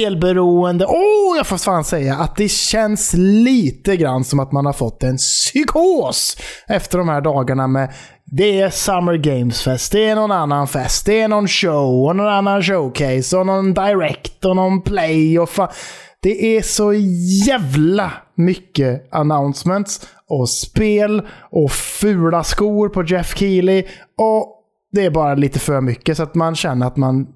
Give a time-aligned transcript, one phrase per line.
[0.00, 0.86] spelberoende.
[0.86, 4.72] Åh, oh, jag får fan säga att det känns lite grann som att man har
[4.72, 6.36] fått en psykos
[6.68, 7.92] efter de här dagarna med
[8.24, 12.16] det är Summer Games Fest, det är någon annan fest, det är någon show och
[12.16, 15.68] någon annan showcase och någon direct och någon play och fan.
[16.22, 16.92] Det är så
[17.46, 23.84] jävla mycket announcements och spel och fula skor på Jeff Keely
[24.18, 24.56] och
[24.92, 27.26] det är bara lite för mycket så att man känner att man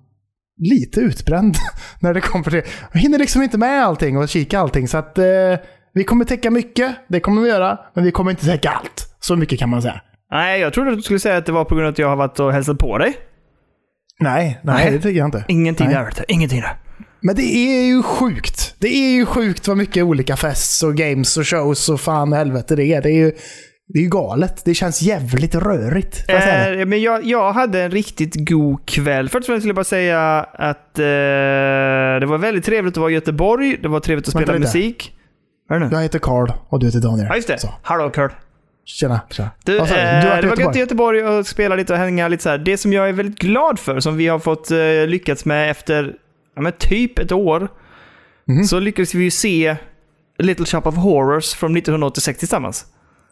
[0.56, 1.56] lite utbränd
[2.00, 2.64] när det kommer till det.
[2.92, 5.24] Jag hinner liksom inte med allting och kika allting så att eh,
[5.94, 9.16] vi kommer täcka mycket, det kommer vi göra, men vi kommer inte täcka allt.
[9.20, 10.00] Så mycket kan man säga.
[10.30, 12.08] Nej, jag trodde att du skulle säga att det var på grund av att jag
[12.08, 13.16] har varit och hälsat på dig.
[14.20, 14.90] Nej, nej, nej.
[14.92, 15.44] det tycker jag inte.
[15.48, 15.94] Ingenting nej.
[15.94, 16.76] där, ingenting där.
[17.20, 18.74] Men det är ju sjukt.
[18.78, 22.76] Det är ju sjukt vad mycket olika fests och games och shows och fan helvete
[22.76, 23.02] det är.
[23.02, 23.32] Det är ju,
[23.86, 24.64] det är ju galet.
[24.64, 26.24] Det känns jävligt rörigt.
[26.28, 29.28] Eh, men jag, jag hade en riktigt god kväll.
[29.28, 31.04] Först och främst vill jag bara säga att eh,
[32.20, 33.76] det var väldigt trevligt att vara i Göteborg.
[33.82, 35.12] Det var trevligt att spela Vänta musik.
[35.70, 35.88] Nu?
[35.92, 37.26] Jag heter Carl och du heter Daniel.
[37.28, 37.58] Ja, just det.
[37.58, 37.68] Så.
[37.82, 38.30] Hallå Carl.
[38.84, 39.20] Tjena.
[39.30, 39.50] tjena.
[39.64, 42.48] Du, eh, du det var gött i Göteborg och spela lite och hänga lite så
[42.48, 42.58] här.
[42.58, 46.14] Det som jag är väldigt glad för, som vi har fått eh, lyckats med efter
[46.56, 47.68] ja, men typ ett år,
[48.48, 48.64] mm.
[48.64, 49.76] så lyckades vi ju se
[50.38, 52.86] Little Shop of Horrors från 1986 tillsammans.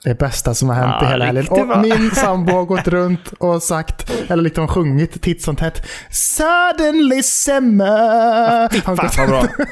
[0.05, 1.49] Det bästa som har hänt ja, i hela helgen.
[1.49, 7.23] Och min sambo har gått runt och sagt, eller liksom sjungit titt som tätt Suddenly
[7.23, 8.69] summer.
[8.73, 9.49] Fy fan vad bra.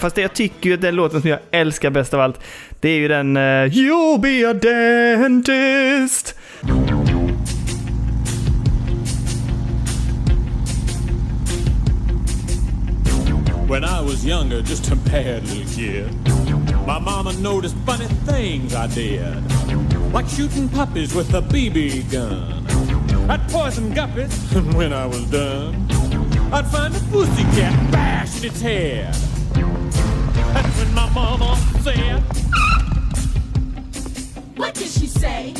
[0.00, 2.40] Fast det jag tycker ju att den låten som jag älskar bäst av allt,
[2.80, 6.34] det är ju den uh, You'll be a dentist.
[13.68, 16.08] When I was younger, just a bad little kid.
[16.86, 19.34] My mama noticed funny things I did.
[20.14, 22.66] Like shooting puppies with a BB gun.
[23.30, 25.74] I'd poison guppies, and when I was done,
[26.52, 29.39] I'd find a pussycat bashing its head.
[29.62, 32.22] That's when my mama said.
[34.56, 35.54] What did she say?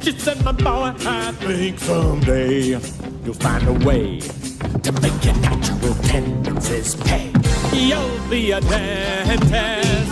[0.00, 2.78] She said, my boy, I think someday
[3.24, 7.32] you'll find a way to make your natural tendencies pay.
[7.72, 10.10] You'll be a dentist.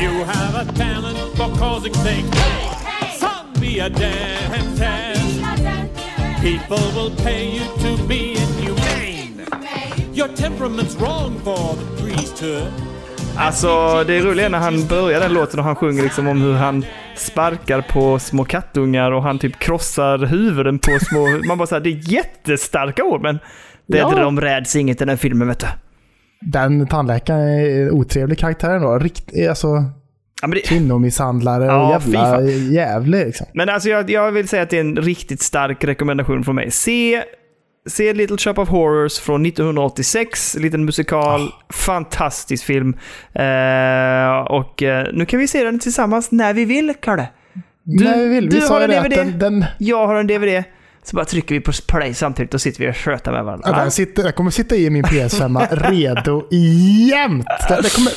[0.00, 2.28] You have a talent for causing things.
[2.36, 5.40] Hey, son, be a dentist.
[6.40, 8.83] People will pay you to be inhumane.
[10.16, 12.72] Your temperament's wrong for the priesthood.
[13.36, 16.52] Alltså, det roliga är när han börjar den låten och han sjunger liksom om hur
[16.52, 16.84] han
[17.16, 21.26] sparkar på små kattungar och han typ krossar huvuden på små...
[21.48, 23.38] Man bara säger det är jättestarka ord men
[23.86, 24.10] det, ja.
[24.10, 25.66] de räds inget i den filmen vet du.
[26.40, 28.98] Den tandläkaren är en otrevlig karaktär då.
[28.98, 29.66] Rikt, alltså,
[30.42, 30.60] ja, det...
[30.60, 33.46] Kvinnomisshandlare och ja, jävla jävlig liksom.
[33.54, 36.70] Men alltså jag, jag vill säga att det är en riktigt stark rekommendation från mig.
[36.70, 37.24] Se
[37.86, 41.50] Se Little Shop of Horrors från 1986, liten musikal, oh.
[41.68, 42.96] fantastisk film.
[43.32, 47.28] Eh, och eh, nu kan vi se den tillsammans när vi vill, Kalle.
[47.82, 48.48] Du, när vi vill.
[48.48, 49.64] Vi du har en DVD, den, den...
[49.78, 50.64] jag har en DVD.
[51.04, 53.70] Så bara trycker vi på play samtidigt och sitter vi och sköter med varandra.
[53.70, 56.46] Ja, jag, sitter, jag kommer sitta i min PS5 redo
[57.10, 57.46] jämt.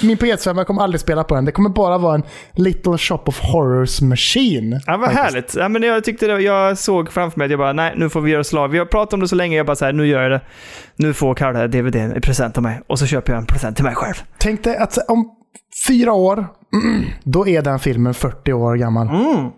[0.02, 1.46] min PS5 kommer aldrig spela på den.
[1.46, 4.81] Det kommer bara vara en Little Shop of Horrors machine.
[4.86, 5.56] Ja, vad härligt.
[5.56, 8.22] Ja, men jag, tyckte det, jag såg framför mig att jag bara, nej, nu får
[8.22, 8.68] vi göra slag.
[8.68, 10.42] Vi har pratat om det så länge, jag bara så här, nu gör jag det.
[10.95, 12.81] Nu får Kalle DVDn i present av mig.
[12.88, 14.16] Och så köper jag en present till mig själv.
[14.38, 15.31] Tänk dig att om
[15.88, 16.48] fyra år,
[17.24, 19.07] då är den filmen 40 år gammal.
[19.07, 19.50] Mm.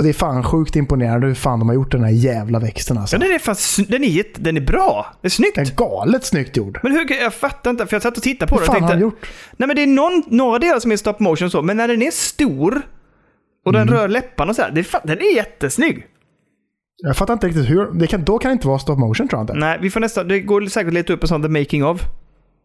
[0.00, 2.98] Och det är fan sjukt imponerande hur fan de har gjort den här jävla växten
[2.98, 3.16] alltså.
[3.16, 3.56] Ja, den är, fan,
[3.88, 5.06] den är, den är bra.
[5.20, 5.54] Det är snyggt.
[5.54, 6.80] Den är galet snyggt gjord.
[6.82, 8.94] Men hur, jag fattar inte, för jag satt och tittade på hur den och tänkte...
[8.94, 9.30] Hur fan har gjort?
[9.56, 12.02] Nej men det är någon, några delar som är stop motion så, men när den
[12.02, 12.82] är stor
[13.64, 13.94] och den mm.
[13.94, 16.06] rör läpparna och så här, det, den är jättesnygg.
[17.02, 17.92] Jag fattar inte riktigt hur.
[17.92, 19.54] Det kan, då kan det inte vara stop motion tror jag inte.
[19.54, 22.02] Nej, vi får nästan, det går säkert att leta upp en sån the making of.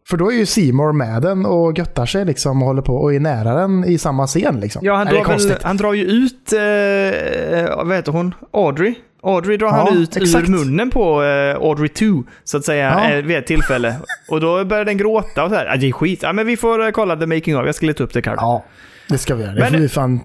[0.08, 3.14] För då är ju Seymour med den och göttar sig liksom och håller på och
[3.14, 4.60] är nära den i samma scen.
[4.60, 4.84] Liksom.
[4.84, 8.94] Ja, han, drar, väl, han drar ju ut, eh, vad heter hon, Audrey.
[9.22, 10.48] Audrey drar ja, han ut exakt.
[10.48, 12.04] ur munnen på eh, Audrey 2,
[12.44, 13.10] så att säga, ja.
[13.10, 13.94] eh, vid ett tillfälle.
[14.28, 15.66] och då börjar den gråta och så här.
[15.66, 16.22] Ah, det är skit.
[16.22, 17.66] Ja, men vi får eh, kolla the making of.
[17.66, 18.36] Jag ska leta upp det, Carl.
[18.40, 18.64] Ja.
[19.08, 19.54] Det ska vi göra.
[19.54, 20.20] Det men, blir fan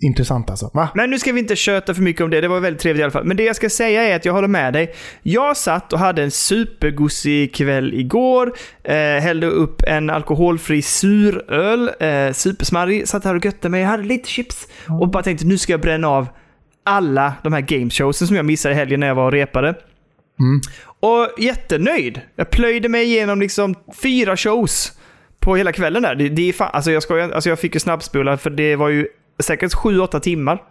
[0.00, 0.70] intressant alltså.
[0.74, 0.88] Va?
[0.94, 2.40] Men nu ska vi inte köta för mycket om det.
[2.40, 3.24] Det var väldigt trevligt i alla fall.
[3.24, 4.94] Men det jag ska säga är att jag håller med dig.
[5.22, 8.52] Jag satt och hade en supergosig kväll igår.
[8.84, 11.90] Eh, hällde upp en alkoholfri suröl.
[12.00, 13.08] Eh, supersmarrig.
[13.08, 13.80] Satt här och götte mig.
[13.80, 14.68] Jag hade lite chips.
[15.00, 16.28] Och bara tänkte nu ska jag bränna av
[16.84, 19.74] alla de här gameshowsen som jag missade i helgen när jag var och repade.
[21.00, 22.20] Och jättenöjd.
[22.36, 24.97] Jag plöjde mig igenom liksom fyra shows
[25.40, 26.14] på hela kvällen där.
[26.14, 28.88] Det, det är fan, alltså jag, skojar, alltså jag fick ju snabbspola för det var
[28.88, 29.06] ju
[29.38, 30.62] säkert 7-8 timmar.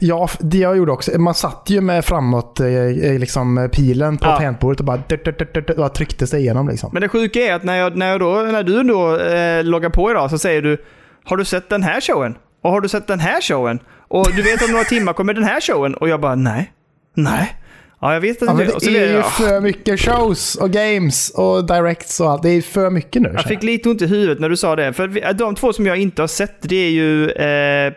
[0.00, 1.18] Ja, det jag gjorde också.
[1.20, 4.36] Man satt ju med framåt eh, eh, liksom, eh, pilen på Ja.
[4.36, 6.68] tangentbordet och bara, dut, dut, dut, och tryckte sig igenom.
[6.68, 6.90] Liksom.
[6.92, 9.90] Men det sjuka är att när, jag, när, jag då, när du då eh, loggar
[9.90, 10.84] på idag så säger du
[11.24, 12.34] Har du sett den här showen?
[12.62, 13.78] Och har du sett den här showen?
[14.08, 15.94] Och du vet om några timmar kommer den här showen?
[15.94, 16.72] Och jag bara nej.
[17.14, 17.56] Nej.
[18.00, 21.30] Ja, jag vet att Ja, det, och det är ju för mycket shows och games
[21.30, 22.42] och directs och allt.
[22.42, 23.30] Det är för mycket nu.
[23.34, 24.92] jag fick lite ont i huvudet när du sa det.
[24.92, 27.92] För de två som jag inte har sett det är ju eh,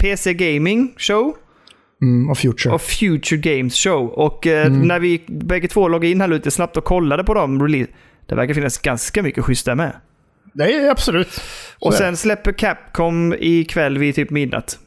[0.00, 1.34] PC Gaming Show
[2.02, 2.74] Mm, och Future.
[2.74, 4.06] och Future Games Show.
[4.08, 4.88] Och eh, Mm.
[4.88, 7.90] när vi bägge två loggade in här lite snabbt och kollade på dem, release,
[8.28, 9.92] det verkar finnas ganska mycket schysst där med.
[10.58, 11.40] är absolut.
[11.80, 14.78] Och Så är sen släpper Capcom ikväll vid typ midnatt.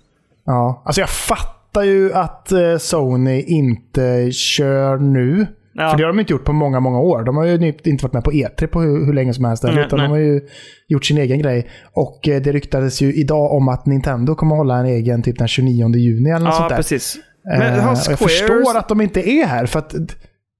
[0.45, 5.47] Ja, alltså jag fattar ju att eh, Sony inte kör nu.
[5.73, 5.89] Ja.
[5.89, 7.23] För det har de inte gjort på många, många år.
[7.23, 9.63] De har ju inte varit med på E3 på hur, hur länge som helst.
[9.63, 10.07] Nej, utan nej.
[10.07, 10.41] de har ju
[10.87, 11.67] gjort sin egen grej.
[11.93, 15.37] Och eh, det ryktades ju idag om att Nintendo kommer att hålla en egen typ
[15.39, 16.77] den 29 juni eller något Ja, sånt där.
[16.77, 17.17] precis.
[17.53, 18.09] Eh, Men har och Square...
[18.09, 19.95] jag förstår att de inte är här, för att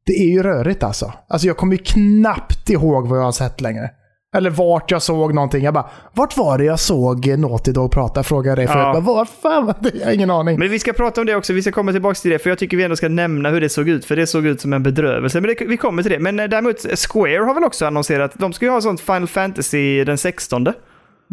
[0.06, 1.13] det är ju rörigt alltså.
[1.28, 3.90] Alltså jag kommer ju knappt ihåg vad jag har sett längre.
[4.36, 5.63] Eller vart jag såg någonting.
[5.63, 8.24] Jag bara, vart var det jag såg Naughty Dog prata?
[8.24, 8.92] Frågade dig förut.
[8.94, 9.00] Ja.
[9.00, 9.92] Var fan var det?
[9.98, 10.60] Jag har ingen aning.
[10.60, 12.60] Men vi ska prata om det också, vi ska komma tillbaka till det, för jag
[12.60, 14.83] tycker vi ändå ska nämna hur det såg ut, för det såg ut som en
[14.83, 15.42] bedrövelse.
[15.42, 16.19] Men det, vi kommer till det.
[16.19, 16.78] Men eh, däremot,
[17.10, 20.68] Square har väl också annonserat, de ska ju ha sånt Final Fantasy den 16.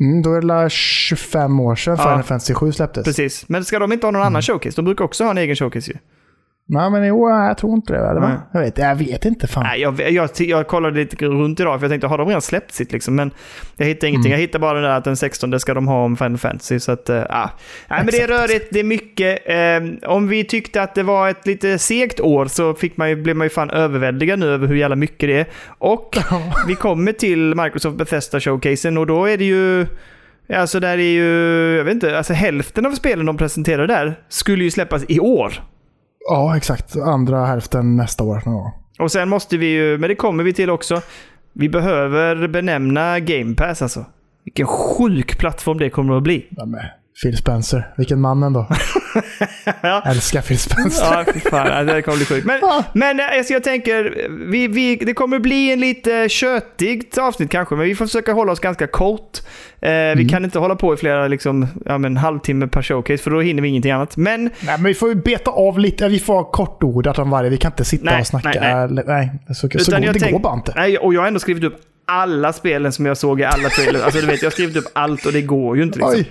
[0.00, 2.04] Mm, då är det la 25 år sedan Ja.
[2.04, 3.04] Final Fantasy 7 släpptes.
[3.04, 3.48] Precis.
[3.48, 4.76] Men ska de inte ha någon annan showcase?
[4.76, 5.98] De brukar också ha en egen showcase ju.
[6.70, 7.98] Nej, men jo, jag tror inte det.
[7.98, 8.20] Eller?
[8.20, 8.36] Nej.
[8.52, 9.64] Jag, vet, jag vet inte fan.
[9.64, 12.74] Nej, jag, jag, jag kollade lite runt idag, för jag tänkte, har de redan släppt
[12.74, 13.14] sitt liksom?
[13.14, 13.30] Men
[13.76, 14.32] jag hittade ingenting.
[14.32, 16.80] Jag hittade bara den där att den 16 ska de ha om Final Fantasy.
[16.80, 17.16] Så att, äh.
[17.18, 17.48] Nej,
[17.88, 19.42] men det är rörigt, det är mycket.
[19.46, 23.16] Eh, om vi tyckte att det var ett lite segt år så fick man ju,
[23.16, 25.46] blev man ju fan överväldigad nu över hur jävla mycket det är.
[25.78, 26.18] Och
[26.68, 29.86] vi kommer till Microsoft Bethesda Showcasen och då är det ju...
[30.54, 34.64] Alltså där är ju, jag vet inte, alltså hälften av spelen de presenterade där skulle
[34.64, 35.52] ju släppas i år.
[36.30, 36.96] Ja, exakt.
[36.96, 38.42] Andra hälften nästa år.
[38.44, 38.72] gång.
[38.98, 41.02] Och sen måste vi ju, men det kommer vi till också.
[41.52, 44.04] Vi behöver benämna Game Pass alltså.
[44.44, 46.46] Vilken sjuk plattform det kommer att bli.
[46.50, 46.66] Ja,
[47.22, 47.92] Phil Spencer.
[47.96, 48.66] Vilken man ändå.
[49.82, 50.02] Ja.
[50.06, 51.04] Älskar Phil Spencer.
[51.04, 51.86] Ja, fy fan.
[51.86, 52.46] Det kommer bli sjukt.
[52.46, 52.84] Men, Ja.
[52.92, 57.84] men alltså, jag tänker, vi, vi, det kommer bli en lite köttigt avsnitt kanske, men
[57.84, 59.38] vi får försöka hålla oss ganska kort.
[59.80, 63.30] Eh, Vi kan inte hålla på i flera liksom, ja, men, halvtimme per showcase, för
[63.30, 64.16] då hinner vi ingenting annat.
[64.16, 66.08] Men Nej, men vi får ju beta av lite.
[66.08, 67.50] Vi får ha kortordat om varje.
[67.50, 68.60] Vi kan inte sitta Nej, och snacka.
[68.60, 69.04] nej, nej.
[69.06, 69.30] nej.
[69.48, 70.72] Så, så Utan går, jag det tänk- går bara inte.
[70.76, 71.76] Nej, och jag har ändå skrivit upp
[72.06, 74.02] alla spelen som jag såg i alla trailers.
[74.02, 76.14] Alltså du vet, jag har skrivit upp allt och det går ju inte liksom.
[76.18, 76.30] Oj.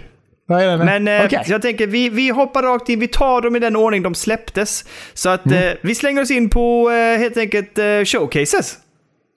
[0.50, 1.00] Nej, nej, nej.
[1.00, 3.76] Men eh, så jag tänker, vi, vi hoppar rakt in, vi tar dem i den
[3.76, 4.86] ordning de släpptes.
[5.14, 5.68] Så att Mm.
[5.68, 8.78] eh, vi slänger oss in på eh, helt enkelt eh, showcases.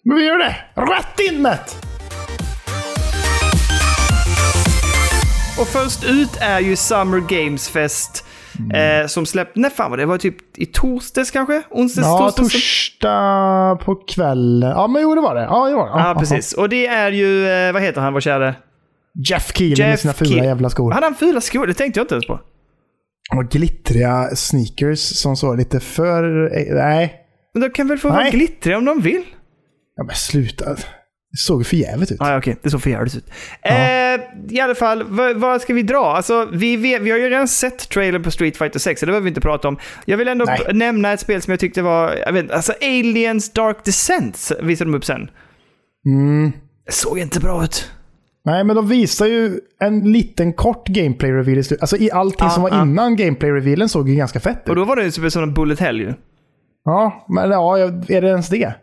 [0.04, 0.56] Men vi gör det.
[0.74, 1.76] Rätt in Matt!
[5.60, 8.24] Och först ut är ju Summer Games Fest.
[8.58, 9.00] Mm.
[9.02, 10.02] Eh, som släppte, när fan var det?
[10.02, 11.62] Det var typ i torsdags kanske?
[11.70, 12.52] Onsdags, Ja, torsdags?
[12.52, 14.70] torsdag på kvällen.
[14.70, 15.40] Ja, men jo, det var det.
[15.42, 16.02] Ja, det var det.
[16.08, 16.52] Ja, precis.
[16.52, 18.54] Och det är ju, vad heter han, vår käre?
[19.28, 20.46] Jeff Keely med Jeff sina fula Keely.
[20.46, 20.92] jävla skor.
[20.92, 21.66] Hade han fula skor?
[21.66, 22.40] Det tänkte jag inte ens på.
[23.36, 26.44] Och glittriga sneakers som såg lite för...
[26.58, 27.14] eh, Nej.
[27.54, 28.30] Men de kan väl få vara Nej.
[28.30, 29.22] glittriga om de vill?
[29.96, 30.64] Ja, men sluta.
[31.32, 32.16] Det såg för jävligt ut.
[32.20, 32.56] Ja, ja, okej.
[32.62, 33.24] Det såg för jävligt ut.
[33.62, 33.74] Eh,
[34.56, 35.02] I alla fall,
[35.34, 36.04] vad, ska vi dra?
[36.04, 39.10] Alltså, vi, vet, vi har ju redan sett trailern på Street Fighter 6, så det
[39.12, 39.78] behöver vi inte prata om.
[40.04, 40.60] Jag vill ändå Nej.
[40.72, 42.14] nämna ett spel som jag tyckte var...
[42.26, 45.30] Jag vet, alltså Aliens Dark Descent visade de upp sen.
[46.06, 46.52] Mm.
[46.86, 47.90] Det såg inte bra ut.
[48.44, 51.76] Nej, men de visar ju en liten kort gameplay-reveal.
[51.80, 52.82] Alltså i allting Ja, som var ja.
[52.82, 54.76] innan gameplay-revealen såg ju ganska fett Och ut.
[54.76, 56.14] då var det ju som en Bullet Hell ju.
[56.84, 57.78] Ja, men ja,
[58.08, 58.74] är det ens det?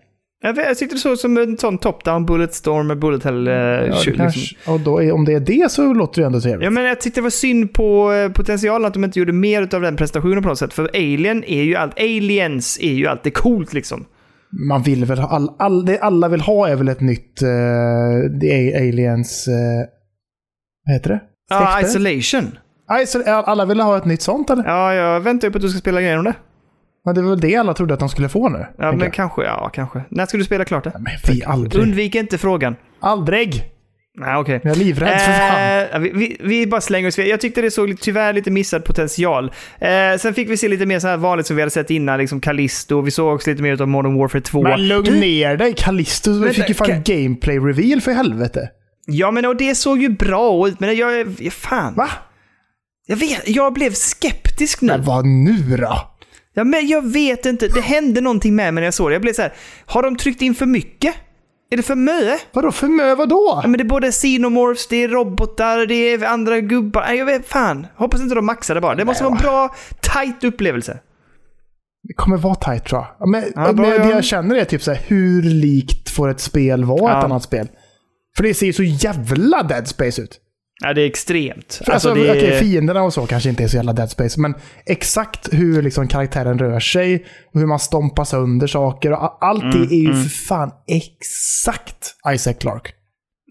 [0.41, 3.47] Jag, vet, jag tyckte det såg som en sån top-down Bullet Storm med Bullet Hell.
[3.47, 4.73] Eh, Ja, liksom.
[4.73, 6.63] och då, om det är det så låter det ju ändå trevligt.
[6.63, 9.75] Ja, men jag tyckte det var synd på eh, potentialen att de inte gjorde mer
[9.75, 10.73] av den prestationen på något sätt.
[10.73, 14.05] För Alien är ju allt, Aliens är ju alltid coolt liksom.
[14.51, 18.39] Man vill väl ha, all, all, det alla vill ha är väl ett nytt uh,
[18.39, 19.47] The A- Aliens...
[19.47, 19.53] Uh,
[20.85, 21.19] vad heter det?
[21.49, 21.87] Ja, Släkte?
[21.99, 22.57] Isolation.
[22.89, 24.63] Iso- alla vill ha ett nytt sånt eller?
[24.65, 26.33] Ja, jag väntar ju på att du ska spela igenom det.
[27.05, 28.65] Men det var väl det alla trodde att de skulle få nu.
[28.77, 29.13] Ja, men jag.
[29.13, 29.43] kanske.
[29.43, 30.03] Ja, kanske.
[30.09, 30.91] När ska du spela klart det?
[30.93, 31.83] men vi aldrig.
[31.83, 32.75] Undvik inte frågan.
[32.99, 33.63] Aldrig!
[34.19, 34.59] Nej, okej.
[34.63, 35.87] Jag är livrädd för fan.
[35.93, 37.17] Eh, vi, vi, vi bara slänger oss.
[37.17, 39.51] Jag tyckte det såg tyvärr lite missad potential.
[39.79, 42.19] Eh, sen fick vi se lite mer så här vanligt som vi hade sett innan,
[42.19, 43.01] liksom Callisto.
[43.01, 44.63] Vi såg också lite mer av Modern Warfare 2.
[44.63, 45.73] Men lugn Du- ner dig.
[45.77, 48.69] Callisto vi fick ju fan kan- gameplay-reveal för helvete.
[49.05, 51.35] Ja, men och det såg ju bra ut, men jag...
[51.39, 51.93] jag fan.
[51.95, 52.09] Va?
[53.07, 54.87] Jag vet, jag blev skeptisk nu.
[54.87, 55.97] Men vad nu då?
[56.53, 57.67] Ja, men jag vet inte.
[57.67, 59.13] Det hände någonting med mig när jag såg det.
[59.13, 59.53] Jag blev så här,
[59.85, 61.13] har de tryckt in för mycket?
[61.69, 62.37] Är det för mö?
[62.53, 63.59] Vadå för mö vadå?
[63.63, 67.01] Ja, men det är både xenomorphs, det är robotar, det är andra gubbar.
[67.07, 67.87] Nej, Jag vet fan.
[67.95, 68.95] Hoppas inte de maxar det bara.
[68.95, 70.99] Det måste Nej, vara en bra, tight upplevelse.
[72.03, 73.07] Det kommer vara tight tror jag.
[73.19, 74.09] Ja, Men, Ja, men det ja.
[74.09, 77.17] jag känner är typ så här, hur likt får ett spel vara Ja.
[77.19, 77.67] ett annat spel?
[78.37, 80.39] För det ser ju så jävla Dead Space ut.
[80.83, 81.81] Ja, det är extremt.
[81.85, 84.53] För Alltså, det okej, fienderna och så kanske inte är så jävla Dead Space, men
[84.85, 89.11] exakt hur liksom karaktären rör sig och hur man stompar sönder saker.
[89.11, 92.91] Och allt Mm, det är ju för fan exakt Isaac Clarke.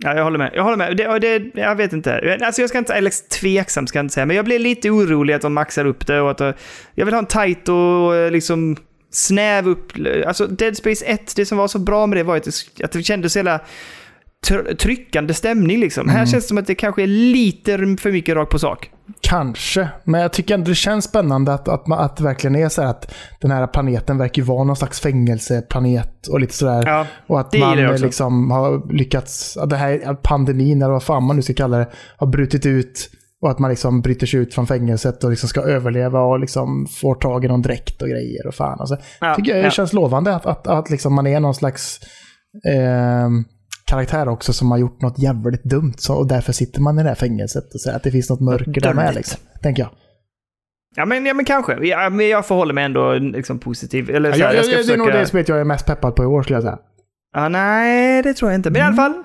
[0.04, 0.50] Ja, jag håller med.
[0.54, 0.96] Jag håller med.
[0.96, 2.38] Det, det, jag vet inte.
[2.42, 5.34] Alltså jag ska inte, eller tveksam ska jag inte säga, men jag blir lite orolig
[5.34, 6.52] att de maxar upp det och att eh,
[6.94, 8.76] jag vill ha en tight och eh, liksom
[9.10, 9.92] snäv upp...
[10.26, 12.92] Alltså Dead Space 1, det som var så bra med det var att det, att
[12.92, 13.60] det kändes så jävla
[14.78, 16.08] tryckande stämning liksom.
[16.08, 18.90] Här känns det som att det kanske är lite för mycket rakt på sak.
[19.20, 22.68] Kanske, men jag tycker ändå det känns spännande att, att, man- att det verkligen är
[22.68, 26.82] så här att den här planeten verkar vara någon slags fängelseplanet och lite sådär.
[26.86, 31.36] Ja, och att man liksom har lyckats, att det här pandemin eller vad fan man
[31.36, 31.86] nu ska kalla det,
[32.16, 33.10] har brutit ut
[33.42, 36.86] och att man liksom bryter sig ut från fängelset och liksom ska överleva och liksom
[37.00, 38.80] får tag i någon dräkt och grejer och fan.
[38.80, 39.70] Alltså, Ja, tycker jag det ja.
[39.70, 42.00] känns lovande att, att, att liksom man är någon slags
[42.74, 43.28] eh,
[43.86, 47.08] karaktär också som har gjort något jävligt dumt så, och därför sitter man i det
[47.08, 49.14] här fängelset och säger att det finns något mörker där med.
[49.14, 49.90] Liksom, tänker jag.
[50.96, 51.86] Ja men, ja, men kanske.
[51.86, 54.10] Ja, men jag förhåller mig ändå liksom positiv.
[54.10, 55.20] Eller så Ja, här, jag, jag ska jag, det är nog försöka...
[55.20, 56.78] det spelet jag är mest peppad på i år skulle jag säga.
[57.34, 58.70] Ja, nej, det tror jag inte.
[58.70, 59.22] Men i alla fall,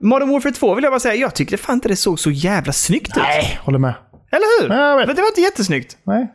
[0.00, 2.72] Modern Warfare 2 vill jag bara säga, jag tyckte fan inte det såg så jävla
[2.72, 3.22] snyggt ut.
[3.22, 3.94] Nej, håller med.
[4.32, 4.74] Eller hur?
[4.74, 5.06] Ja, jag.
[5.06, 5.96] Men det var inte jättesnyggt.
[6.04, 6.32] Nej,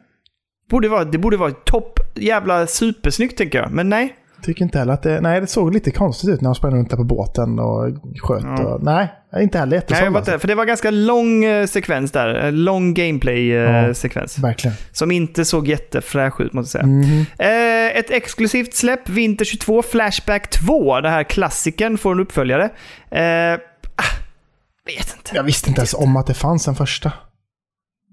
[0.69, 3.71] Borde vara, det borde vara topp jävla supersnyggt tänker jag.
[3.71, 4.15] Men nej.
[4.43, 5.21] Tycker inte heller att det...
[5.21, 7.89] Nej, det såg lite konstigt ut när de sprang runt där på båten och
[8.21, 8.43] sköt.
[8.43, 8.63] Ja.
[8.63, 9.07] Och, nej,
[9.39, 10.05] inte heller nej jättesåld.
[10.05, 10.39] jag var alltså.
[10.39, 12.27] för det var ganska lång eh, sekvens där.
[12.29, 13.05] En lång Ja.
[13.05, 14.39] gameplay-sekvens.
[14.39, 14.77] Verkligen.
[14.91, 16.93] Som inte såg jättefräsch ut måste jag säga.
[16.93, 17.25] Mhm.
[17.39, 21.01] Eh, ett exklusivt släpp, Vinter 22, Flashback 2.
[21.01, 22.63] Det här klassikern får en uppföljare.
[23.11, 23.53] Eh,
[23.95, 24.15] ah,
[24.85, 25.31] vet inte.
[25.35, 27.11] Jag visste inte ens om att det fanns en första.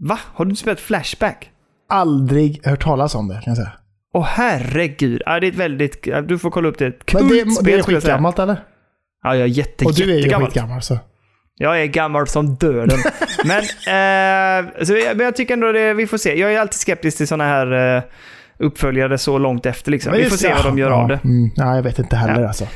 [0.00, 0.18] Va?
[0.34, 1.50] Har du inte spelat Flashback?
[1.88, 3.72] Aldrig hört talas om det kan jag säga.
[4.16, 5.22] Åh herregud.
[5.26, 6.08] Ja, det är ett väldigt...
[6.26, 6.86] Du får kolla upp det.
[6.86, 8.56] Ett Men det, Kult det är skitgammalt eller?
[9.22, 10.98] Ja, jag är jätte, Och du är ju skitgammal så.
[11.58, 12.98] Jag är gammal som döden.
[13.44, 16.38] men, eh, så, jag- men jag tycker ändå det, vi får se.
[16.38, 18.02] Jag är alltid skeptisk till sådana här eh,
[18.58, 19.90] uppföljare så långt efter.
[19.90, 20.12] Liksom.
[20.12, 21.20] Vi får se vad de gör ja, av det.
[21.24, 22.48] Mm, ja, jag vet inte heller Ja.
[22.48, 22.66] alltså.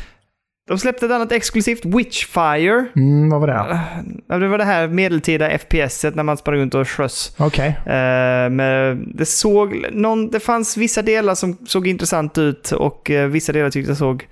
[0.71, 2.87] De släppte ett annat exklusivt, Witchfire.
[2.97, 3.81] Mm, vad var det?
[4.29, 7.35] Ja, Det var det här medeltida FPS-et när man sprang runt och sköss.
[7.39, 7.69] Okej.
[7.69, 13.29] Eh, men det, såg, någon, det fanns vissa delar som såg intressant ut och eh,
[13.29, 14.29] vissa delar tyckte jag såg...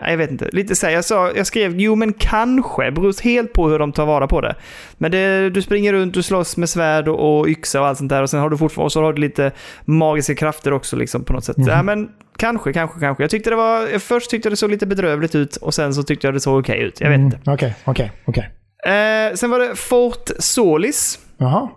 [0.00, 0.48] Jag vet inte.
[0.52, 3.92] Lite så här, jag, sa, jag skrev jo men kanske, beror helt på hur de
[3.92, 4.54] tar vara på det.
[4.98, 8.10] Men det, du springer runt, du slåss med svärd och, och yxa och allt sånt
[8.10, 9.52] där och sen har du fortfarande och så har du lite
[9.84, 11.56] magiska krafter också liksom på något sätt.
[11.56, 11.68] Mhm.
[11.68, 13.22] Ja, men kanske, kanske, kanske.
[13.22, 16.02] Jag tyckte det var, först tyckte jag det såg lite bedrövligt ut och sen så
[16.02, 17.00] tyckte jag det såg okej ut.
[17.00, 17.36] Jag vet inte.
[17.36, 18.50] Mm, Okej, okej, okej.
[18.84, 21.18] Eh, sen var det Fort Solis.
[21.36, 21.68] Jaha.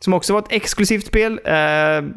[0.00, 1.40] Som också var ett exklusivt spel.
[1.44, 1.54] Eh,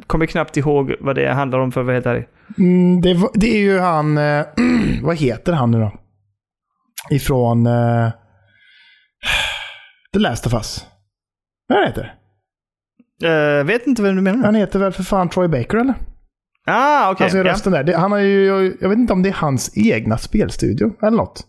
[0.07, 2.27] kommer knappt ihåg vad det handlar om för att vara helt ärlig.
[2.57, 4.17] Mm, det, det är ju han...
[4.17, 4.45] Eh,
[5.01, 5.93] vad heter han nu då?
[7.09, 7.67] Ifrån...
[7.67, 8.09] Eh,
[10.13, 10.85] The Last of Us.
[11.67, 12.15] Vad han heter?
[13.23, 14.45] Eh, vet inte vem du menar.
[14.45, 15.95] Han heter väl för fan Troy Baker eller?
[16.65, 17.29] Ah, okej.
[17.33, 17.51] Gör ja.
[17.51, 17.83] rösten där.
[17.83, 18.45] Det, han har ju,
[18.81, 21.47] jag vet inte om det är hans egna spelstudio eller något.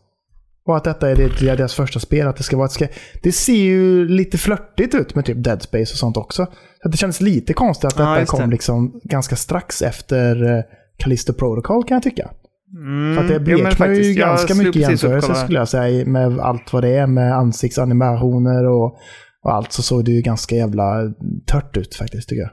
[0.66, 2.26] Och att detta är det- deras första spel.
[2.28, 2.87] Att det, ska vara ett, ska,
[3.23, 6.47] det ser ju lite flörtigt ut med typ Dead Space och sånt också.
[6.82, 8.47] Så det känns lite konstigt att detta just kom det.
[8.47, 10.64] liksom ganska strax efter eh,
[11.02, 12.30] Callisto Protocol kan jag tycka.
[12.76, 16.06] Mm, För att det jo, men bleknar ju ganska mycket i jämförelse skulle jag säga
[16.06, 18.85] med allt vad det är med ansiktsanimationer och,
[19.44, 21.12] och allt så såg det ju ganska jävla
[21.47, 22.50] tört ut faktiskt tycker jag.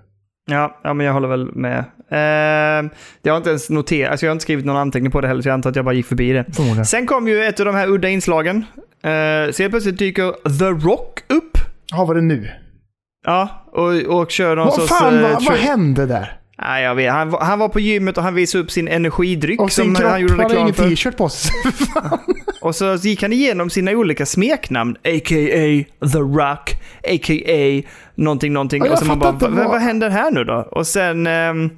[0.52, 1.80] Ja, ja, men jag håller väl med.
[2.12, 2.92] Eh,
[3.22, 5.42] jag har inte ens noterat, alltså jag har inte skrivit någon anteckning på det heller,
[5.42, 6.46] så jag antar att jag bara gick förbi det.
[6.54, 6.86] Förmodligen.
[6.86, 8.58] Sen kom ju ett av de här udda inslagen.
[9.04, 11.58] Eh, så helt plötsligt dyker The Rock upp.
[11.92, 12.50] Ja, vad är det nu?
[13.26, 15.00] Ja, och, och kör någon Vad sorts...
[15.00, 16.40] fan, eh, vad, vad hände där?
[16.62, 17.12] Nej, jag vet.
[17.12, 19.96] Han, var- han var på gymmet och han visade upp sin energidryck Och sin som
[19.96, 21.52] kropp han gjorde reklam ingen t-shirt på sig.
[22.62, 24.96] Och så gick han igenom sina olika smeknamn.
[25.04, 25.84] A.k.a.
[26.12, 27.82] The Rock, a.k.a.
[28.16, 28.84] någonting, någonting.
[28.86, 30.68] Ja, och så man bara, vad, vad- händer här nu då?
[30.72, 31.70] Och sen ehm,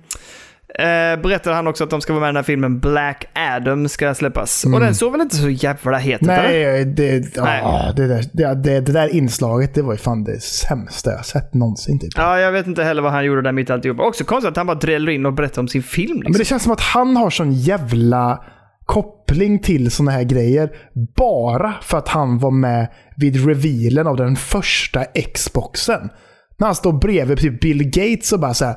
[0.79, 3.89] eh, berättade han också att de ska vara med i den här filmen Black Adam
[3.89, 4.65] ska släppas.
[4.65, 6.27] Och den såg väl inte så jävla het ut?
[6.27, 7.93] Nej, det, Nej.
[7.95, 11.53] Det, där, det, det, det där inslaget det var ju fan det sämsta jag sett
[11.53, 11.99] någonsin.
[11.99, 12.09] Typ.
[12.15, 14.03] Ja, jag vet inte heller vad han gjorde där mitt i alltihopa.
[14.03, 16.09] Också konstigt att han bara dräller in och berättar om sin film.
[16.09, 16.39] Men Liksom.
[16.39, 18.43] det känns som att han har sån jävla
[18.85, 20.69] koppling till såna här grejer
[21.17, 26.09] bara för att han var med vid revealen av den första Xboxen.
[26.57, 28.75] När han står bredvid typ Bill Gates och bara så här,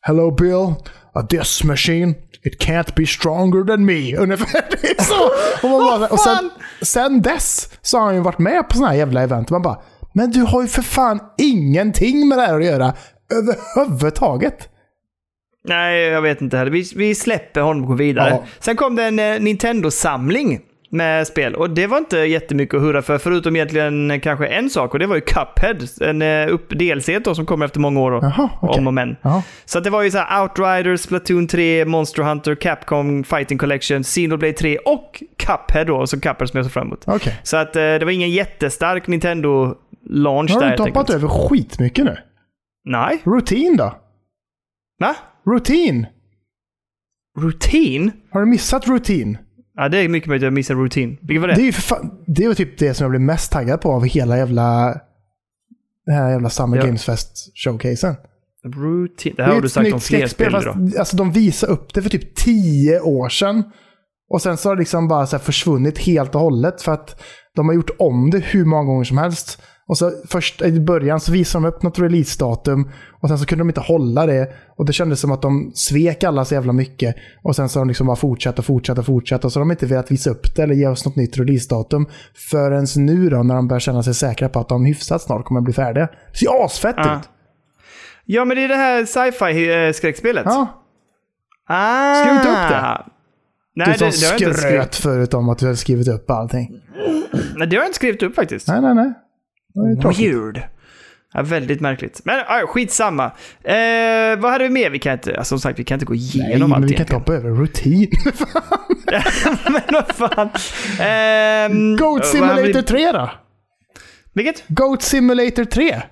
[0.00, 0.74] Hello Bill,
[1.14, 4.16] a this machine, it can't be stronger than me.
[4.22, 5.24] Ungefär det så.
[5.62, 6.50] Och, bara, och sen,
[6.82, 9.50] sen dess så har han ju varit med på såna här jävla event.
[9.50, 9.78] Man bara,
[10.14, 12.94] men du har ju för fan ingenting med det här att göra
[13.32, 14.68] överhuvudtaget.
[15.64, 16.70] Nej, jag vet inte heller.
[16.70, 18.30] Vi, vi släpper honom och går vidare.
[18.30, 18.44] Ja.
[18.58, 20.60] Sen kom det en eh, Nintendo-samling
[20.92, 24.70] med spel och det var inte jättemycket att hurra för, förutom egentligen eh, kanske en
[24.70, 28.00] sak och det var ju Cuphead, en uh, upp DLC då som kommer efter många
[28.00, 28.78] år Jaha, okej.
[28.78, 29.16] om och men.
[29.22, 29.42] Ja.
[29.64, 34.52] Så det var ju så här Outriders, Splatoon 3, Monster Hunter, Capcom Fighting Collection, Xenoblade
[34.52, 37.04] 3 och Cuphead då, som Cuphead som jag såg fram emot.
[37.06, 37.40] Okej.
[37.42, 41.10] Så att eh, det var ingen jättestark Nintendo-launch Har där du inte hoppat enkelt.
[41.10, 42.16] över skitmycket nu?
[42.84, 43.22] Nej.
[43.24, 43.94] Routine då?
[45.00, 45.14] Va?
[45.46, 46.06] Routine?
[47.38, 48.12] Routine?
[48.30, 49.38] Har du missat Routine?
[49.74, 51.16] Ja, det är mycket möjligt att jag missar Routine.
[51.20, 51.54] Vilket var det?
[51.54, 53.80] Det är ju för fan, det är ju typ det som jag blir mest taggad
[53.80, 54.94] på av hela jävla...
[56.06, 56.84] Den här jävla Summer Ja.
[56.86, 58.14] Games Fest-showcasen.
[58.64, 59.34] Routine.
[59.36, 60.92] Det Det här är har du sagt om fler spel fast idag.
[60.98, 63.62] alltså, de visade upp det för typ tio år sedan.
[64.30, 67.22] Och sen så har det liksom bara så försvunnit helt och hållet för att
[67.54, 69.62] de har gjort om det hur många gånger som helst.
[69.92, 73.60] Och så först i början så visade de upp något releasedatum och sen så kunde
[73.60, 74.52] de inte hålla det.
[74.76, 77.16] Och det kändes som att de svek alla så jävla mycket.
[77.42, 79.44] Och sen så har de liksom bara fortsatt och fortsatt och fortsatt.
[79.44, 82.06] Och så har de inte velat visa upp det eller ge oss något nytt releasedatum
[82.50, 85.60] förrän nu då när de börjar känna sig säkra på att de hyfsat snart kommer
[85.60, 86.08] att bli färdiga.
[86.32, 87.16] Det ser asfett Ja.
[87.16, 87.28] ut!
[88.24, 90.42] Ja, men det är det här sci-fi-skräckspelet.
[90.46, 90.78] Ja,
[91.68, 92.14] Ah.
[92.14, 93.04] Skrev inte upp det?
[93.74, 94.06] Nej, du som
[94.48, 96.80] det, skröt förut om att du hade skrivit upp allting.
[97.56, 98.68] Nej, det har jag inte skrivit upp faktiskt.
[98.68, 99.12] Nej, nej, nej.
[99.74, 100.62] Weird.
[101.34, 102.20] Ja, väldigt märkligt.
[102.24, 103.24] Men ja, skitsamma.
[103.64, 104.90] Eh, vad hade vi mer?
[104.90, 106.94] Vi kan inte, alltså, som sagt, vi kan inte gå Nej, igenom men allt vi
[106.94, 108.10] kan inte hoppa över rutin.
[109.72, 110.48] men vad fan.
[111.00, 113.30] Ehm, Goat Simulator vi- 3 då?
[114.34, 114.64] Vilket?
[114.68, 116.02] Goat Simulator 3?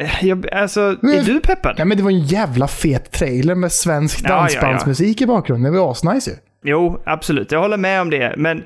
[0.00, 1.74] Eh, Jag, alltså, är du peppad?
[1.78, 4.40] Ja, men det var en jävla fet trailer med svensk Ja, ja, ja.
[4.40, 5.72] dansbandsmusik i bakgrunden.
[5.72, 6.36] Det var asnice ju.
[6.64, 7.52] Jo, absolut.
[7.52, 8.34] Jag håller med om det.
[8.36, 8.64] Men ja,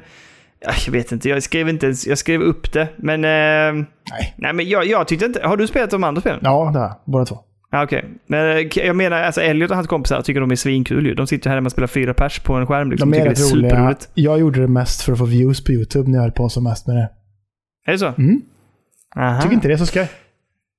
[0.86, 2.88] jag vet inte, jag skrev inte ens, jag skrev upp det.
[2.96, 4.34] Men, eh, Nej.
[4.36, 5.40] nej, men jag, jag tyckte inte...
[5.46, 6.40] Har du spelat de andra spelen?
[6.42, 7.38] Ja, det har båda två.
[7.70, 8.04] Ja, Okej.
[8.26, 11.14] Men eh, jag menar, alltså Elliot och hans kompisar tycker de är svinkul ju.
[11.14, 12.90] De sitter här hemma och spelar fyra pers på en skärm.
[12.90, 13.10] Liksom.
[13.10, 13.70] De är tycker det är roliga.
[13.70, 14.08] superroligt.
[14.14, 16.64] Jag gjorde det mest för att få views på YouTube när jag höll på som
[16.64, 17.10] mest med det.
[17.86, 18.06] Är det så?
[18.06, 18.40] Mm.
[19.16, 19.40] Aha.
[19.42, 20.08] Tycker inte det är så skoj.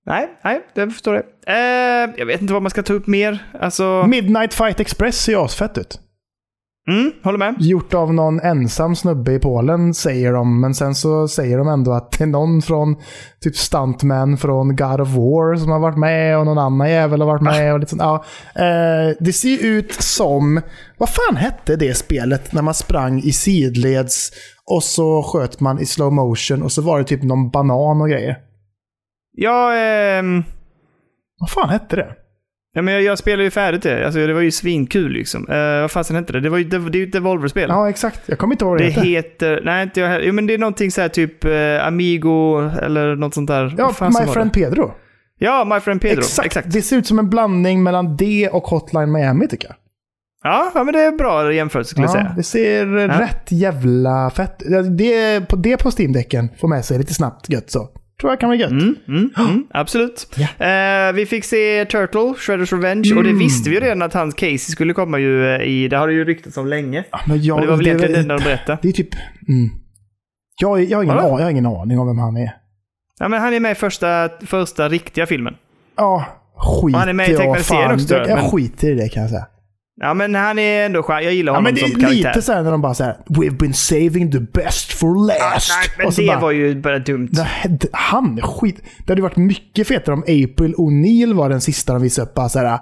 [0.06, 1.24] Nej, nej, jag förstår det.
[1.48, 3.40] Eh, jag vet inte vad man ska ta upp mer.
[3.60, 4.04] Alltså...
[4.08, 6.00] Midnight Fight Express ser ju asfett ut.
[6.88, 7.56] Mm, håller med.
[7.60, 10.62] Gjort av någon ensam snubbe i Polen, säger de.
[10.62, 12.96] Men sen så säger de ändå att det är någon från
[13.42, 17.28] typ Stuntman från God of War som har varit med och någon annan jävel har
[17.28, 17.74] varit med.
[17.74, 18.02] Och lite sånt.
[18.02, 18.24] Ja,
[18.56, 20.62] eh, det ser ut som...
[20.98, 24.32] Vad fan hette det spelet när man sprang i sidleds
[24.72, 28.10] och så sköt man i slow motion och så var det typ någon banan och
[28.10, 28.38] grejer.
[29.32, 30.44] Ja, ehm,
[31.40, 32.16] Vad fan hette det?
[32.74, 34.06] Ja men jag, jag spelade ju färdigt det.
[34.06, 35.48] Alltså, det var ju svinkul liksom.
[35.50, 36.40] Eh, vad fasen hette det?
[36.40, 37.70] Det, var ju, det, det är ju ett Devolver-spel.
[37.70, 38.22] Ja, exakt.
[38.26, 39.62] Jag kommer inte ihåg vad det, Det heter...
[39.64, 40.26] Nej, inte jag heller.
[40.26, 43.76] Jo, men det är någonting så här typ eh, Amigo eller något sånt där.
[43.78, 44.54] Ja, My Friend?
[44.54, 44.94] Pedro.
[45.40, 46.20] Ja, My Friend Pedro.
[46.20, 46.46] Exakt.
[46.46, 46.72] Exakt.
[46.72, 49.76] Det ser ut som en blandning mellan det och Hotline Miami tycker jag.
[50.46, 52.34] Ja, ja, men det är bra jämförelse skulle jag Ja, säga.
[52.38, 57.14] det ser rätt jävla fett Ja, det, på Det på Steam-däcken får med sig lite
[57.14, 57.90] snabbt gött så.
[58.22, 58.72] Tror jag kan vara gött.
[58.72, 60.36] Mm, mm, mm, absolut.
[60.60, 64.34] Eh, vi fick se Turtle, Shredders Revenge, och det visste vi ju redan att hans
[64.36, 65.88] Casey skulle komma ju eh, i.
[65.88, 67.04] Det har det ju ryktats om länge.
[67.12, 68.78] Ja, men jag, Och det var väl egentligen det det, enda de berättade.
[68.82, 69.10] det är typ...
[69.50, 69.70] Mm.
[70.62, 72.52] Jag, jag, har ingen, jag har ingen aning om vem han är.
[73.20, 75.56] Ja, men han är med i första, första riktiga filmen.
[75.98, 78.94] Ja, skit Och han är med i tecknade serien också, Jag, jag men- skiter i
[78.94, 79.46] det kan jag säga.
[80.02, 81.24] Ja, men han är ändå skön.
[81.24, 82.16] Jag gillar Ja, honom men det som är karaktär.
[82.30, 85.72] lite såhär när de bara säger We've been saving the best for last.
[85.78, 87.30] Nej, men det bara, var ju bara dumt.
[87.92, 88.82] Han är skit.
[89.06, 92.34] Det hade varit mycket fetare om April O'Neil var den sista de visade upp.
[92.36, 92.80] Bara såhär,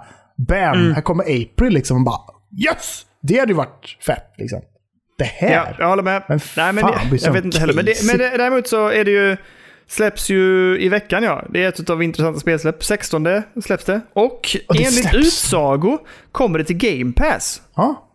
[0.48, 0.94] bam, Mm.
[0.94, 1.96] här kommer April liksom.
[1.96, 2.20] Och bara
[2.66, 3.02] yes!
[3.22, 4.60] Det hade ju varit fett liksom.
[5.18, 5.52] Det här.
[5.52, 6.22] Ja, jag håller med.
[6.28, 7.74] Men Nej, men fan, det, jag vet inte heller.
[7.74, 9.36] Men, det, men det, däremot så är det ju...
[9.92, 11.44] Släpps ju i veckan ja.
[11.50, 12.84] Det är ett av intressanta spelsläpp.
[12.84, 13.26] 16
[13.64, 14.00] släpps det.
[14.12, 14.22] Och
[14.68, 15.14] Och det enligt släpps.
[15.26, 15.98] utsago
[16.32, 17.62] kommer det till Game Pass.
[17.74, 18.08] Ja.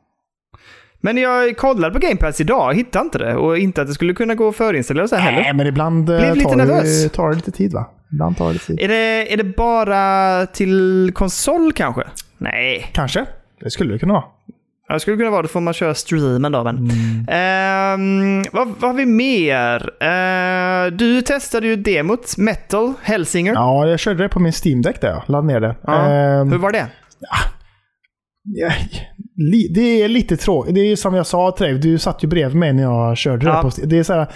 [1.02, 3.36] Men jag kollade på Game Pass idag, hittade inte det.
[3.36, 5.42] Och inte att det skulle kunna gå att förinstallera så här heller.
[5.44, 7.04] Nej, men ibland eh, Blev lite tar, nervös.
[7.04, 7.90] det, tar det lite tid va?
[8.12, 8.80] Ibland tar det tid.
[8.82, 12.04] Är det, är det bara till konsol kanske?
[12.38, 12.90] Nej.
[12.94, 13.26] Kanske.
[13.64, 14.24] Det skulle det kunna vara.
[14.88, 16.64] Ja, Det skulle kunna vara det får man köra streamen då.
[16.64, 16.78] Men.
[16.78, 17.26] Mm.
[17.30, 19.90] Ehm, vad, vad har vi mer?
[20.04, 23.54] Eh, du testade ju demot, Metal, Hellsinger.
[23.54, 25.76] Ja, jag körde det på min Steam-däck där jag laddade ner det.
[25.84, 26.06] Ja.
[26.12, 26.88] Ehm, Hur var det?
[27.20, 28.72] Ja,
[29.52, 30.76] li- det är lite tråkigt.
[30.76, 33.18] Det är ju som jag sa till dig, du satt ju bredvid mig när jag
[33.18, 33.62] körde det Ja.
[33.62, 33.90] på Steam.
[33.90, 34.28] Det är så här,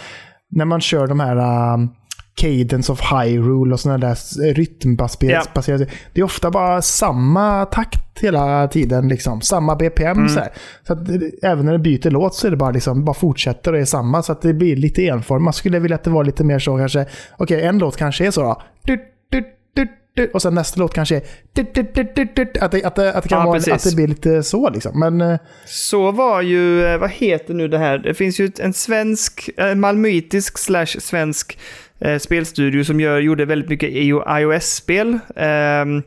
[0.49, 1.89] när man kör de här um,
[2.35, 5.83] Cadence of Hyrule och sådana där rytmbaserade.
[5.83, 5.89] Ja.
[6.13, 9.07] Det är ofta bara samma takt hela tiden.
[9.07, 9.41] Liksom.
[9.41, 10.17] Samma BPM.
[10.17, 10.29] Mm.
[10.29, 10.49] Så, här.
[10.87, 10.99] så att,
[11.43, 14.23] även när det byter låt så är det bara, liksom, bara fortsätter och är samma.
[14.23, 15.43] Så att det blir lite enformigt.
[15.43, 17.05] Man skulle vilja att det var lite mer så kanske.
[17.37, 18.61] Okej, en låt kanske är så då.
[18.83, 18.97] Du,
[19.29, 19.87] du, du,
[20.33, 21.21] och sen nästa låt kanske är...
[21.21, 23.73] Att, det, att, det, att, det kan Ja, vara, precis.
[23.73, 24.99] att det blir lite så liksom.
[24.99, 27.97] Men eh, Så var ju, eh, vad heter nu det här?
[27.97, 31.59] Det finns ju en svensk, en malmöitisk slash svensk
[31.99, 35.19] eh, spelstudio som gör, gjorde väldigt mycket iOS-spel.
[35.35, 36.03] Um,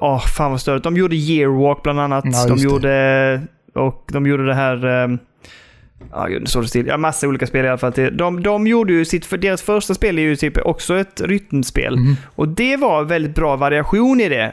[0.00, 0.84] Åh, fan vad störigt.
[0.84, 2.24] De gjorde Yearwalk bland annat.
[2.24, 2.70] Ja, de just det.
[2.70, 3.42] gjorde,
[3.74, 4.84] och de gjorde det här...
[5.04, 5.18] Um,
[6.12, 6.86] Ja, gud, nu står det still.
[6.86, 7.92] Ja, massa olika spel i alla fall.
[8.12, 11.96] De, de gjorde ju sitt, för deras första spel är ju typ också ett rytmspel.
[11.96, 12.16] Mhm.
[12.26, 14.44] Och det var väldigt bra variation i det.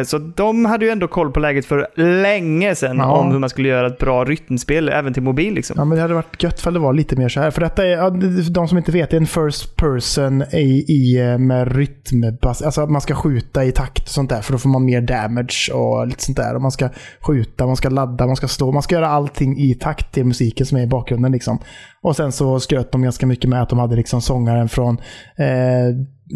[0.00, 1.86] Eh, så de hade ju ändå koll på läget för
[2.22, 3.04] länge sedan Ja.
[3.12, 5.54] om hur man skulle göra ett bra rytmspel även till mobil.
[5.54, 5.74] Liksom.
[5.78, 7.50] Ja, men det hade varit gött för det var lite mer så här.
[7.50, 8.10] För detta är, ja,
[8.50, 12.24] de som inte vet, det är en first person i, i med rytm.
[12.42, 14.40] Alltså att man ska skjuta i takt och sånt där.
[14.40, 16.54] För då får man mer damage och lite sånt där.
[16.54, 16.88] Och man ska
[17.20, 18.72] skjuta, man ska ladda, man ska stå.
[18.72, 21.32] Man ska göra allting i takt till musiken som är i bakgrunden.
[21.32, 21.58] Liksom.
[22.02, 24.98] Och sen så skröt de ganska mycket med att de hade liksom sångaren från
[25.38, 25.86] eh,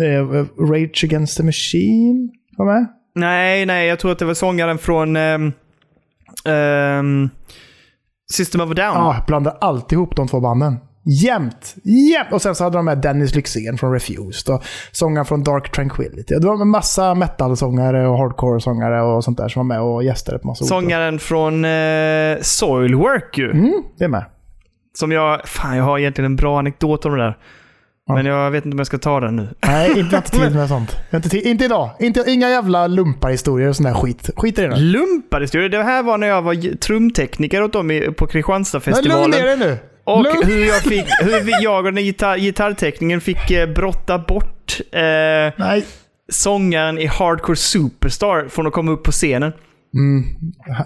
[0.06, 2.30] eh, Rage Against the Machine.
[2.56, 2.86] Var med?
[3.14, 5.52] Nej, nej, jag tror att det var sångaren från ehm,
[6.44, 7.30] ehm,
[8.32, 8.94] System of a Down.
[8.94, 10.76] Ja, jag blandar alltid ihop de två banden.
[11.04, 11.76] Jämt!
[11.84, 12.32] Jämt!
[12.32, 16.34] Och sen så hade de med Dennis Lyxzén från Refused och sångaren från Dark Tranquility.
[16.34, 20.38] Det var en massa metal-sångare och hardcore-sångare och sånt där som var med och gästade
[20.38, 20.74] på massa olika.
[20.74, 23.50] Sångaren från eh, Soilwork ju.
[23.50, 24.24] Mm, det är med.
[24.98, 25.48] Som jag...
[25.48, 27.36] Fan, jag har egentligen en bra anekdot om det där.
[28.06, 28.14] Ja.
[28.14, 29.48] Men jag vet inte om jag ska ta den nu.
[29.66, 30.96] Nej, inte, inte tid med sånt.
[31.12, 31.90] Inte, tid, inte idag.
[32.00, 34.30] Inte, inga jävla lumparhistorier och sån där skit.
[34.36, 34.76] Skit i det nu.
[34.76, 35.68] Lumparhistoria.
[35.68, 39.30] Det här var när jag var trumtekniker åt dem på Men lugn ner Kristianstadfestivalen.
[39.30, 39.78] dig nu!
[40.04, 40.42] Och Lugn.
[40.44, 45.00] hur, jag fick, hur jag och den gitarr, gitarrteknikern fick eh, brotta bort eh,
[45.56, 45.84] Nej.
[46.32, 49.52] sångaren i Hardcore Superstar från att komma upp på scenen.
[49.94, 50.24] Mm.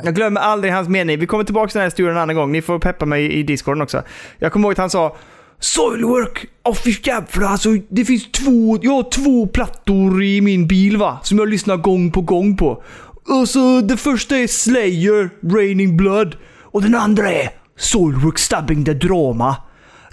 [0.05, 1.19] Jag glömmer aldrig hans mening.
[1.19, 2.53] Vi kommer tillbaka till den här historien en annan gång.
[2.53, 4.03] Ni får peppa mig i discorden också.
[4.38, 5.17] Jag kommer ihåg att han sa
[5.61, 6.47] Soilwork!
[6.65, 7.69] Åh fy jävlar alltså.
[7.88, 11.19] Det finns två, jag har två plattor i min bil va.
[11.23, 12.83] Som jag lyssnar gång på gång på.
[13.29, 16.37] Och så det första är Slayer, Raining Blood.
[16.61, 19.57] Och den andra är Soilwork Stubbing the Drama.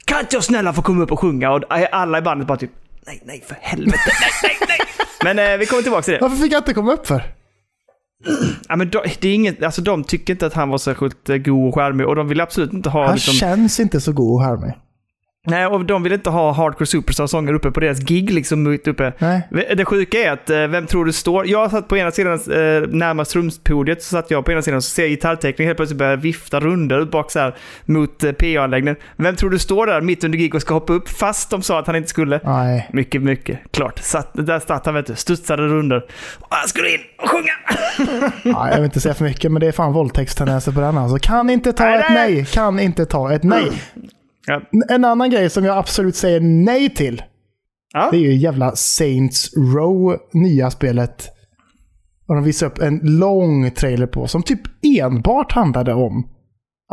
[0.05, 1.51] Kan inte jag snälla få komma upp och sjunga?
[1.51, 2.71] Och alla i bandet bara typ
[3.05, 3.99] Nej, nej för helvete.
[4.43, 4.79] Nej, nej, nej.
[5.35, 6.19] Men eh, vi kommer tillbaka till det.
[6.21, 7.23] Varför fick jag inte komma upp för?
[8.69, 11.37] Ja, men de, det är inget, alltså, de tycker inte att han var särskilt eh,
[11.37, 13.05] god och charmig och de vill absolut inte ha...
[13.05, 14.73] Han Liksom, känns inte så god och härlig.
[15.47, 18.31] Nej, och de vill inte ha Hardcore Superstar-sånger uppe på deras gig.
[18.31, 19.13] Liksom, uppe.
[19.17, 19.47] Nej.
[19.75, 21.47] Det sjuka är att, eh, vem tror du står?
[21.47, 24.83] Jag satt på ena sidan, eh, närmast trumspodiet, så satt jag på ena sidan och
[24.83, 28.95] så ser jag helt plötsligt börja vifta rundor bak så här mot eh, PA-anläggningen.
[29.15, 31.79] Vem tror du står där mitt under gig och ska hoppa upp fast de sa
[31.79, 32.39] att han inte skulle?
[32.43, 32.89] Nej.
[32.93, 33.99] Mycket, mycket klart.
[33.99, 36.03] Satt, där satt han vet du, studsade rundor.
[36.49, 37.51] Han skulle in och sjunga!
[38.43, 40.97] Ja, jag vill inte säga för mycket, men det är fan våldtäktstendenser på den.
[40.97, 41.17] Alltså.
[41.21, 42.33] Kan inte ta Nej, ett nej.
[42.35, 42.45] nej.
[42.45, 43.71] Kan inte ta ett nej.
[44.49, 44.61] Ja.
[44.89, 47.23] En annan grej som jag absolut säger nej till.
[47.93, 48.07] Ja.
[48.11, 51.27] Det är ju jävla Saints Row, nya spelet.
[52.27, 54.61] Och de visade upp en lång trailer på som typ
[55.01, 56.27] enbart handlade om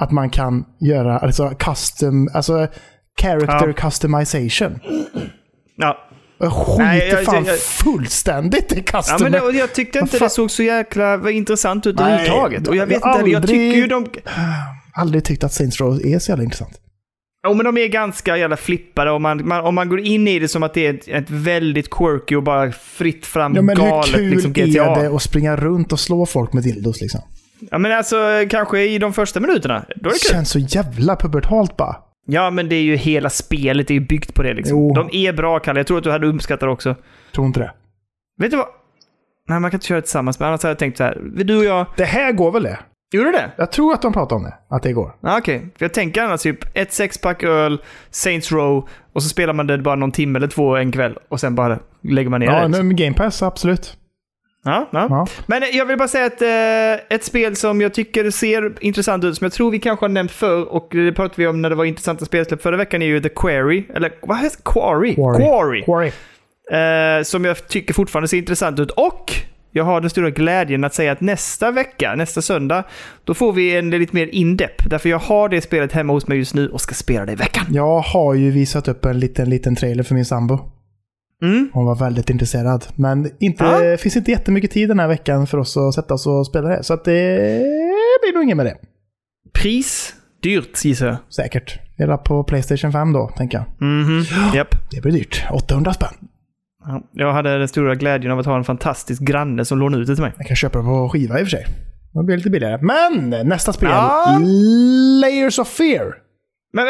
[0.01, 2.67] att man kan göra alltså custom, alltså
[3.21, 3.73] character Ja.
[3.73, 4.79] customization.
[5.77, 5.97] ja.
[6.39, 9.17] Jag skiter Nej, jag- fan jag- fullständigt i custom.
[9.19, 12.69] Ja, men det, jag tyckte inte fan- det såg så jäkla intressant ut överhuvudtaget.
[12.69, 14.07] Och jag vet jag inte, heller, jag aldrig- tycker ju de...
[14.95, 16.81] aldrig tyckt att Saints Row är så jävla intressant.
[17.47, 20.39] Jo, men de är ganska jävla flippade och man, man, om man går in i
[20.39, 23.77] det som att det är ett, ett väldigt quirky och bara fritt fram Ja, men
[23.81, 24.85] hur galet kul liksom GTA.
[24.97, 27.21] är det att springa runt och slå folk med dildos liksom?
[27.71, 28.17] Ja, men alltså
[28.51, 29.85] kanske i de första minuterna.
[29.89, 30.31] Då är det Det kul.
[30.33, 31.97] känns så jävla pubertalt bara.
[32.27, 34.79] Ja, men det är ju hela spelet är ju byggt på det liksom.
[34.79, 34.95] Jo.
[34.95, 35.81] De är bra, Kalle.
[35.81, 36.95] Jag tror att du hade uppskattat det också.
[37.35, 37.73] Tror inte det.
[38.43, 38.67] Vet du vad?
[39.49, 41.21] Nej, man kan inte köra tillsammans, men annars hade jag tänkt så här.
[41.45, 41.87] Du och jag...
[41.97, 42.79] Det här går väl det?
[43.17, 43.51] Gjorde det?
[43.57, 44.55] Jag tror att de pratar om det.
[44.71, 45.13] Att det går.
[45.21, 49.53] Ja, Okej, för jag tänker annars typ ett sexpack öl, Saints Row och så spelar
[49.53, 52.47] man det bara någon timme eller två en kväll och sen bara lägger man ner
[52.47, 52.69] Ja, det.
[52.69, 53.97] nu med Game Pass, absolut.
[54.65, 55.07] Ja, ja.
[55.11, 55.27] Ja.
[55.47, 59.37] Men jag vill bara säga att eh, ett spel som jag tycker ser intressant ut,
[59.37, 61.77] som jag tror vi kanske har nämnt förr och det pratade vi om när det
[61.77, 63.85] var intressanta spelsläpp förra veckan, är ju The Quarry.
[63.95, 64.71] Eller vad heter det?
[64.73, 65.15] Quarry?
[65.15, 65.45] Quarry.
[65.45, 65.83] Quarry.
[65.85, 66.11] Quarry.
[67.19, 68.91] Eh, som jag tycker fortfarande ser intressant ut.
[68.91, 69.33] Och
[69.77, 72.85] jag har den stora glädjen att säga att nästa vecka, nästa söndag,
[73.25, 74.89] då får vi en lite mer in-depth.
[74.89, 77.37] Därför jag har det spelet hemma hos mig just nu och ska spela det i
[77.37, 77.67] veckan.
[77.71, 80.59] Jag har ju visat upp en liten, liten trailer för min sambo.
[81.43, 81.71] Mm.
[81.73, 82.87] Hon var väldigt intresserad.
[82.95, 86.27] Men inte, det finns inte jättemycket tid den här veckan för oss att sätta oss
[86.27, 86.83] och spela det.
[86.83, 87.49] Så att det
[88.23, 88.77] blir nog inget med det.
[89.55, 90.15] Pris?
[90.43, 91.17] Dyrt gissar jag.
[91.29, 91.79] Säkert.
[91.99, 93.89] Hela på Playstation 5 då, tänker jag.
[93.89, 94.75] Mhm, japp.
[94.91, 95.45] Det blir dyrt.
[95.53, 96.26] 800 spänn.
[96.89, 100.09] Ja, Jag hade den stora glädjen av att ha en fantastisk granne som lånade ut
[100.09, 100.33] det till mig.
[100.37, 101.67] Jag kan köpa det på skiva i och för sig.
[102.13, 102.79] Det blir lite billigare.
[102.83, 103.89] Men nästa spel.
[103.93, 104.39] Ja.
[105.21, 106.15] Layers of Fear.
[106.73, 106.87] Men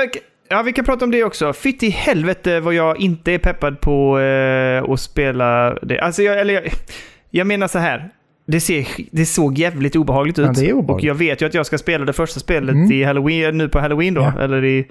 [0.48, 1.52] ja, vi kan prata om det också.
[1.52, 6.00] Fitt i helvete vad jag inte är peppad på eh, att spela det.
[6.00, 6.64] Alltså, jag, eller jag,
[7.30, 8.10] jag menar så här.
[8.46, 10.46] Det, ser, det såg jävligt obehagligt ut.
[10.46, 11.04] Ja, det är obehagligt.
[11.04, 13.80] Och jag vet ju att jag ska spela det första spelet i Halloween, nu på
[13.80, 14.32] Halloween då.
[14.36, 14.42] Ja.
[14.42, 14.86] Eller i...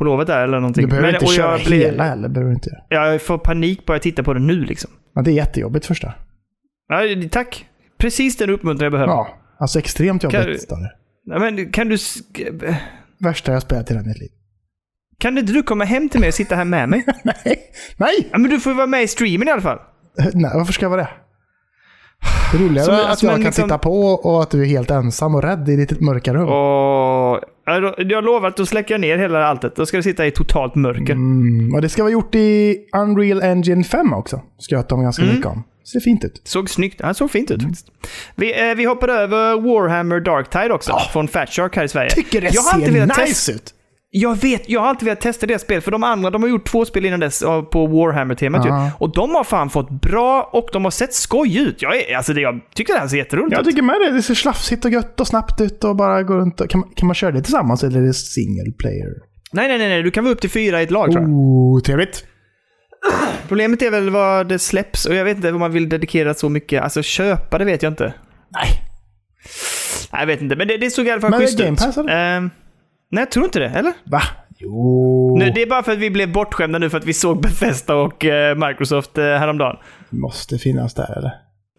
[0.00, 0.82] På lovet där eller någonting.
[0.84, 2.28] Du behöver inte och köra jag blir- hela heller.
[2.28, 2.70] Behöver inte.
[2.88, 4.90] Jag får panik bara jag tittar på det nu liksom.
[5.14, 6.12] Ja, det är jättejobbigt första.
[6.88, 7.66] Ja, tack.
[7.98, 9.12] Precis den uppmuntran jag behöver.
[9.12, 10.68] Ja, alltså extremt jobbigt.
[10.68, 10.78] Kan...
[11.24, 11.96] Ja, Men kan du...
[13.18, 14.28] Värsta jag spelat i hela mitt liv.
[15.18, 17.04] Kan inte du komma hem till mig och sitta här med mig?
[17.24, 17.58] Nej!
[17.96, 18.28] Nej!
[18.32, 19.78] Ja, men du får ju vara med i streamen i alla fall.
[20.34, 21.08] Nej, varför ska jag vara det?
[22.52, 24.90] Det är roligare att jag men kan liksom- titta på och att du är helt
[24.90, 26.48] ensam och rädd i ditt mörka rum.
[26.48, 27.40] Och
[27.98, 29.76] jag lovar att då släcker jag ner hela alltet.
[29.76, 31.12] Då ska det sitta i totalt mörker.
[31.12, 34.40] Mm, och det ska vara gjort i Unreal Engine 5 också.
[34.58, 35.34] Skröt de ganska Mm.
[35.34, 35.62] mycket om.
[35.92, 36.40] Ser fint ut.
[36.44, 37.00] Såg snyggt.
[37.02, 37.86] Han såg fint ut faktiskt.
[38.36, 40.98] Vi, eh, vi hoppade över Warhammer Darktide också.
[41.12, 42.10] Från Fat Shark här i Sverige.
[42.10, 43.74] Tycker det jag ser nice testa- ut.
[44.12, 45.80] Jag vet, jag har alltid velat testa deras spel.
[45.80, 47.40] För de andra, de har gjort två spel innan dess
[47.72, 48.84] på Warhammer-temat Ja.
[48.84, 48.90] ju.
[48.98, 51.82] Och de har fan fått bra och de har sett skoj ut.
[51.82, 53.66] Jag, är, alltså det, jag tycker det här ser jätteroligt Jag ut.
[53.66, 54.10] tycker med det.
[54.12, 56.60] Det ser slafsigt och gött och snabbt ut och bara gå runt.
[56.60, 59.08] Och, kan, kan man köra det tillsammans eller är det single player?
[59.52, 60.02] Nej, nej, nej, nej.
[60.02, 61.30] Du kan vara upp till fyra i ett lag tror jag.
[61.30, 62.24] Oh, trevligt.
[63.48, 66.48] Problemet är väl vad det släpps och jag vet inte om man vill dedikera så
[66.48, 66.82] mycket.
[66.82, 68.14] Alltså köpa det vet jag inte.
[68.52, 68.68] Nej.
[70.12, 70.56] Jag vet inte.
[70.56, 71.78] Men det, det såg i alla fall Men är det schysst Game ut.
[71.78, 72.36] Pass, eller?
[72.36, 72.50] Ehm,
[73.10, 73.68] nej, jag tror inte det.
[73.68, 73.92] Eller?
[74.04, 74.20] Va?
[74.58, 75.36] Jo.
[75.38, 77.94] Nu, det är bara för att vi blev bortskämda nu för att vi såg Bethesda
[77.94, 79.76] och eh, Microsoft eh, häromdagen.
[80.10, 81.32] Måste finnas där eller?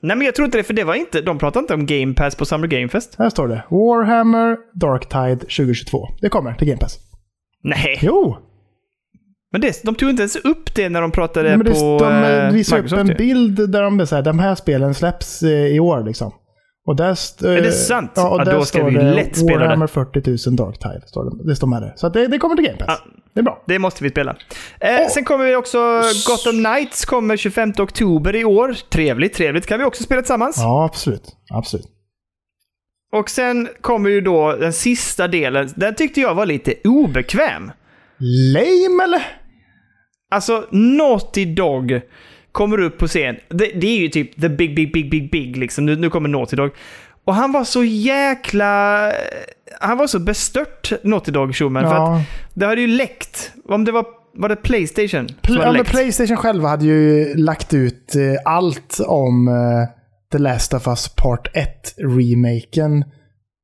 [0.03, 1.21] Nej, men jag tror inte det, för det var inte...
[1.21, 3.15] De pratade inte om Game Pass på Summer Game Fest.
[3.19, 3.63] Här står det.
[3.69, 6.07] Warhammer Darktide 2022.
[6.21, 6.97] Det kommer till Game Pass.
[7.63, 8.37] Nej, Jo!
[9.51, 11.97] men det, de tog inte ens upp det när de pratade Nej, men det, på
[11.99, 13.01] de eh, eh, visar upp Microsoft.
[13.01, 13.15] en ju.
[13.15, 16.31] bild där de här, de här spelen släpps eh, i år liksom.
[16.87, 17.09] Och där
[17.45, 18.11] Är det eh, sant?
[18.15, 19.65] Ja, och Ja, då ska vi lätt spela det.
[19.65, 21.01] Warhammer 40 000 Darktide.
[21.07, 21.93] Står det, det står med det.
[21.95, 23.01] Så det, det kommer till Game Pass.
[23.05, 23.11] Ja.
[23.33, 23.63] Det är bra.
[23.67, 24.31] Det måste vi spela.
[24.79, 25.07] Eh, Åh.
[25.09, 26.01] Sen kommer vi också...
[26.27, 28.75] Gotham Knights kommer 25 oktober i år.
[28.89, 29.65] Trevligt, trevligt.
[29.65, 30.57] Kan vi också spela tillsammans.
[30.57, 31.35] Ja, absolut.
[31.53, 31.85] Absolut.
[33.13, 35.69] Och sen kommer ju då den sista delen.
[35.75, 37.71] Den tyckte jag var lite obekväm.
[38.53, 39.21] Lame eller?
[40.31, 42.01] Alltså, Naughty Dog
[42.51, 43.35] kommer upp på scen.
[43.49, 45.85] Det, det är ju typ the big, big, big, big, big liksom.
[45.85, 46.71] Nu, nu kommer Naughty Dog.
[47.25, 49.11] Och han var så jäkla...
[49.79, 51.83] Han var så bestört, Naughty Dog Schumann.
[51.83, 52.23] För att Ja.
[52.53, 53.51] det hade ju läckt.
[53.69, 54.05] Om det var...
[54.33, 55.27] Var det Playstation?
[55.27, 55.85] Pl- ja, men?
[55.85, 58.21] Playstation själva hade ju lagt ut eh,
[58.53, 59.53] allt om eh,
[60.31, 63.03] The Last of Us Part 1-remaken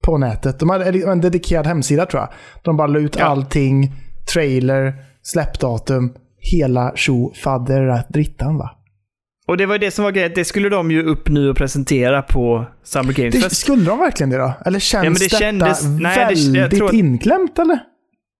[0.03, 0.59] på nätet.
[0.59, 2.29] De hade en dedikerad hemsida tror jag.
[2.63, 3.25] De bara la ut Ja.
[3.25, 3.91] allting,
[4.33, 7.33] trailer, släppdatum, hela tjo
[8.09, 8.69] drittan va?
[9.47, 10.31] Och det var ju det som var grejen.
[10.35, 13.57] Det skulle de ju upp nu och presentera på Summer Games Det, Fest.
[13.61, 14.53] skulle de verkligen det då?
[14.65, 17.79] Eller känns men det detta kändes- nej, det- jag väldigt tror att- inklämt eller?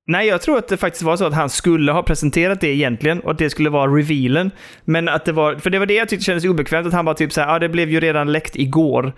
[0.10, 3.20] Nej, jag tror att det faktiskt var så att han skulle ha presenterat det egentligen
[3.20, 4.52] och att det skulle vara revealen.
[4.86, 7.14] Men att det var, för det var det jag tyckte kändes obekvämt, att han var
[7.14, 9.14] typ så här, ja det blev ju redan läckt igår.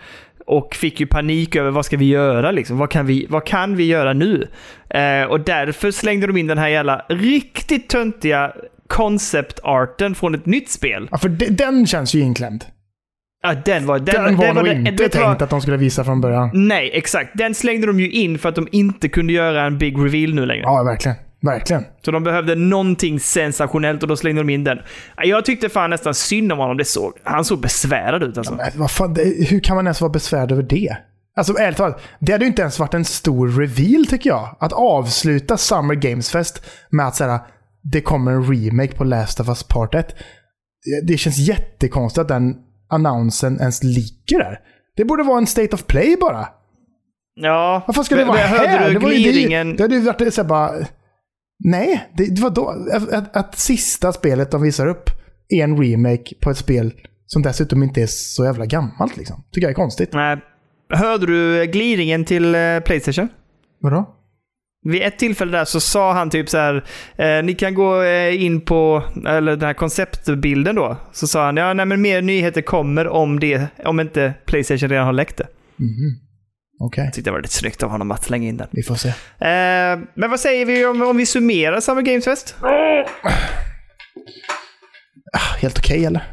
[0.45, 2.78] Och fick ju panik över vad ska vi göra liksom?
[2.78, 4.47] Vad kan vi, vad kan vi göra nu?
[4.89, 8.52] Eh, och därför slängde de in den här jävla riktigt töntiga
[8.89, 11.08] concept-arten från ett nytt spel.
[11.12, 12.65] Ja, för de, den känns ju inklämd.
[13.43, 13.99] Ja, den var...
[13.99, 15.28] Den, Den, var nog den- inte vet du vad?
[15.28, 16.49] tänkt att de skulle visa från början.
[16.54, 17.30] Nej, exakt.
[17.34, 20.45] Den slängde de ju in för att de inte kunde göra en big reveal nu
[20.45, 20.62] längre.
[20.63, 21.17] Ja, verkligen.
[21.41, 21.86] Verkligen.
[22.06, 24.78] Så de behövde någonting sensationellt och då slängde de in den.
[25.23, 26.78] Jag tyckte fan nästan synd om honom.
[26.78, 28.56] Det såg, han såg besvärad ut alltså.
[28.56, 30.97] Men vad fan, det, hur kan man ens vara besvärd över det?
[31.38, 34.56] Alltså ärligt talat, det hade ju inte ens varit en stor reveal tycker jag.
[34.60, 37.39] Att avsluta Summer Games Fest med att säga
[37.91, 40.15] det kommer en remake på Last of Us Part 1.
[41.08, 42.56] Det, känns jättekonstigt att den
[42.89, 44.60] annonsen ens ligger där.
[44.95, 46.47] Det borde vara en State of Play bara.
[47.36, 47.84] Ja.
[47.88, 48.88] Varför ska det vara här?
[48.88, 50.71] Du det, var ju, det, det hade ju varit så bara...
[51.63, 52.69] Nej, det, det var då...
[52.93, 55.10] Att, att, att sista spelet de visar upp
[55.49, 56.93] är en remake på ett spel
[57.25, 59.43] som dessutom inte är så jävla gammalt liksom.
[59.52, 60.13] Tycker jag är konstigt.
[60.13, 60.38] Nej.
[60.93, 63.30] Hörde du gliringen till eh, Playstation?
[63.82, 64.18] Vadå?
[64.85, 66.83] Vid ett tillfälle där så sa han typ så här,
[67.17, 70.97] eh, ni kan gå eh, in på, eller den här konceptbilden då.
[71.11, 75.05] Så sa han, ja nej men mer nyheter kommer om det, om inte Playstation redan
[75.05, 75.47] har läckt det.
[76.81, 78.67] Okej, Jag tyckte det var lite snyggt av honom att slänga in den.
[78.71, 79.09] vi får se.
[79.09, 82.55] Eh, men vad säger vi om, om vi summerar Summer Games Fest?
[85.33, 86.23] Ah, Helt okej eller?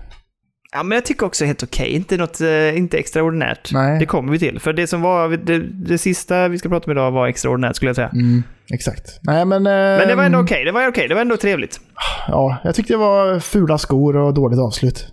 [0.77, 1.89] Ja, men jag tycker också helt okej.
[1.89, 3.73] Inte något eh, inte extraordinärt.
[3.73, 3.99] Nej.
[3.99, 4.61] Det kommer vi till.
[4.61, 7.89] För det som var, det, det sista vi ska prata om idag var extraordinärt skulle
[7.89, 8.11] jag säga.
[8.13, 9.19] Mm, exakt.
[9.23, 9.63] Nej, men...
[9.63, 10.65] Men det var ändå okej.
[10.65, 11.09] Det var okej.
[11.09, 11.81] Det var ändå trevligt.
[12.29, 15.13] Ja, jag tyckte det var fula skor och dåligt avslut.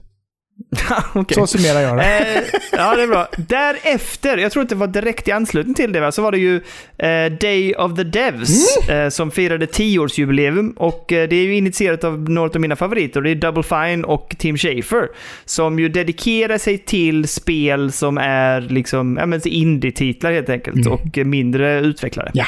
[1.14, 1.36] Okej.
[1.36, 2.04] Så summerar jag det.
[2.04, 3.28] Eh, ja, det är bra.
[3.38, 6.12] Därefter, jag tror att det var direkt i anslutning till det, va?
[6.12, 6.56] så var det ju
[6.98, 9.04] eh, Day of the Devs Mm.
[9.04, 10.74] eh, som firade 10-årsjubileum.
[10.78, 13.22] Och eh, det är ju initierat av några av mina favoriter.
[13.22, 15.08] Det är Double Fine och Tim Schafer.
[15.46, 20.88] Som ju dedikerar sig till spel som är liksom, ja men indie-titlar helt enkelt.
[20.88, 22.32] Och eh, mindre utvecklare.
[22.34, 22.46] Ja.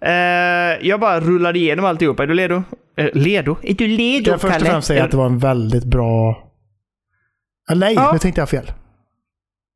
[0.00, 2.22] Eh, jag bara rullade igenom alltihopa.
[2.22, 2.62] Är du ledo?
[2.98, 3.56] Eh, ledo?
[3.62, 4.70] Är du ledo, Kan jag först och Kalle?
[4.70, 6.44] främst säga att det var en väldigt bra...
[7.68, 8.10] Ah, nej, Ja.
[8.12, 8.72] nu tänkte jag fel.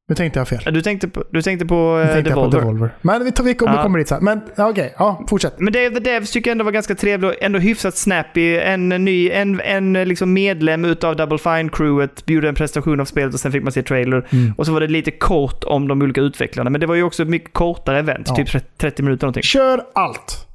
[0.08, 0.74] Nu tänkte jag fel.
[0.74, 2.60] Du tänkte på, du tänkte på eh, tänkte jag på Devolver.
[2.60, 2.94] Devolver.
[3.02, 3.82] Men vi, tar, vi kommer, Ja.
[3.82, 4.24] kommer dit sen.
[4.24, 5.54] Men okej, ja, fortsätt.
[5.60, 8.56] Men of the Devs tycker jag ändå var ganska trevlig och ändå hyfsat snappy.
[8.56, 13.40] En ny, en, en liksom medlem utav Double Fine-crewet bjuder en prestation av spelet och
[13.40, 14.28] sen fick man se trailer.
[14.32, 14.54] Mm.
[14.58, 16.70] Och så var det lite kort om de olika utvecklarna.
[16.70, 18.34] Men det var ju också ett mycket kortare event, Ja.
[18.36, 19.42] typ 30 30 minuter någonting.
[19.42, 20.46] Kör allt.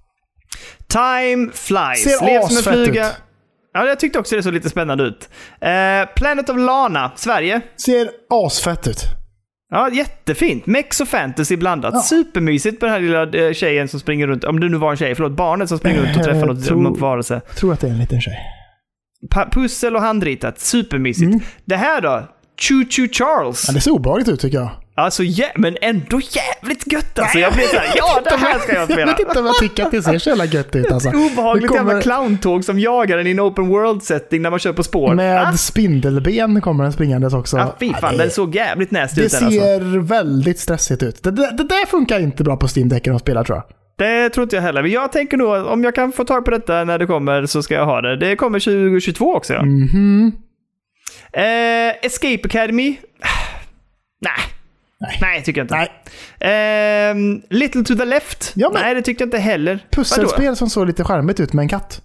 [0.88, 2.04] Time flies.
[2.04, 3.08] Ser Lev som en fluga.
[3.10, 3.14] ut.
[3.78, 5.30] Ja, jag tyckte också det såg lite spännande ut.
[5.62, 5.70] Eh,
[6.16, 7.62] Planet of Lana, Sverige.
[7.86, 9.04] Ser asfett ut.
[9.70, 10.66] Ja, jättefint.
[10.66, 11.94] Mex och fantasy blandat.
[11.94, 12.02] Ja.
[12.02, 14.44] Supermysigt på den här lilla eh, tjejen som springer runt.
[14.44, 15.32] Om det nu var en tjej, förlåt.
[15.32, 17.42] Barnet som springer runt och träffar Jag något, tror- något varelse.
[17.48, 18.38] Jag tror att det är en liten tjej.
[19.30, 20.60] Pa- pussel och handritat.
[20.60, 21.28] Supermysigt.
[21.28, 21.40] Mm.
[21.66, 22.24] Det här då?
[22.62, 23.66] Choo Choo Charles.
[23.68, 24.70] Ja, det ser obehagligt ut tycker jag.
[24.98, 27.40] Alltså, jä- men ändå jävligt gött alltså.
[27.40, 29.06] Jag blir såhär, ja det här ska jag Jag spela.
[29.12, 31.10] vet inte om jag tycker att det ser så jävla gött ut alltså.
[31.32, 34.74] Obehagligt Det kommer- jävla clowntåg som jagar en i en open world-setting när man kör
[34.74, 35.14] på spår.
[35.16, 37.58] Med ah, spindelben kommer den springandes också.
[37.58, 39.38] ah, fy fan, Ja, den såg jävligt det ut alltså.
[39.50, 41.24] ser väldigt stressigt ut.
[41.24, 43.64] Det, det, det där funkar inte bra på Steam-däcken att spela tror jag.
[43.98, 44.82] Det tror inte jag heller.
[44.82, 47.46] Men jag tänker nog att om jag kan få tag på detta när det kommer
[47.46, 48.16] så ska jag ha det.
[48.18, 49.62] Det kommer 2022 också ja.
[49.66, 50.32] Mhm.
[51.34, 52.96] Eh, Escape Academy?
[54.22, 54.34] Nej.
[55.00, 55.18] Nej.
[55.22, 55.76] Nej, tycker jag inte.
[55.76, 55.92] Nej,
[56.40, 58.54] Ehm, Little to the left?
[58.56, 59.74] Ja, Nej, det tyckte jag inte heller.
[59.74, 59.86] Vadå?
[59.92, 62.02] pusselspel som såg lite charmigt ut med en katt.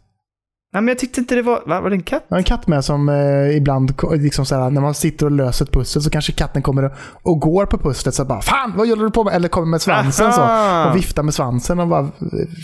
[0.74, 1.62] Nej, men jag tyckte inte det var...
[1.66, 2.24] Va, var det en katt?
[2.28, 5.64] Jag har en katt med som eh, ibland, liksom såhär, när man sitter och löser
[5.64, 8.88] ett pussel så kanske katten kommer och, och går på pusslet så bara Fan, vad
[8.88, 9.34] håller du på med?
[9.34, 10.84] Eller kommer med svansen Aha.
[10.84, 10.90] så.
[10.90, 12.08] Och viftar med svansen och bara eh,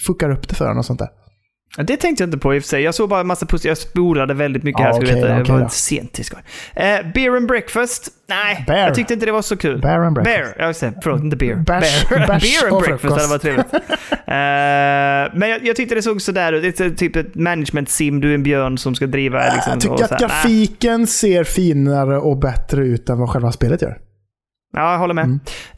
[0.07, 1.09] fuckar upp det för en och sånt där.
[1.77, 2.83] Det tänkte jag inte på i och för sig.
[2.83, 3.69] Jag såg bara en massa pussel.
[3.69, 5.29] Jag spolade väldigt mycket Ja, här, ska okej, veta.
[5.35, 6.41] Det okej var inte sent till skoj.
[6.75, 8.09] Eh, beer and breakfast?
[8.29, 8.79] Nej, Bear.
[8.79, 9.81] jag tyckte inte det var så kul.
[9.81, 10.37] Bear and breakfast.
[10.37, 10.93] Bear, ja just det.
[11.03, 11.55] Förlåt, inte beer.
[11.57, 12.27] Bärs- bear.
[12.27, 13.67] bärs beer and breakfast hade varit trevligt.
[14.29, 14.35] Eh,
[15.35, 16.63] men jag, jag tyckte det såg sådär ut.
[16.77, 18.21] Det är typ ett management sim.
[18.21, 22.37] Du är en björn som ska driva liksom, jag tycker att grafiken ser finare och
[22.39, 23.99] bättre ut än vad själva spelet gör.
[24.73, 25.25] Ja, jag håller med.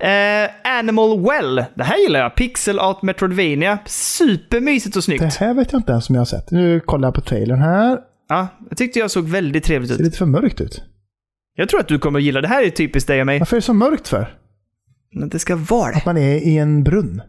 [0.01, 0.45] Mm.
[0.45, 1.65] Eh, Animal Well.
[1.75, 2.35] Det här gillar jag.
[2.35, 3.79] Pixel Art Metroidvania.
[3.87, 5.21] Supermysigt och snyggt.
[5.23, 6.51] Det här vet jag inte ens om jag har sett.
[6.51, 7.99] Nu kollar jag på trailern här.
[8.29, 10.07] Ja, jag tyckte jag såg väldigt trevligt Det ser ut.
[10.07, 10.83] lite för mörkt ut.
[11.55, 12.49] Jag tror att du kommer gilla det.
[12.49, 13.39] här är typiskt dig och mig.
[13.39, 14.35] Varför är det så mörkt för?
[15.31, 15.97] Det ska vara det.
[15.97, 17.23] Att man är i en brunn.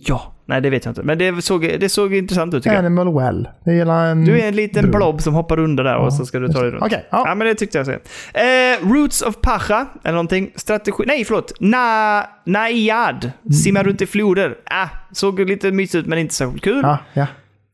[0.00, 0.34] Ja.
[0.46, 1.02] Nej, det vet jag inte.
[1.02, 2.84] Men det såg, det såg intressant ut tycker jag.
[2.84, 3.48] Animal well.
[3.64, 4.24] Det gillar en...
[4.24, 4.96] Du är en liten brun.
[4.96, 6.82] blob som hoppar under där och så ska du ta dig runt.
[6.84, 7.22] Okej, ja.
[7.26, 7.92] Ja, men det tyckte jag så.
[7.92, 10.50] Eh, Roots of Pacha, eller någonting.
[10.54, 11.04] Strategi...
[11.06, 11.52] Nej, förlåt.
[11.60, 12.22] Na...
[12.44, 13.30] Naiad.
[13.64, 14.54] Simma runt i floder.
[14.64, 16.80] Ah, såg lite mysigt ut, men inte särskilt kul.
[16.82, 17.26] Ja, ja.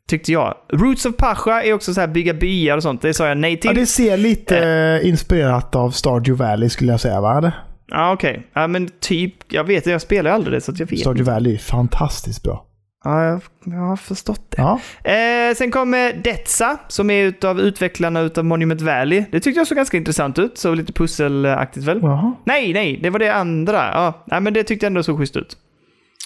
[0.08, 0.54] Tyckte jag.
[0.72, 3.02] Roots of Pacha är också så här bygga byar och sånt.
[3.02, 3.70] Det sa jag nej till.
[3.70, 7.52] ja, det ser lite eh, inspirerat av Stardew Valley skulle jag säga, va?
[7.90, 8.46] Ja, okej.
[8.52, 9.34] Ja, men typ.
[9.52, 10.98] Jag vet, jag spelar aldrig det, så jag vet.
[11.00, 12.66] Stardew Valley är fantastiskt bra.
[13.04, 14.62] Ja, jag, jag har förstått det.
[14.62, 19.24] Ja, Eh, sen kommer Detsa, som är utav utvecklarna utav Monument Valley.
[19.32, 20.58] Det tyckte jag såg ganska intressant ut.
[20.58, 21.98] Så lite pusselaktigt väl?
[22.02, 22.32] jaha.
[22.44, 23.76] Nej, nej, det var det andra.
[23.76, 25.56] Ja, nej, men det tyckte jag ändå såg schysst ut.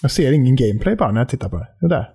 [0.01, 1.67] Jag ser ingen gameplay bara när jag tittar på det.
[1.81, 2.05] Det där.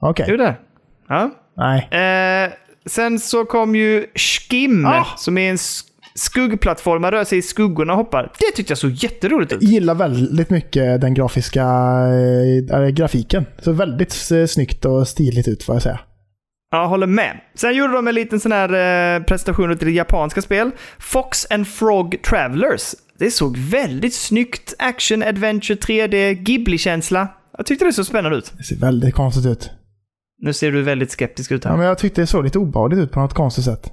[0.00, 0.26] Okej.
[0.28, 0.60] Hur där?
[1.08, 1.30] Ja.
[1.56, 1.88] Nej.
[1.90, 2.52] Eh,
[2.86, 5.04] sen så kom ju Skim, Ah!
[5.16, 5.84] som är en sk-
[6.14, 7.02] skuggplattform.
[7.02, 8.32] Man rör sig i skuggorna och hoppar.
[8.38, 9.62] Det tyckte jag såg jätteroligt ut.
[9.62, 11.64] Gillar väldigt mycket den grafiska
[12.72, 13.46] äh, grafiken.
[13.58, 16.00] Så väldigt eh, snyggt och stiligt ut får jag säga.
[16.70, 17.40] Ja, håller med.
[17.54, 18.68] Sen gjorde de en liten sån här
[19.16, 20.70] eh, presentation till det japanska spel.
[20.98, 22.94] Fox and Frog Travelers.
[23.18, 24.74] Det såg väldigt snyggt.
[24.78, 27.28] Action, adventure, 3D, Ghibli-känsla.
[27.56, 28.52] Jag tyckte det såg spännande ut.
[28.56, 29.70] Det ser väldigt konstigt ut.
[30.42, 31.70] Nu ser du väldigt skeptisk ut här.
[31.70, 33.92] Ja, men jag tyckte det såg lite obehagligt ut på något konstigt sätt.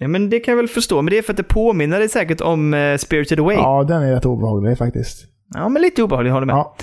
[0.00, 1.02] Ja, men det kan jag väl förstå.
[1.02, 3.56] Men det är för att det påminner dig säkert om uh, Spirited Away.
[3.56, 3.78] Ja.
[3.78, 5.24] Ja, den är rätt obehaglig faktiskt.
[5.70, 6.54] men lite obehaglig, håller med.
[6.54, 6.76] Ja.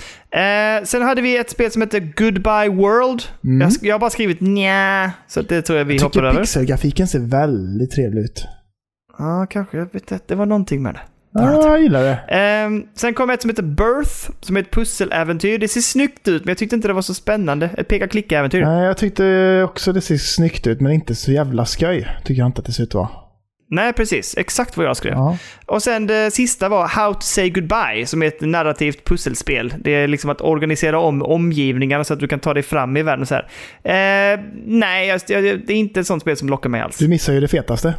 [0.78, 3.22] Eh, sen hade vi ett spel som heter Goodbye World.
[3.44, 3.60] Mm.
[3.60, 6.40] Jag, jag har bara skrivit nja, så det tror jag vi Jag hoppar tycker över.
[6.40, 8.44] pixelgrafiken ser väldigt trevlig ut.
[9.18, 9.76] Ja, kanske.
[9.76, 10.18] Jag vet inte.
[10.26, 11.00] Det var någonting med det.
[11.34, 12.14] Ja, jag gillar det.
[12.28, 15.58] Ehm, sen kom ett som heter Birth, som är ett pusseläventyr.
[15.58, 17.70] Det ser snyggt ut, men jag tyckte inte det var så spännande.
[17.78, 18.64] Ett peka-klicka-äventyr.
[18.64, 22.08] Nej, jag tyckte också det ser snyggt ut, men inte så jävla skoj.
[22.24, 23.08] Tycker jag inte att det ser ut att vara.
[23.70, 24.36] Nej, precis.
[24.36, 25.12] Exakt vad jag skrev.
[25.12, 25.36] Ja.
[25.66, 29.74] Och sen det sista var How to say goodbye, som är ett narrativt pusselspel.
[29.78, 33.02] Det är liksom att organisera om omgivningarna så att du kan ta dig fram i
[33.02, 33.26] världen.
[33.26, 33.42] Så här.
[34.34, 36.98] Eh, nej, det är inte ett sånt spel som lockar mig alls.
[36.98, 37.94] Du missar ju det fetaste.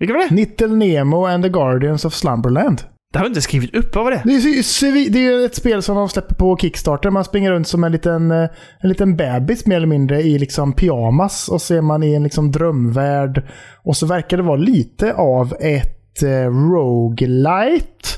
[0.00, 0.34] Vilka var det?
[0.34, 2.82] Little Nemo and the Guardians of Slumberland.
[3.12, 3.94] Det har du inte skrivit upp.
[3.94, 4.22] Vad var det?
[4.24, 7.10] Det är, ju det är ett spel som de släpper på Kickstarter.
[7.10, 8.48] Man springer runt som en liten, eh,
[8.80, 11.48] en liten bebis mer eller mindre i liksom pyjamas.
[11.48, 13.48] Och så är man i en liksom drömvärld.
[13.84, 18.08] Och så verkar det vara lite av ett eh, roguelite.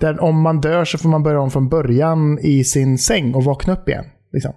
[0.00, 3.44] Där om man dör så får man börja om från början i sin säng och
[3.44, 4.04] vakna upp igen.
[4.32, 4.52] Liksom.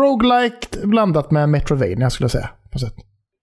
[0.00, 2.50] Roguelike blandat med Metroidvania skulle jag säga.
[2.72, 2.94] På sätt.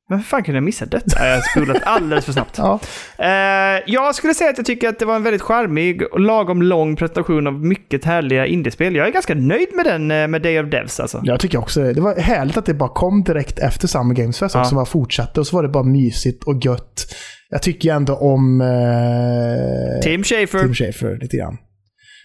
[0.09, 1.27] Men hur fan kunde jag missa detta?
[1.27, 2.57] Jag har spolat alldeles för snabbt.
[2.57, 2.79] Ja.
[3.17, 6.61] Eh, jag skulle säga att jag tycker att det var en väldigt charmig och lagom
[6.61, 8.95] lång presentation av mycket härliga indiespel.
[8.95, 11.21] Jag är ganska nöjd med den eh, med Day of Devs alltså.
[11.23, 11.93] Jag tycker också det.
[11.93, 14.61] Det var härligt att det bara kom direkt efter Summer Games Fest Ja.
[14.61, 14.75] också.
[14.75, 17.05] Bara fortsatte och så var det bara mysigt och gött.
[17.49, 20.59] Jag tycker ändå om eh, Tim Schafer.
[20.59, 21.57] Tim Schafer lite grann.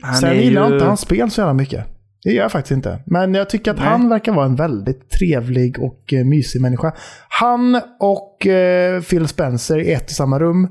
[0.02, 1.84] han Sen gillar ju- inte hans spel så jävla mycket.
[2.28, 2.98] Det gör jag faktiskt inte.
[3.06, 3.86] Men jag tycker att Nej.
[3.86, 6.92] han verkar vara en väldigt trevlig och eh, mysig människa.
[7.28, 10.68] Han och eh, Phil Spencer i ett och samma rum.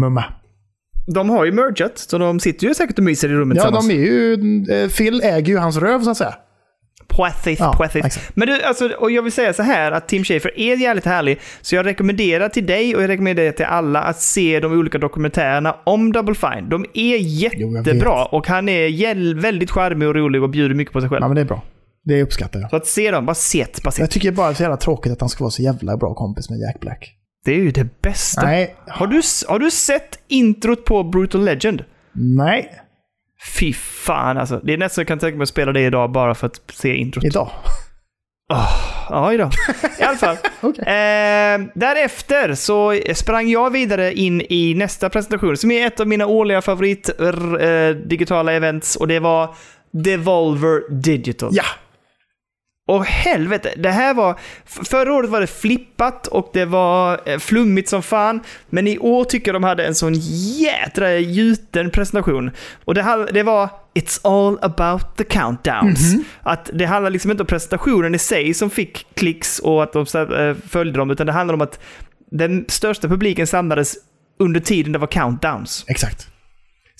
[0.00, 0.24] Mumma.
[1.14, 3.88] De har ju mergat, så de sitter ju säkert och myser i rummet Ja, tillsammans.
[3.88, 4.34] de är ju...
[4.84, 6.34] Eh, Phil äger ju hans röv så att säga.
[7.16, 8.06] Poethith, Ja, Poethith.
[8.06, 8.30] exakt.
[8.36, 11.40] Men du, alltså, och jag vill säga så här att Tim Schafer är jävligt härlig,
[11.60, 15.76] så jag rekommenderar till dig och jag rekommenderar till alla att se de olika dokumentärerna
[15.84, 16.68] om Double Fine.
[16.68, 21.10] De är jättebra och han är väldigt charmig och rolig och bjuder mycket på sig
[21.10, 21.22] själv.
[21.22, 21.62] Ja, men det är bra.
[22.04, 22.70] Det uppskattar jag.
[22.70, 24.02] Så att se dem, bara se bara se.
[24.02, 26.14] Jag tycker bara det är så jävla tråkigt att han ska vara så jävla bra
[26.14, 27.16] kompis med Jack Black.
[27.44, 28.42] Det är ju det bästa.
[28.42, 28.74] Nej.
[28.88, 31.84] Har, du, har du sett introt på Brutal Legend?
[32.12, 32.70] Nej.
[33.46, 34.60] Fy fan alltså.
[34.64, 36.96] Det är nästan jag kan tänka mig att spela det idag bara för att se
[36.96, 37.24] introt.
[37.24, 37.50] Idag.
[39.08, 39.52] Ja, idag.
[40.00, 40.36] I alla fall.
[40.60, 40.84] Okej.
[40.84, 46.26] eh, därefter så sprang jag vidare in i nästa presentation som är ett av mina
[46.26, 49.54] årliga favorit eh, digitala events och det var
[49.92, 51.50] Devolver Digital.
[51.52, 51.64] Ja.
[52.88, 54.38] Och helvete, det här var...
[54.64, 58.40] Förra året var det flippat och det var eh, flummigt som fan.
[58.70, 62.50] Men i år tycker jag de hade en sån jädra gjuten presentation.
[62.84, 66.14] Och det, det var It's all about the countdowns.
[66.42, 70.06] Att det handlar liksom inte om presentationen i sig som fick klicks och att de
[70.14, 71.80] eh, följde dem, utan det handlar om att
[72.30, 73.94] den största publiken samlades
[74.38, 75.84] under tiden det var countdowns.
[75.88, 76.31] Exakt.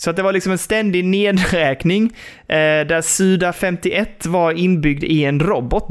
[0.04, 2.04] Så att det var liksom en ständig nedräkning
[2.48, 5.88] eh, där Suda 51 var inbyggd i en robot.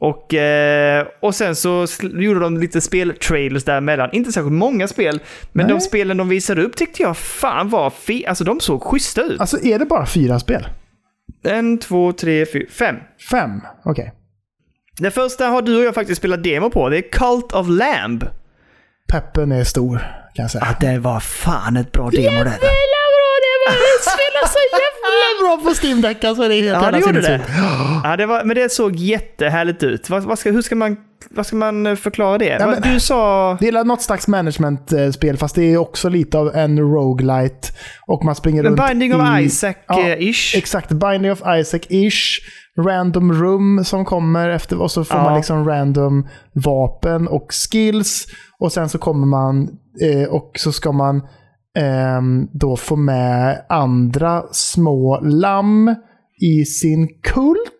[0.00, 4.10] Och, eh, och sen så gjorde de lite speltrailers däremellan.
[4.12, 5.20] Inte särskilt många spel,
[5.52, 5.74] men Nej.
[5.74, 9.40] de spelen de visade upp tyckte jag fan var fi- Alltså de såg schyssta ut.
[9.40, 10.68] Alltså är det bara fyra spel?
[11.44, 12.96] En, två, tre, fyra, fem.
[13.30, 13.50] Fem?
[13.84, 14.12] Okej.
[15.00, 16.88] Det första har du och jag faktiskt spelat demo på.
[16.88, 18.24] Det är Cult of Lamb.
[19.12, 20.00] Peppen är stor,
[20.38, 20.76] kan jag säga.
[20.80, 22.44] Det var fan ett bra demo det.
[22.44, 22.50] där.
[22.50, 26.48] Det spelar så jävla bra på Steam Deck alltså.
[26.48, 27.40] Det är helt Ja, det jävla gjorde det.
[28.04, 30.10] Ja, det var, men det såg jättehärligt ut.
[30.10, 30.96] Vad, vad ska, hur ska man,
[31.30, 32.56] vad ska man eh, förklara det?
[32.60, 33.56] Vad- men- du sa...
[33.60, 37.68] Det är något slags management-spel, fast det är också lite av en roguelite.
[38.06, 39.24] Och man springer Men runt Binding of i...
[39.24, 40.56] Ja, Isaac-ish.
[40.58, 42.38] Exakt, Binding of Isaac-ish.
[42.86, 45.22] Random room som kommer efter och så får Ja.
[45.24, 48.26] man liksom random vapen och skills.
[48.60, 49.68] Och sen så kommer man
[50.02, 51.22] eh, och så ska man
[51.78, 55.94] ehm, då få med andra små lamm
[56.40, 57.74] i sin kult.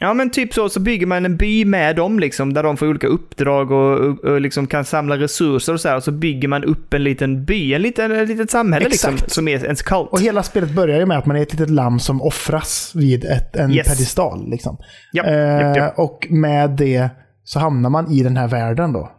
[0.00, 2.86] Ja, men typ så, så bygger man en by med dem, liksom, där de får
[2.88, 5.96] olika uppdrag och, och, och liksom kan samla resurser och så här.
[5.96, 9.32] Och så bygger man upp en liten by, en liten, ett litet samhälle liksom, Exakt.
[9.32, 10.08] som är ens kult.
[10.12, 13.24] Och hela spelet börjar ju med att man är ett litet lamm som offras vid
[13.24, 13.88] ett, en Yes.
[13.88, 14.50] pedestal.
[14.50, 14.76] Liksom.
[15.12, 15.98] Japp, Eh, japp, japp.
[15.98, 17.08] Och med det
[17.44, 19.10] så hamnar man i den här världen då.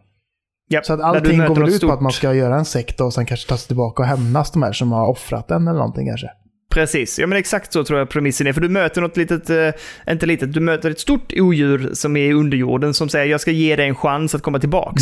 [0.70, 1.91] Japp, Så att allting går väl ut på stort.
[1.91, 4.63] att man ska göra en sekt och sen kanske ta sig tillbaka och hämnas de
[4.63, 6.28] här som har offrat den eller någonting kanske.
[6.74, 8.53] Precis, ja men exakt så tror jag premissen är.
[8.53, 9.70] För du möter något litet, eh,
[10.13, 13.51] inte litet, du möter ett stort odjur som är i underjorden som säger jag ska
[13.51, 15.01] ge dig en chans att komma tillbaks.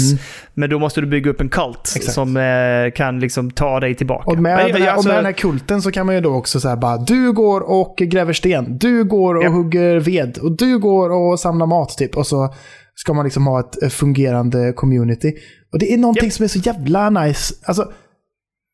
[0.54, 1.76] Men då måste du bygga upp en kult Mm.
[1.96, 2.12] Exakt.
[2.14, 4.30] som eh, kan liksom ta dig tillbaka.
[4.32, 6.22] Och med, Men, den här, alltså- och med den här kulten så kan man ju
[6.22, 9.50] då också säga bara du går och gräver sten, du går och Ja.
[9.50, 12.18] hugger ved och du går och samlar mat typ.
[12.18, 12.54] Och så
[12.96, 15.34] ska man liksom ha ett eh, fungerande community.
[15.74, 16.34] Och det är någonting Japp.
[16.34, 17.56] som är så jävla nice.
[17.66, 17.92] Alltså,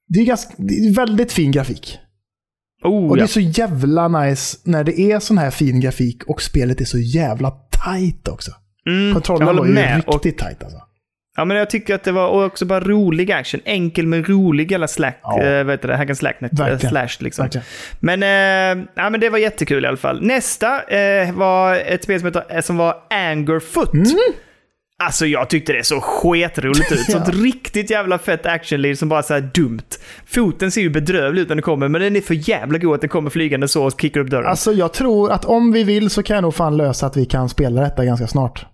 [0.07, 1.97] det är, ganska, det är väldigt fin grafik.
[2.83, 3.23] oh, Och det ja.
[3.23, 6.97] är så jävla nice när det är sån här fin grafik och spelet är så
[6.99, 7.51] jävla
[7.85, 8.51] tight också.
[8.89, 10.03] Mm, Kontrollen var ju med.
[10.07, 10.79] Och, riktigt tight alltså.
[11.37, 13.61] ja, men jag tycker att det var och också bara rolig action.
[13.65, 15.41] Enkel men rolig eller slack, Ja.
[15.43, 17.43] eh, vad heter det, hack and slack, net, eh, slash liksom.
[17.43, 17.65] Verkligen.
[17.99, 20.21] Men, eh, ja, men det var jättekul i alla fall.
[20.21, 23.93] Nästa eh, var ett spel som, heter, som var Angerfoot.
[23.93, 24.07] Mm.
[25.03, 26.99] Alltså jag tyckte det så sketroligt ut.
[27.07, 27.13] Ja.
[27.13, 29.81] Sånt riktigt jävla fett actionliv som bara så här dumt.
[30.25, 33.01] Foten ser ju bedrövlig ut när den kommer, men den är för jävla god att
[33.01, 34.47] den kommer flygande så och kickar upp dörren.
[34.47, 37.25] Alltså jag tror att om vi vill så kan jag nog fan lösa att vi
[37.25, 38.65] kan spela detta ganska snart.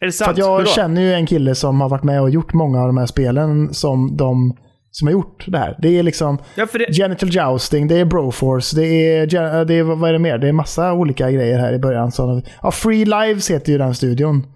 [0.00, 0.30] är det För sant?
[0.32, 2.96] att jag känner ju en kille som har varit med och gjort många av de
[2.96, 4.56] här spelen som de
[4.90, 5.76] som har gjort det här.
[5.82, 9.26] Det är liksom Ja, för det, genital jousting, det är broforce, det är,
[9.64, 10.38] det är, vad är det mer?
[10.38, 12.12] Det är massa olika grejer här i början.
[12.12, 14.46] Så, ja, Free Lives heter ju den studion.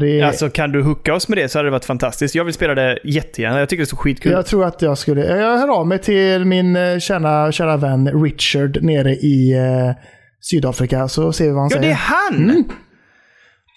[0.00, 2.34] Det är, alltså kan du hooka oss med det så hade det varit fantastiskt.
[2.34, 3.58] Jag vill spela det jättegärna.
[3.58, 4.32] Jag tycker det är så skitkul.
[4.32, 5.24] Jag tror att jag skulle...
[5.26, 9.90] Jag hör av mig till min eh, kära, kära vän Richard nere i eh,
[10.40, 11.88] Sydafrika så ser vi vad han Ja, säger.
[11.88, 12.64] det är han!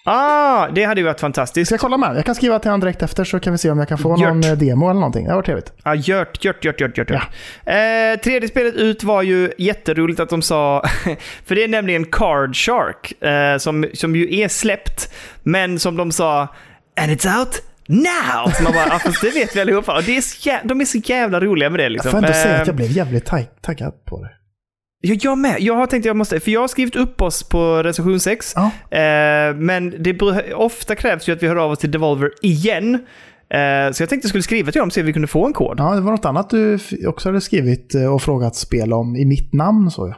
[0.08, 1.68] Ah, det hade ju varit fantastiskt.
[1.68, 3.70] Ska jag kolla med Jag kan skriva till honom direkt efter så kan vi se
[3.70, 4.18] om jag kan få Gjort.
[4.20, 5.26] någon eh, demo eller någonting.
[5.28, 5.72] Det var trevligt.
[5.84, 7.10] Ja, gjort, gjort, gjort, gjort, gjort.
[7.10, 10.82] Eh, tredje spelet ut var ju jätteroligt att de sa,
[11.44, 16.12] för det är nämligen Card Shark, eh, som, som ju är släppt, men som de
[16.12, 16.40] sa,
[17.00, 18.50] and it's out now!
[18.54, 19.96] Så man bara, ja, fast det vet vi allihopa.
[19.96, 22.10] Och det är så de är så jävla roliga med det Jag liksom.
[22.10, 24.30] får ändå säga Eh, att jag blev jävligt tag- taggad på det.
[25.06, 25.56] Ja, jag med.
[25.60, 28.52] Jag har tänkt jag måste, för jag har skrivit upp oss på recension 6.
[28.56, 28.64] Ja.
[28.98, 30.22] Eh, men det
[30.54, 32.94] ofta krävs ju att vi hör av oss till Devolver igen.
[33.50, 35.46] Eh, så jag tänkte jag skulle skriva till dem och se om vi kunde få
[35.46, 35.80] en kod.
[35.80, 39.24] Ja, det var något annat du också hade skrivit eh, och frågat spel om i
[39.24, 40.16] mitt namn så jag.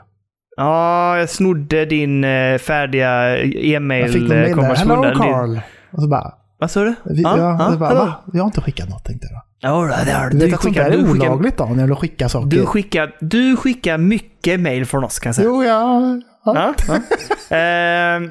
[0.57, 4.77] Ja, jag snodde din eh, färdiga Jag fick någon mail där.
[4.77, 5.61] Hello Carl.
[5.93, 6.95] Och så bara, Vad sa du?
[7.05, 8.15] vi, Ja, ja, ja, så bara va?
[8.33, 9.48] Jag har inte skickat något tänkte jag då.
[9.61, 12.29] Ja, det har Du vet att sånt där är du skickar, olagligt när du skickar
[12.29, 12.49] saker.
[12.49, 15.47] du, skickar, du skickar mycket mail från oss kan jag säga.
[15.49, 16.01] Jo, ja.
[16.45, 16.55] ja.
[16.55, 17.57] Ja, ja.
[17.57, 18.31] Ehm,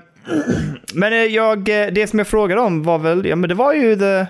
[0.94, 3.74] men eh, jag, eh, det som jag frågade om var väl, ja men det var
[3.74, 4.26] ju the,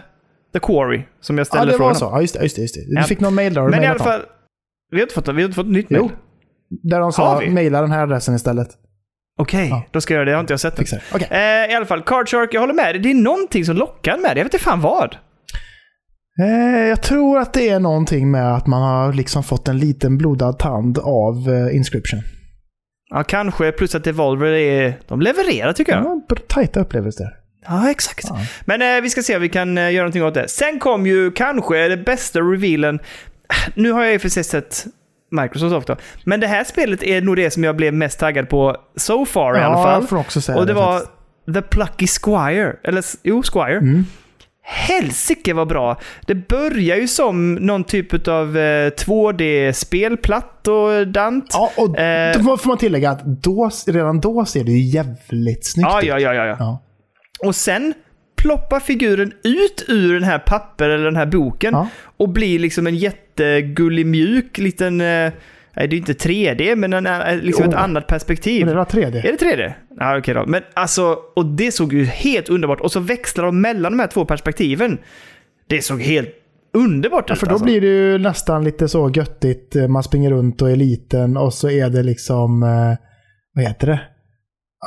[0.54, 1.96] the quarry som jag Ja, ställde det frågan var om.
[1.96, 2.06] så.
[2.06, 2.44] Ja, just det.
[2.44, 2.82] Just det, just det.
[2.82, 3.04] Du Ja.
[3.04, 3.62] fick någon mail där.
[3.70, 4.22] Men i alla fall,
[4.92, 6.04] vi har inte fått, vi har inte fått nytt mail.
[6.04, 6.12] Jo.
[6.84, 8.68] Där de sa mejla den här adressen istället.
[9.40, 9.84] Okej, Ja.
[9.92, 10.32] då ska jag göra det.
[10.32, 11.02] Jag har inte jag sett det.
[11.14, 11.28] Okej.
[11.32, 13.00] Eh, I alla fall, Card Shark, jag håller med dig.
[13.02, 14.40] Det är någonting som lockar med det.
[14.40, 15.16] Jag vet inte fan vad.
[16.40, 20.18] Eh, jag tror att det är någonting med att man har liksom fått en liten
[20.18, 22.20] blodad tand av eh, Inscription.
[23.10, 23.72] Ja, kanske.
[23.72, 25.00] Plus att Devolver är...
[25.08, 26.04] De levererar tycker jag.
[26.04, 27.28] Ja, tajta upplevelser.
[27.68, 28.26] Ja, exakt.
[28.30, 28.40] Ja.
[28.66, 30.48] Men eh, vi ska se om vi kan eh, göra någonting åt det.
[30.48, 33.00] Sen kom ju kanske det bästa revealen.
[33.76, 34.86] Nu har jag i och för sig sett
[35.32, 35.96] Microsoft då.
[36.24, 39.58] Men det här spelet är nog det som jag blev mest taggad på so far
[39.58, 40.02] i alla fall.
[40.02, 41.14] jag får också säga Och det var faktiskt.
[41.54, 42.76] The Plucky Squire.
[42.84, 43.78] Eller jo, Squire.
[43.78, 44.06] Mm.
[44.70, 46.00] Helsike vad bra!
[46.26, 51.46] Det börjar ju som någon typ av eh, 2D-spelplattor-dant.
[51.54, 52.38] Ja, och Eh.
[52.42, 56.08] då får man tillägga att då, redan då ser det ju jävligt snyggt Ja, ut.
[56.08, 56.56] ja, ja, ja, ja.
[56.60, 56.84] Ja.
[57.46, 57.94] Och sen
[58.38, 61.88] ploppar figuren ut ur den här papper eller den här boken Ja.
[62.18, 65.02] och blir liksom en jättegullig mjuk liten...
[65.78, 67.72] Nej, det är inte 3D, men en, liksom Jo.
[67.72, 68.66] ett annat perspektiv.
[68.66, 69.16] Men det var 3D.
[69.28, 69.74] Är det 3D?
[70.00, 70.46] Ja, okej då.
[70.46, 72.80] Men alltså, och det såg ju helt underbart.
[72.82, 74.98] Och så växlar de mellan de här två perspektiven.
[75.70, 76.30] Det såg helt
[76.74, 77.66] underbart Ja, ut för då alltså.
[77.66, 79.76] blir det ju nästan lite så göttigt.
[79.76, 82.64] eh, Man springer runt och är liten och så är det liksom...
[82.64, 82.98] eh,
[83.54, 84.00] Vad heter det?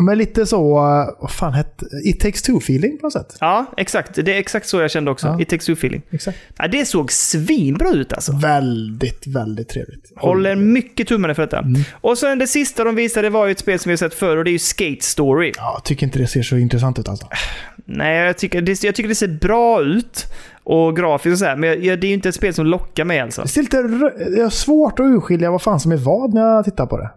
[0.00, 0.76] Men lite så...
[0.76, 3.36] eh, Vad fan hette It takes two-feeling på något sätt.
[3.40, 4.14] Ja, exakt.
[4.14, 5.26] Det är exakt så jag kände också.
[5.26, 5.40] Ja.
[5.40, 6.02] It takes two feeling.
[6.10, 6.38] Exakt.
[6.58, 8.32] Ja, det såg svinbra ut alltså.
[8.42, 10.12] Väldigt, väldigt trevligt.
[10.16, 11.58] Håller mycket tummarna för detta.
[11.58, 11.80] Mm.
[12.00, 14.36] Och sen det sista de visade var ju ett spel som vi har sett förr
[14.36, 15.52] och det är ju Skate Story.
[15.56, 17.28] Ja, jag tycker inte det ser så intressant ut alltså.
[17.84, 20.26] Nej, jag tycker, det, jag tycker det ser bra ut.
[20.64, 22.66] Och grafiskt och så här, men jag, jag, det är ju inte ett spel som
[22.66, 23.42] lockar mig alltså.
[23.42, 23.76] Det ser lite...
[24.36, 27.10] Jag har svårt att urskilja vad fan som är vad när jag tittar på det.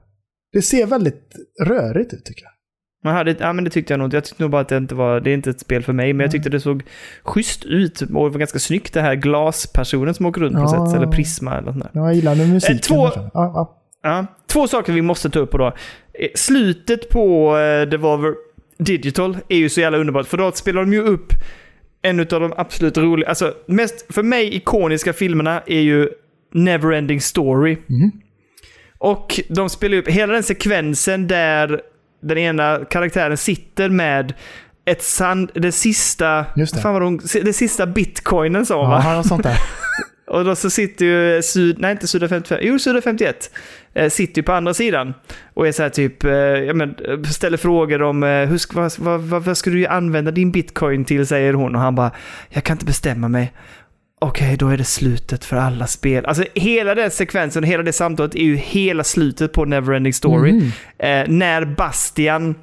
[0.54, 1.32] Det ser väldigt
[1.64, 2.52] rörigt ut tycker jag.
[3.06, 4.14] Aha, det, ja, men det tyckte jag nog.
[4.14, 6.14] Jag tyckte nog bara att det inte var, det är inte ett spel för mig,
[6.14, 6.84] men jag tyckte det såg
[7.24, 10.86] schysst ut och det var ganska snyggt det här glaspersonen som åker runt på Ja.
[10.88, 11.92] sätt, eller prisma eller sånt där.
[11.94, 12.76] Jag gillar musiken.
[12.76, 13.80] Eh, två- Ja, ja.
[14.04, 15.66] Ja, två saker vi måste ta upp på då.
[15.68, 18.34] Eh, Slutet på eh, Devolver
[18.78, 21.34] Digital är ju så jävla underbart, för då spelar de ju upp
[22.02, 26.10] en av de absolut roliga, alltså mest för mig ikoniska filmerna är ju
[26.54, 27.78] Neverending Story.
[27.88, 28.12] Mhm.
[28.98, 31.82] Och de spelar upp hela den sekvensen där
[32.24, 34.34] den ena karaktären sitter med
[34.86, 36.82] ett sand, det sista, Just det.
[36.82, 39.16] Fan vad de, det sista bitcoinen sa Ja, va?
[39.16, 39.58] något sånt där.
[40.28, 43.52] Och då så sitter ju Syd, nej inte Suda 55, jo Suda 51,
[43.94, 45.14] eh, sitter ju på andra sidan.
[45.54, 49.22] Och är så här typ, eh, ja, men, eh, ställer frågor om hur, vad, vad,
[49.22, 51.76] vad, vad ska du använda din bitcoin till, säger hon.
[51.76, 52.12] Och han bara,
[52.50, 53.54] jag kan inte bestämma mig.
[54.24, 56.26] Okej, då är det slutet för alla spel.
[56.26, 60.52] Alltså hela den sekvensen, hela det samtalet är ju hela slutet på Neverending Story.
[60.52, 60.72] Mhm.
[60.98, 62.56] Eh, när Bastian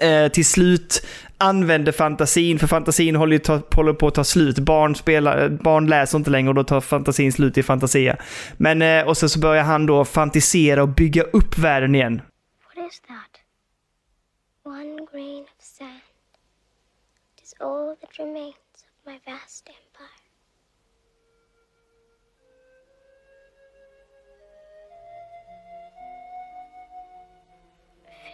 [0.00, 1.06] eh, till slut
[1.38, 4.58] använder fantasin, för fantasin håller, ju ta, håller på att ta slut.
[4.58, 8.16] Barn, spelar, barn läser inte längre och då tar fantasin slut i Fantasia.
[8.56, 12.22] Men, eh, och sen så börjar han då fantisera och bygga upp världen igen.
[12.76, 13.40] What is that?
[14.64, 16.00] One grain of sand
[17.42, 19.81] is all that remains of my vast empire.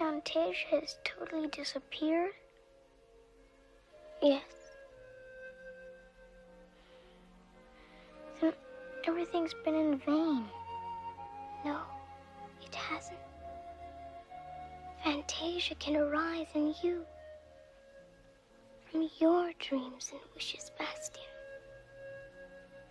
[0.09, 2.31] Fantasia has totally disappeared?
[4.23, 4.41] Yes.
[8.41, 8.55] Then
[9.07, 10.45] everything's been in vain.
[11.63, 11.77] No,
[12.63, 13.19] it hasn't.
[15.05, 17.05] Fantasia can arise in you.
[18.91, 21.25] From your dreams and wishes, Bastian.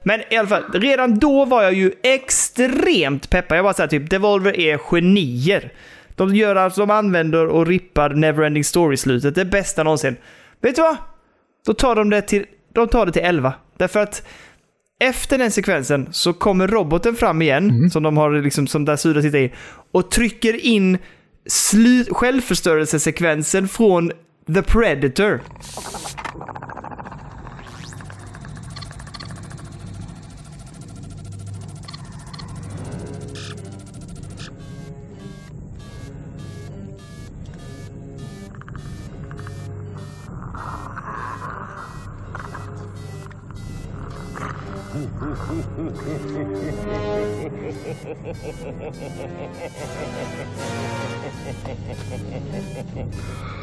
[0.03, 3.57] Men i alla fall, redan då var jag ju extremt peppad.
[3.57, 5.73] Jag var såhär typ, Devolver är genier.
[6.17, 10.15] De gör alltså, de använder och rippar Neverending Story-slutet, det bästa någonsin.
[10.61, 10.97] Vet du vad?
[11.65, 13.53] Då tar de det till, de tar det till 11.
[13.77, 14.23] Därför att
[14.99, 19.21] efter den sekvensen så kommer roboten fram igen, som de har liksom, som där Suda
[19.21, 19.53] sitter i,
[19.91, 20.97] och trycker in
[21.49, 24.11] slu- självförstörelsesekvensen från
[24.55, 25.41] The Predator.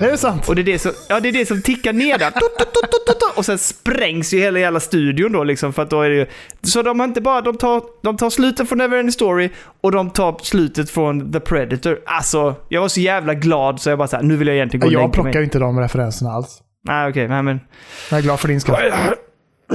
[0.01, 0.49] Är det sant?
[0.49, 2.33] Och det är det som, ja, det är det som tickar ner där.
[3.37, 5.73] Och sen sprängs ju hela jävla studion då liksom.
[5.73, 6.27] För att då är det ju,
[6.63, 9.51] så de har inte bara, de tar, de tar slutet från Neverending Story
[9.81, 11.99] och de tar slutet från The Predator.
[12.07, 14.87] Alltså, jag var så jävla glad så jag bara såhär, nu vill jag egentligen gå
[14.87, 15.39] och Jag lägga plockar mig.
[15.39, 16.61] ju inte de referenserna alls.
[16.87, 17.61] Nej, okej, nej men.
[18.11, 18.75] Jag är glad för din skull.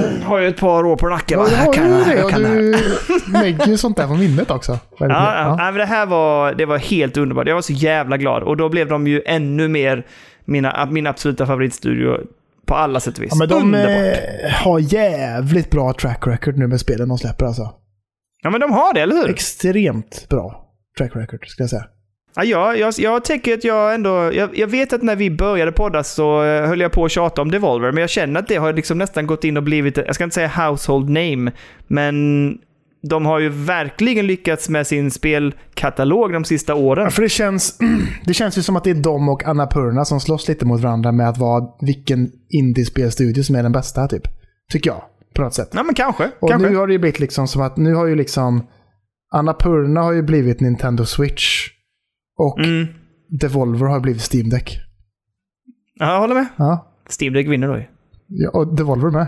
[0.24, 1.38] Har ju ett par år på nacken.
[1.38, 1.50] Ja, va?
[1.50, 2.74] det Jag kan- ju det och du
[3.42, 4.78] lägger ju sånt där på minnet också.
[4.98, 5.56] Ja, ja.
[5.56, 7.46] Nej, men det här var, det var helt underbart.
[7.48, 8.42] Jag var så jävla glad.
[8.42, 10.06] Och då blev de ju ännu mer
[10.44, 12.16] mina, min absoluta favoritstudio
[12.66, 13.30] på alla sätt och vis.
[13.32, 14.18] Ja, men de Underbart.
[14.44, 17.70] eh, har jävligt bra track record nu med spelen de släpper alltså.
[18.42, 19.30] Ja, men de har det, eller hur?
[19.30, 20.64] Extremt bra
[20.98, 21.84] track record, ska jag säga.
[22.34, 24.30] Ja, jag, jag, tänker att jag ändå...
[24.32, 27.42] Jag, jag vet att när vi började podda så eh, höll jag på att tjata
[27.42, 30.14] om Devolver, men jag känner att det har liksom nästan gått in och blivit, jag
[30.14, 31.52] ska inte säga household name,
[31.86, 32.58] men
[33.02, 37.04] de har ju verkligen lyckats med sin spelkatalog de sista åren.
[37.04, 37.78] Ja, för det känns,
[38.24, 41.12] det känns ju som att det är de och Annapurna som slåss lite mot varandra
[41.12, 44.22] med att vara vilken indiespelstudio som är den bästa, typ.
[44.72, 45.02] Tycker jag,
[45.34, 45.68] på något sätt.
[45.72, 46.30] Ja, men kanske.
[46.40, 46.68] Och kanske.
[46.68, 48.66] nu har det ju blivit liksom som att, nu har ju liksom
[49.32, 51.68] Annapurna har ju blivit Nintendo Switch.
[52.40, 52.86] Och Mm.
[53.28, 54.78] Devolver har blivit Steam Deck.
[55.94, 56.46] Ja, jag håller med.
[56.56, 56.92] Ja.
[57.20, 57.84] Steam Deck vinner då ju.
[58.26, 59.26] ja och Devolver med.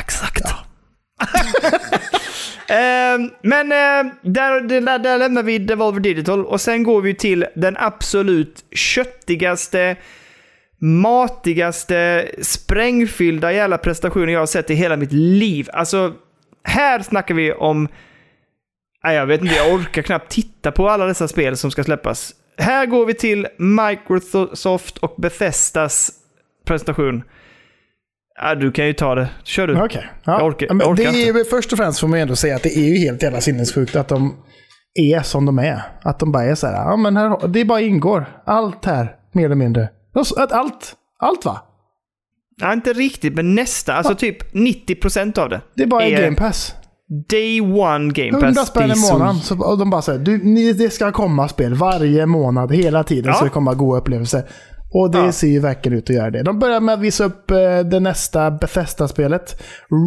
[0.00, 0.42] Exakt.
[2.68, 7.46] Ehm, men eh, där, där, där lämnar vi Devolver Digital och sen går vi till
[7.56, 9.96] den absolut köttigaste,
[10.80, 15.68] matigaste, sprängfyllda jävla prestationen jag har sett i hela mitt liv.
[15.72, 16.12] Alltså,
[16.64, 17.88] här snackar vi om...
[19.04, 22.34] Nej, jag vet inte, jag orkar knappt titta på alla dessa spel som ska släppas.
[22.58, 26.10] Här går vi till Microsoft och Bethesdas
[26.66, 27.22] presentation.
[28.42, 29.28] Ja, du kan ju ta det.
[29.44, 29.82] Kör du.
[29.82, 30.06] Okej.
[30.24, 30.32] Ja.
[30.38, 32.62] Jag orkar- Ja, jag orkar det är, Först och främst får man ändå säga att
[32.62, 34.36] det är ju helt jävla sinnessjukt att de
[34.94, 35.82] är som de är.
[36.02, 38.26] Att de bara är så här, ja men här, det bara ingår.
[38.46, 39.88] Allt här, mer eller mindre.
[40.50, 41.60] Allt, allt va?
[42.60, 43.94] Ja, inte riktigt, men nästa.
[43.94, 45.60] Alltså typ 90% av det.
[45.74, 46.74] Det är bara Är- Game Pass.
[47.28, 48.42] Day one Game Pass.
[48.42, 49.34] 100 spänn i månaden.
[49.36, 53.32] Så, och de bara säger, du, ni, det ska komma spel varje månad, hela tiden.
[53.32, 53.34] Ja.
[53.38, 54.42] Så det kommer goda upplevelser.
[54.92, 55.32] Och det Ja.
[55.32, 56.42] ser ju verkligen ut att göra det.
[56.42, 57.56] De börjar med att visa upp eh,
[57.90, 59.62] det nästa Bethesda-spelet.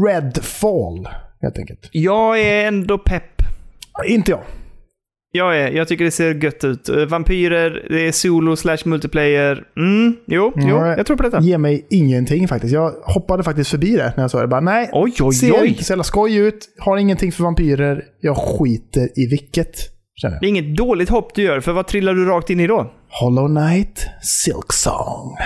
[0.08, 1.08] Redfall,
[1.42, 1.90] helt enkelt.
[1.92, 3.24] Jag är ändå pepp.
[4.08, 4.40] Inte jag.
[5.36, 6.90] Jag, är, jag tycker det ser gött ut.
[6.90, 9.64] Eh, Vampyrer, det är solo slash multiplayer.
[9.78, 11.42] Mm, jo, jo, Ja, jag tror på detta.
[11.42, 12.74] Ger mig ingenting faktiskt.
[12.74, 14.48] Jag hoppade faktiskt förbi det när jag såg det.
[14.48, 15.68] Bara, nej, Oj, oj, ser oj.
[15.68, 16.70] inte så jävla skoj ut.
[16.80, 18.04] Har ingenting för vampyrer.
[18.22, 19.76] Jag skiter i vilket.
[20.16, 22.68] Känner Det är inget dåligt hopp du gör, för vad trillar du rakt in i
[22.68, 22.94] då?
[23.10, 25.38] Hollow Knight, Silksong.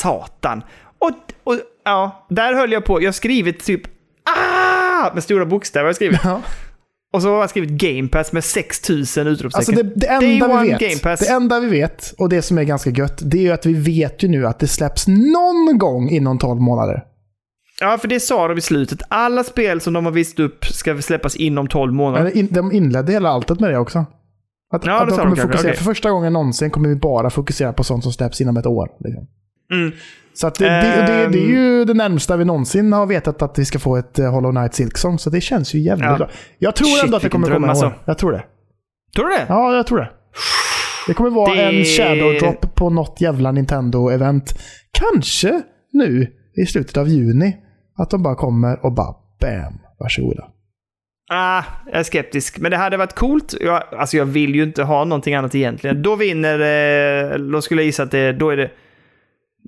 [0.00, 0.62] Satan.
[0.98, 1.10] Och,
[1.52, 3.02] och ja, där höll jag på.
[3.02, 3.82] Jag har skrivit typ
[4.24, 5.14] ah!
[5.14, 5.86] med stora bokstäver.
[5.86, 6.20] Jag skrivit.
[6.24, 6.40] Ja.
[7.12, 9.78] Och så har jag skrivit Game Pass med 6000 utropstecken.
[9.78, 12.58] Alltså det, det, Day enda one vi vet, det enda vi vet, och det som
[12.58, 15.78] är ganska gött, det är ju att vi vet ju nu att det släpps någon
[15.78, 17.04] gång inom 12 månader.
[17.80, 19.02] Ja, för det sa de i slutet.
[19.08, 22.36] Alla spel som de har visat upp ska släppas inom 12 månader.
[22.36, 23.98] In, de inledde hela alltet med det också.
[24.74, 25.76] Att, Ja, att de kommer de kanske, fokusera, okej.
[25.76, 28.88] För första gången någonsin kommer vi bara fokusera på sånt som släpps inom ett år.
[29.00, 29.26] Liksom.
[29.72, 29.92] Mm.
[30.34, 31.32] Så det, det, det, det är Ehm.
[31.50, 34.74] ju det närmsta vi någonsin har vetat att vi ska få ett eh, Hollow Knight
[34.74, 35.18] Silksong.
[35.18, 36.16] Så det känns ju jävligt Ja.
[36.16, 36.28] bra.
[36.58, 37.92] Jag tror Shit, ändå att det kommer komma alltså.
[38.04, 38.44] Jag tror det.
[39.16, 39.46] Tror du det?
[39.48, 40.10] Ja, jag tror det.
[41.06, 44.58] Det kommer vara en shadow drop på något jävla Nintendo-event.
[44.92, 45.62] Kanske
[45.92, 46.26] nu
[46.56, 47.56] i slutet av juni.
[47.98, 50.44] Att de bara kommer och bara bam, varsågoda.
[51.32, 52.58] Ah, jag är skeptisk.
[52.58, 53.54] Men det hade varit coolt.
[53.60, 56.02] Jag, alltså jag vill ju inte ha någonting annat egentligen.
[56.02, 56.58] Då vinner...
[57.32, 58.70] Eh, då skulle jag gissa att det, då är det...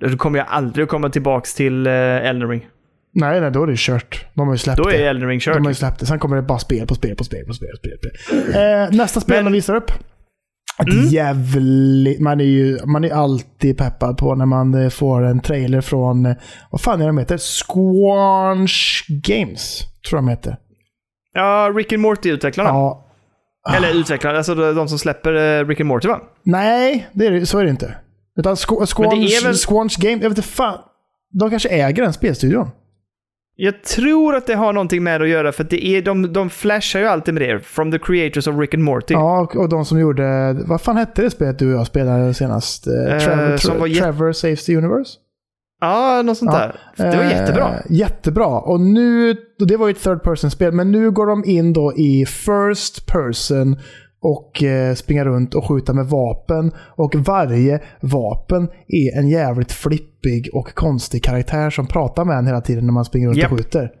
[0.01, 2.67] Då kommer jag aldrig att komma tillbaka till eh, Elden Ring.
[3.13, 4.25] Nej, nej, då är det kört.
[4.33, 5.05] De har ju släppt Då är det.
[5.07, 5.55] Elden Ring kört.
[5.55, 6.05] De har ju släppt det.
[6.05, 7.69] Sen kommer det bara spel på spel på spel på spel.
[7.83, 8.55] På spel.
[8.61, 9.91] Eh, nästa spel Men- de visar upp.
[10.79, 11.05] Ett Mm.
[11.05, 12.19] jävligt...
[12.19, 16.25] Man är ju man är alltid peppad på när man eh, får en trailer från...
[16.25, 16.35] eh,
[16.71, 17.37] Vad fan är de heter?
[17.37, 19.79] Squanch Games,
[20.09, 20.57] tror jag de heter.
[21.33, 22.69] Ja, Rick and Morty-utvecklarna.
[22.69, 23.01] Ja.
[23.77, 26.19] Eller utvecklarna, alltså de som släpper Rick and Morty va?
[26.43, 27.95] Nej, det är, det- så är det inte.
[28.39, 30.79] Utan Squanch, väl- Squanch Game, jag vet inte fan.
[31.31, 32.69] De kanske äger den spelstudion.
[33.57, 36.49] Jag tror att det har någonting med att göra, för att det är, de, de
[36.49, 37.59] flashar ju alltid med det.
[37.59, 39.13] From the creators of Rick and Morty.
[39.13, 40.53] Ja, och, och de som gjorde...
[40.67, 42.87] Vad fan hette det spelet du och jag spelade senast?
[42.87, 45.17] Eh, Trevor, som var Trevor Saves the Universe?
[45.81, 46.59] Ja, något sånt Ja.
[46.59, 46.79] där.
[47.11, 47.71] Det var Eh, jättebra.
[47.89, 48.47] Jättebra.
[48.47, 49.35] Och nu,
[49.67, 53.77] det var ju ett third person-spel, men nu går de in då i first person
[54.25, 56.71] och eh, springa runt och skjuta med vapen.
[56.95, 62.61] Och varje vapen är en jävligt flippig och konstig karaktär som pratar med en hela
[62.61, 63.51] tiden när man springer runt Japp.
[63.51, 63.91] och skjuter.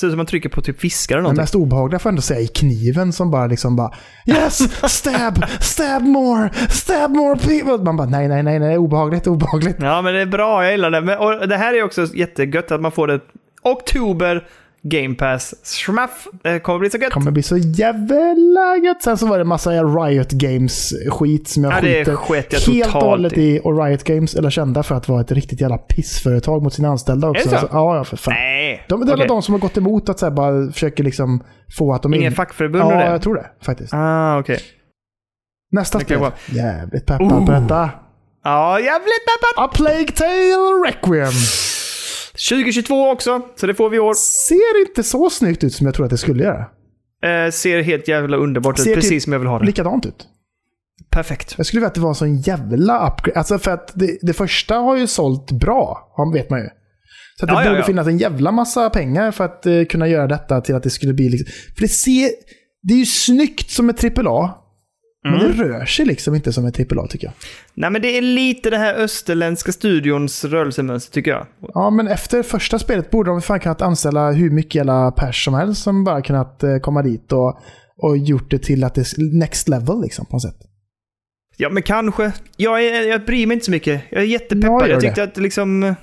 [0.00, 1.42] Ser ut som man trycker på typ fiskar eller Det någonting.
[1.42, 3.90] mest obehagliga får jag ändå säga är kniven som bara liksom bara
[4.26, 4.58] Yes!
[4.92, 5.44] Stab!
[5.60, 6.50] Stab more!
[6.68, 7.84] Stab more people!
[7.84, 9.76] Man bara nej, nej, nej, nej, obehagligt, obehagligt.
[9.80, 10.62] Ja, men det är bra.
[10.62, 11.00] Jag gillar det.
[11.00, 13.20] Men, och det här är också jättegött att man får det
[13.62, 14.48] oktober
[14.88, 15.54] Game Pass.
[15.64, 16.26] Schmaff!
[16.42, 17.12] Det kommer bli så gött.
[17.12, 19.02] kommer bli så jävla gött.
[19.02, 23.00] Sen så var det massa Riot Games-skit som jag Ja, det sket jag helt och
[23.02, 23.60] hållet i.
[23.64, 27.28] Och Riot Games är kända för att vara ett riktigt jävla pissföretag mot sina anställda
[27.30, 27.48] också.
[27.48, 27.66] Är det så?
[27.66, 28.34] Alltså, ja, för fan.
[28.34, 28.84] Nej.
[28.88, 31.42] De, det är alla de som har gått emot att så här, bara försöker liksom
[31.78, 32.14] få att de...
[32.14, 33.94] Ingen in- fackförbund Ja, jag tror det faktiskt.
[33.94, 34.58] Ah, okej.
[35.72, 36.18] Nästa det kan spel.
[36.20, 36.32] vara-
[36.66, 37.90] Jävligt peppad på detta.
[38.44, 39.64] Ja, jävligt peppad!
[39.64, 41.32] A Plague Tale Requiem.
[42.50, 44.14] 2022 också, så det får vi i år.
[44.14, 46.66] Ser inte så snyggt ut som jag tror att det skulle göra.
[47.24, 49.66] Eh, ser helt jävla underbart ut, Ser precis typ som jag vill ha det.
[49.66, 50.26] Likadant ut.
[51.10, 51.54] Perfekt.
[51.56, 53.38] Jag skulle vilja att det var en sån jävla upgrade.
[53.38, 56.68] Alltså för att det, det första har ju sålt bra, vet man ju.
[57.38, 57.86] Så att det Ja, ja, borde ja.
[57.86, 61.14] finnas en jävla massa pengar för att eh, kunna göra detta till att det skulle
[61.14, 61.46] bli liksom...
[61.74, 62.30] För det ser...
[62.82, 64.54] Det är ju snyggt som ett AAA.
[65.30, 65.56] Men Mm.
[65.56, 67.34] det rör sig liksom inte som ett AAA tycker jag.
[67.74, 71.46] Nej, men det är lite det här österländska studions rörelsemönster tycker jag.
[71.74, 75.54] Ja, men efter första spelet borde de fan kunnat anställa hur mycket jävla pers som
[75.54, 77.58] helst som bara kunnat eh, komma dit och,
[78.02, 80.56] och gjort det till att det är next level liksom på något sätt.
[81.58, 82.32] Ja, men kanske.
[82.56, 84.02] Jag, är, jag bryr mig inte så mycket.
[84.10, 84.82] Jag är jättepeppad.
[84.82, 85.82] gör Jag tyckte att det liksom...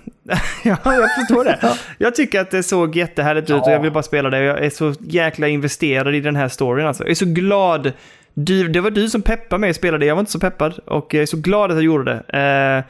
[0.63, 1.59] ja, jag förstår det.
[1.97, 4.39] Jag tycker att det såg jättehärligt ut och jag vill bara spela det.
[4.43, 7.03] Jag är så jäkla investerad i den här storyn alltså.
[7.03, 7.91] Jag är så glad.
[8.33, 10.05] Du, det var du som peppade mig att spela det.
[10.05, 12.39] Jag var inte så peppad och jag är så glad att jag gjorde det.
[12.39, 12.83] Eh,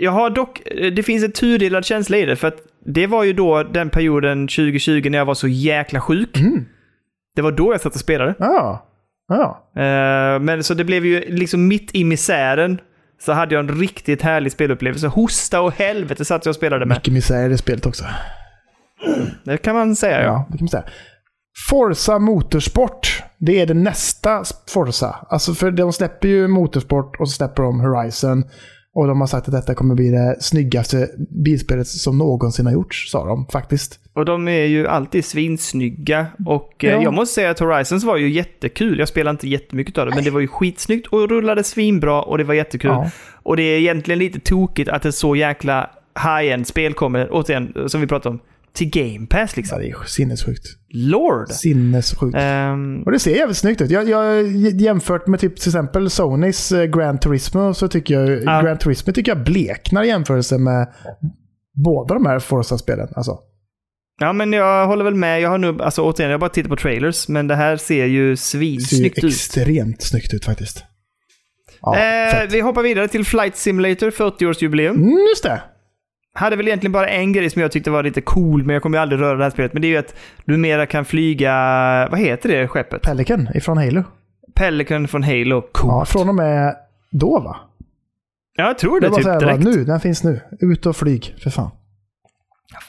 [0.00, 0.62] jag har dock...
[0.96, 4.48] Det finns en tudelad känsla i det för att det var ju då den perioden
[4.48, 6.38] 2020 när jag var så jäkla sjuk.
[6.38, 6.64] Mm.
[7.36, 8.34] Det var då jag satt och spelade.
[8.38, 8.86] Ja.
[9.28, 9.70] Ja.
[9.76, 12.80] Eh, men så det blev ju liksom mitt i misären
[13.20, 15.06] så hade jag en riktigt härlig spelupplevelse.
[15.06, 16.96] Hosta och helvete satt jag och spelade med.
[16.96, 18.04] Mycket misär i det spelet också.
[19.44, 20.26] Det kan man säga ja.
[20.26, 20.84] Ja, det kan man säga.
[21.70, 23.22] Forza Motorsport.
[23.38, 25.26] Det är det nästa Forza.
[25.30, 28.44] Alltså för de släpper ju Motorsport och så släpper de Horizon.
[28.94, 31.08] Och de har sagt att detta kommer bli det snyggaste
[31.44, 34.00] bilspelet som någonsin har gjorts, sa de faktiskt.
[34.14, 36.26] Och de är ju alltid svinsnygga.
[36.46, 37.02] Och eh, Ja.
[37.02, 38.98] jag måste säga att Horizons var ju jättekul.
[38.98, 42.38] Jag spelade inte jättemycket av det, men det var ju skitsnyggt och rullade svinbra och
[42.38, 42.90] det var jättekul.
[42.90, 43.10] Ja.
[43.42, 45.90] Och det är egentligen lite tokigt att ett så jäkla
[46.24, 48.40] high-end spel kommer, återigen, som vi pratade om,
[48.74, 49.78] till Game Pass Ja, liksom.
[49.80, 50.64] det är sinnessjukt.
[50.94, 51.48] Lord!
[51.48, 52.36] Sinnessjukt.
[52.38, 53.90] Ehm, Och det ser jävligt snyggt ut.
[53.90, 54.46] Jag, jag,
[54.80, 58.62] jämfört med typ till exempel Sonys eh, Grand Turismo så tycker jag Ja.
[58.62, 60.88] Grand Turismo tycker jag bleknar i jämförelse med
[61.84, 63.08] båda de här Forza-spelen.
[63.16, 63.38] Alltså.
[64.20, 65.40] Ja, men jag håller väl med.
[65.40, 68.30] Jag har nu, alltså återigen, jag bara tittat på trailers, men det här ser ju
[68.30, 69.32] Det ser svinsnyggt ut.
[69.32, 70.84] extremt snyggt ut faktiskt.
[71.82, 74.90] Ja, Eh, vi hoppar vidare till Flight Simulator 40-årsjubileum.
[74.94, 75.62] Mm, just det.
[76.34, 78.98] Hade väl egentligen bara en grej som jag tyckte var lite cool, men jag kommer
[78.98, 79.72] ju aldrig röra det här spelet.
[79.72, 80.14] Men det är ju att
[80.44, 81.52] du mera kan flyga,
[82.10, 83.02] vad heter det skeppet?
[83.02, 84.02] Pelican ifrån Halo.
[84.54, 85.62] Pelican från Halo.
[85.72, 85.90] Cool.
[85.90, 86.76] Ja, från och med
[87.10, 87.56] då va?
[88.56, 89.64] Ja, jag tror det, Det var typ här, bara, direkt.
[89.64, 90.40] nu, den finns nu.
[90.60, 91.70] Ut och flyg, för fan.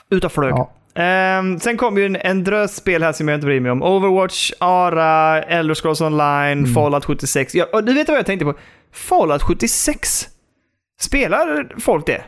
[0.09, 0.51] Ut och flög.
[0.51, 0.71] Ja.
[0.95, 3.83] Ehm, sen kom ju en, en drös spel här som jag inte bryr mig om.
[3.83, 6.73] Overwatch, Ara, Elder Scrolls Online, Mm.
[6.73, 7.55] Fallout 76.
[7.55, 8.53] Ja, och du vet vad jag tänkte på?
[8.93, 10.27] Fallout 76?
[11.01, 12.21] Spelar folk det?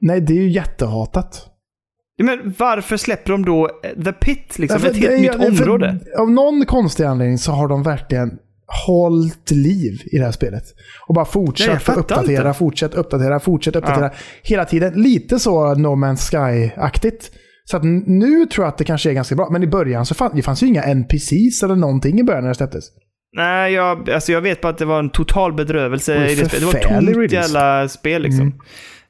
[0.00, 1.46] Nej, det är ju jättehatat.
[2.16, 4.80] Ja, Men varför släpper de då eh, The Pit, liksom?
[4.82, 5.98] Därför ett helt nytt för- område?
[6.18, 8.38] Av någon konstig anledning så har de verkligen
[8.86, 10.64] hållit liv i det här spelet.
[11.08, 12.58] Och bara Nej, fortsatt att fattar uppdatera, inte.
[12.58, 14.10] fortsatt uppdatera, fortsatt uppdatera.
[14.42, 14.92] Hela tiden.
[15.02, 17.30] Lite så No Man's Sky-aktigt.
[17.64, 19.48] Så nu tror jag att det kanske är ganska bra.
[19.50, 22.48] Men i början så fanns det fanns ju inga NPCs eller någonting i början när
[22.48, 22.84] det släpptes.
[23.36, 26.48] Nej, jag, alltså jag vet bara att det var en total bedrövelse Det i det
[26.48, 26.60] spelet.
[26.60, 28.42] Det var ett tomt jävla spel liksom.
[28.42, 28.58] Mm.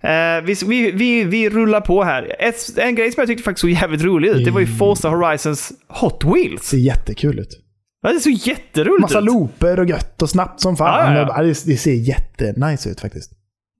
[0.06, 2.36] Eh, vi, vi, vi, vi rullar på här.
[2.38, 4.78] Ett, en grej som jag tyckte faktiskt såg jävligt rolig ut, det var ju Mm.
[4.78, 6.62] Forza Horizons Hot Wheels.
[6.62, 7.60] ser jättekul ut.
[8.02, 9.24] Ja, Det såg jätteroligt Massa ut.
[9.24, 11.14] looper och gött och snabbt som fan.
[11.16, 11.42] Ja, ja.
[11.42, 13.32] Det, det ser jättenice ut faktiskt.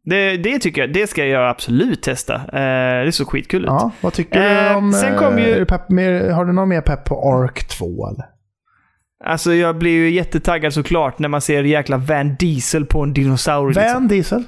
[0.05, 2.35] Det, det tycker jag, det ska jag absolut testa.
[2.35, 3.67] Eh, det såg skitkul ut.
[3.69, 4.93] Ja, vad tycker du Eh, om...
[4.93, 8.25] sen kom ju- du pepp, mer, har du någon mer pepp på Ark 2 eller?
[9.25, 13.79] Alltså jag blir ju jättetaggad såklart när man ser jäkla Van Diesel på en dinosaurie.
[13.81, 13.93] Liksom.
[13.95, 14.45] Van Diesel?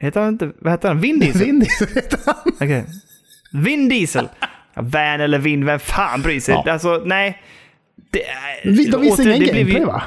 [0.00, 1.00] Heter han inte, vad heter han?
[1.00, 1.42] Vin Diesel?
[1.46, 2.34] Vin Diesel heter han.
[2.54, 2.84] Okej.
[3.52, 4.28] Vin Diesel.
[4.76, 6.54] Van eller Vin, vem fan bryr sig?
[6.64, 6.72] Ja.
[6.72, 7.42] Alltså, nej.
[8.12, 8.20] Det,
[8.64, 10.02] Vi- De visade ingen blev gameplay va?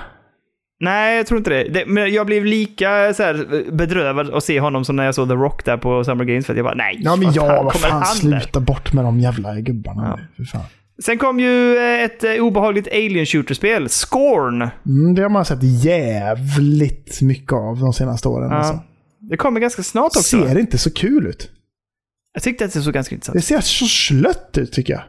[0.82, 1.64] Nej, jag tror inte det.
[1.64, 1.86] det.
[1.86, 5.34] Men jag blev lika så här, bedrövad att se honom som när jag såg The
[5.36, 6.46] Rock där på Summer Games.
[6.46, 6.98] För jag bara, nej.
[7.00, 8.06] Ja men ja, vad fan, där?
[8.06, 10.20] sluta bort med de jävla gubbarna
[10.54, 10.60] Ja.
[11.04, 14.62] Sen kom ju eh, ett eh, obehagligt alien shooter-spel, Scorn.
[14.86, 18.50] Mm, det har man sett jävligt mycket av de senaste åren.
[18.52, 18.58] Ja.
[18.58, 18.80] Alltså.
[19.30, 20.22] Det kommer ganska snart också.
[20.22, 21.50] Ser inte så kul ut.
[22.34, 25.04] Jag tyckte att det såg ganska intressant Det ser så slött ut tycker jag.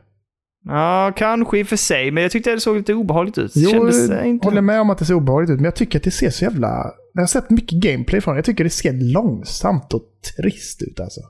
[0.65, 3.53] Ja, kanske i och för sig, men jag tyckte att det såg lite obehagligt ut.
[3.55, 4.47] Jo, Kändes eh, jag inte...
[4.47, 6.45] håller med om att det ser obehagligt ut, men jag tycker att det ser så
[6.45, 6.91] jävla...
[7.15, 8.39] Jag har sett mycket gameplay från det.
[8.39, 10.03] Jag tycker det ser långsamt och
[10.37, 11.21] trist ut alltså.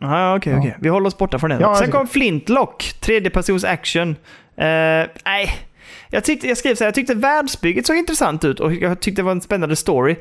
[0.00, 0.58] Ja, okej, Ja.
[0.58, 0.76] okej.
[0.80, 1.60] Vi håller oss borta från den.
[1.60, 4.10] Ja, jag Sen kom Flintlock, tredjepersons action.
[4.10, 4.16] Eh,
[5.24, 5.50] nej,
[6.10, 9.22] jag, tyckte, jag skrev så här, jag tyckte världsbygget såg intressant ut och jag tyckte
[9.22, 10.16] det var en spännande story.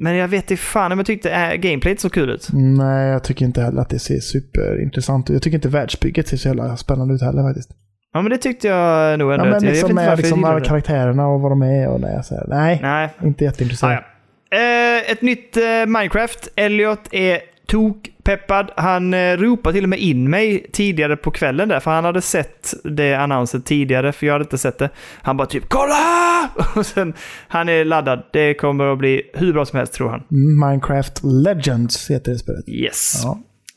[0.00, 2.48] Men jag vet inte fan om jag tyckte äh, gameplayet såg kul ut.
[2.52, 5.34] Nej, jag tycker inte heller att det ser superintressant ut.
[5.34, 7.70] Jag tycker inte världsbygget ser så jävla spännande ut heller faktiskt.
[8.12, 9.44] Ja, men det tyckte jag nog ändå.
[9.44, 11.62] Ja, men att jag, jag liksom inte med liksom jag alla karaktärerna och vad de
[11.62, 13.92] är och nej, så här, nej, Nej, inte jätteintresserad.
[13.92, 14.02] Ah,
[14.50, 14.56] ja.
[14.56, 16.48] eh, ett nytt eh, Minecraft.
[16.56, 17.38] Elliot är
[17.70, 18.70] tokpeppad.
[18.76, 22.20] Han eh, ropade till och med in mig tidigare på kvällen där, för han hade
[22.22, 24.90] sett det annonset tidigare, för jag hade inte sett det.
[25.22, 27.14] Han bara typ “Kolla!” och sen,
[27.48, 28.22] Han är laddad.
[28.32, 30.22] Det kommer att bli hur bra som helst, tror han.
[30.30, 32.68] Mm, Minecraft Legends heter det spelet.
[32.68, 33.20] Yes.
[33.24, 33.30] Ja.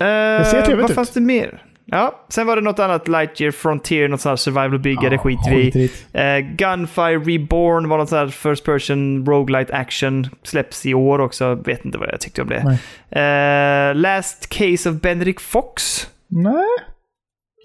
[0.06, 0.96] Eh, Det ser trevligt vad ut.
[0.96, 1.62] fanns det mer?
[1.94, 5.50] Ja, sen var det något annat, Lightyear Frontier, något sånt här survival bygga, det skiter
[5.52, 5.90] vi.
[6.14, 10.28] Eh, Gunfire Reborn var något sånt här First Person Roguelite Action.
[10.44, 11.56] Släpps i år också.
[11.56, 12.78] Vet inte vad jag tyckte om det.
[13.20, 16.08] Eh, Last Case of Benedict Fox.
[16.28, 16.66] Nej.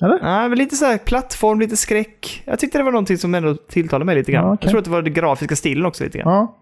[0.04, 0.18] Eller?
[0.22, 2.42] Ja, men lite så här plattform, lite skräck.
[2.44, 4.44] Jag tyckte det var någonting som ändå tilltalade mig lite grann.
[4.44, 4.58] Ja, okej.
[4.62, 6.32] Jag tror att det var den grafiska stilen också lite grann.
[6.32, 6.54] Ja.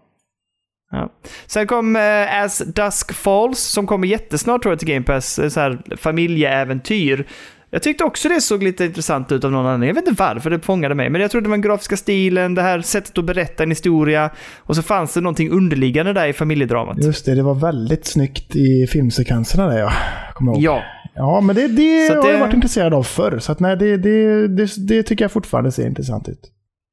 [0.91, 1.09] Ja.
[1.45, 5.39] Sen kom eh, As Dusk Falls, som kommer jättesnart tror jag till Game Pass.
[5.39, 7.27] Eh, Så här familjeäventyr.
[7.69, 9.87] Jag tyckte också det såg lite intressant ut av någon anledning.
[9.87, 12.55] Jag vet inte varför det fångade mig, men jag tror det var den grafiska stilen,
[12.55, 14.29] det här sättet att berätta en historia.
[14.57, 17.03] Och så fanns det någonting underliggande där i familjedramat.
[17.03, 19.91] Just det, det var väldigt snyggt i filmsekvenserna där ja.
[20.33, 20.73] Kommer jag ihåg.
[20.75, 20.81] Ja,
[21.15, 23.39] Ja, men det, det att har jag det- varit intresserad av förr.
[23.39, 26.39] Så att nej, det, det, det, det tycker jag fortfarande ser intressant ut.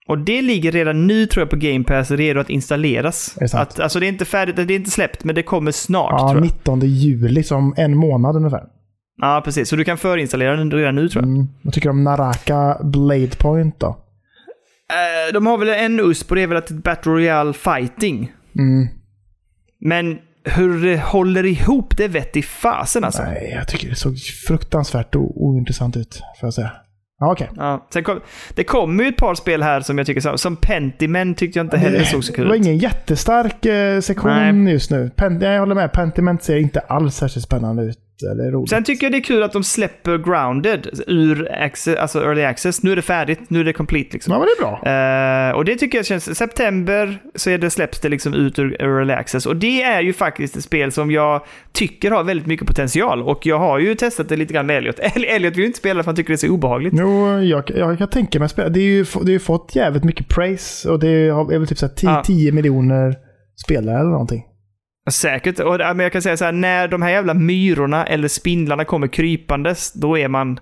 [0.09, 3.35] och det ligger redan nu tror jag på Game Pass, redo att installeras.
[3.39, 3.69] Det sant?
[3.69, 6.19] Att, alltså det är inte färdigt, det är inte släppt, men det kommer snart Ja,
[6.19, 6.43] tror jag.
[6.43, 8.63] 19 juli, som en månad ungefär.
[9.21, 9.69] Ja, precis.
[9.69, 11.33] Så du kan förinstallera den redan nu tror jag.
[11.33, 11.47] Mm.
[11.63, 13.87] Vad tycker du om Naraka Blade Point då?
[14.91, 17.53] Eh, de har väl en USP på det, är väl att det är Battle Royale
[17.53, 18.33] Fighting.
[18.59, 18.89] Mm.
[19.81, 23.23] Men hur det håller ihop, det vet i fasen alltså.
[23.23, 26.73] Nej, jag tycker det såg fruktansvärt ointressant ut, får jag säga.
[27.19, 27.51] Ja, okej.
[27.57, 28.21] Ja, sen kom,
[28.55, 31.67] det kommer ju ett par spel här som jag tycker, så- som Pentiment tyckte jag
[31.67, 32.65] inte heller såg så Det kul var ut.
[32.67, 35.11] ingen jättestark eh, sektion just nu.
[35.17, 37.99] Pen, jag håller med, Pentiment ser inte alls särskilt spännande ut.
[38.23, 38.71] Eller roligt.
[38.71, 42.83] Sen tycker jag det är kul att de släpper Grounded ur access, alltså early access.
[42.83, 44.33] Nu är det färdigt, nu är det complete liksom.
[44.33, 45.51] ja, men det är bra.
[45.51, 46.39] Eh, och det tycker jag känns...
[46.39, 49.47] September så är det, släpps det liksom ut ur early access.
[49.47, 53.23] Och det är ju faktiskt ett spel som jag tycker har väldigt mycket potential.
[53.23, 54.99] Och jag har ju testat det lite grann med Elliot.
[55.29, 56.95] Elliot vill inte spela för han tycker det är så obehagligt.
[56.97, 58.69] Jo, jag, jag kan tänka mig att spela.
[58.69, 61.79] Det är ju, det är ju fått jävligt mycket praise och det är väl typ
[61.79, 62.23] så här 10, Ja.
[62.27, 63.15] 10 miljoner
[63.65, 64.43] spelare eller någonting.
[65.11, 65.59] Säkert.
[65.61, 68.85] Och, ja, men jag kan säga så här, när de här jävla myrorna eller spindlarna
[68.85, 70.59] kommer krypandes, då är man...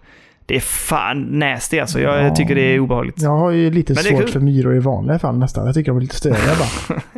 [0.47, 2.01] Det är fan nasty alltså.
[2.01, 2.35] Jag Ja.
[2.35, 3.23] tycker det är obehagligt.
[3.23, 5.67] Jag har ju lite Men svårt för myror i vanliga fall nästan.
[5.67, 7.01] Jag tycker de är lite störiga bara.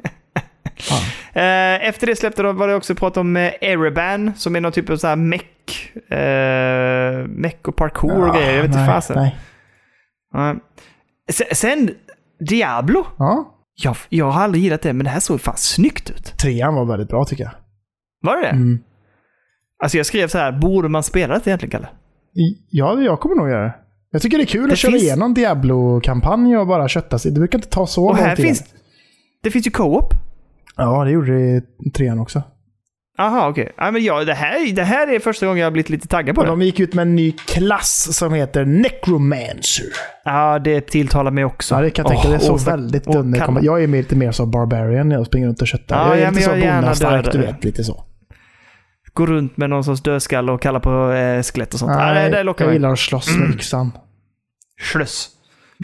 [1.37, 4.73] Eh, efter det släppte de, var det också prat om eh, Ereban, som är någon
[4.73, 5.93] typ av så här meck.
[6.11, 8.53] Eh, meck och parkour och grejer.
[8.55, 9.29] Jag vet inte fasen.
[10.33, 10.55] Ja.
[11.33, 11.91] Sen, sen
[12.49, 13.07] Diablo.
[13.19, 16.25] Ja, Jag, jag har aldrig gillat det, men det här såg fan snyggt ut.
[16.39, 17.53] trean var väldigt bra tycker jag.
[18.21, 18.49] Var det det?
[18.49, 18.79] Mm.
[19.83, 21.89] Alltså jag skrev så här, borde man spela det egentligen, Kalle?
[22.71, 23.75] Ja, jag kommer nog göra det.
[24.11, 27.33] Jag tycker det är kul Det att köra finns- igenom Diablo-kampanj och bara kötta sig.
[27.33, 28.45] Det brukar inte ta så Och lång här tid.
[28.47, 28.65] finns,
[29.43, 30.11] Det finns ju co-op.
[30.77, 32.43] Ja, det gjorde det i trean också.
[33.19, 33.73] Aha, okej.
[33.77, 36.35] Ja, men ja, det, här, det här är första gången jag har blivit lite taggad
[36.35, 36.49] på det.
[36.49, 39.85] de gick ut med en ny klass som heter Necromancer.
[40.25, 41.75] Ja, det tilltalar mig också.
[41.75, 42.29] Ja, det kan jag tänka.
[42.29, 44.51] Åh, det är så åh, väldigt när det kan- Jag är mer- lite mer som
[44.51, 45.97] Barbarian när jag springer runt och köttar.
[45.97, 47.65] Ja, jag är ja, men lite så är gärna bonnastark, du vet.
[47.65, 48.05] Lite så.
[49.13, 51.93] Gå runt med någon sorts dödskalle och kalla på eh, skelett och sånt.
[51.99, 52.77] Ja, det, det lockar jag mig.
[52.77, 53.93] gillar att slåss med yxan.
[54.93, 55.29] Slöss.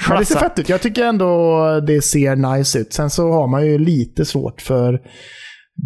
[0.09, 0.69] Men det ser fett ut.
[0.69, 2.93] Jag tycker ändå det ser nice ut.
[2.93, 5.01] Sen så har man ju lite svårt för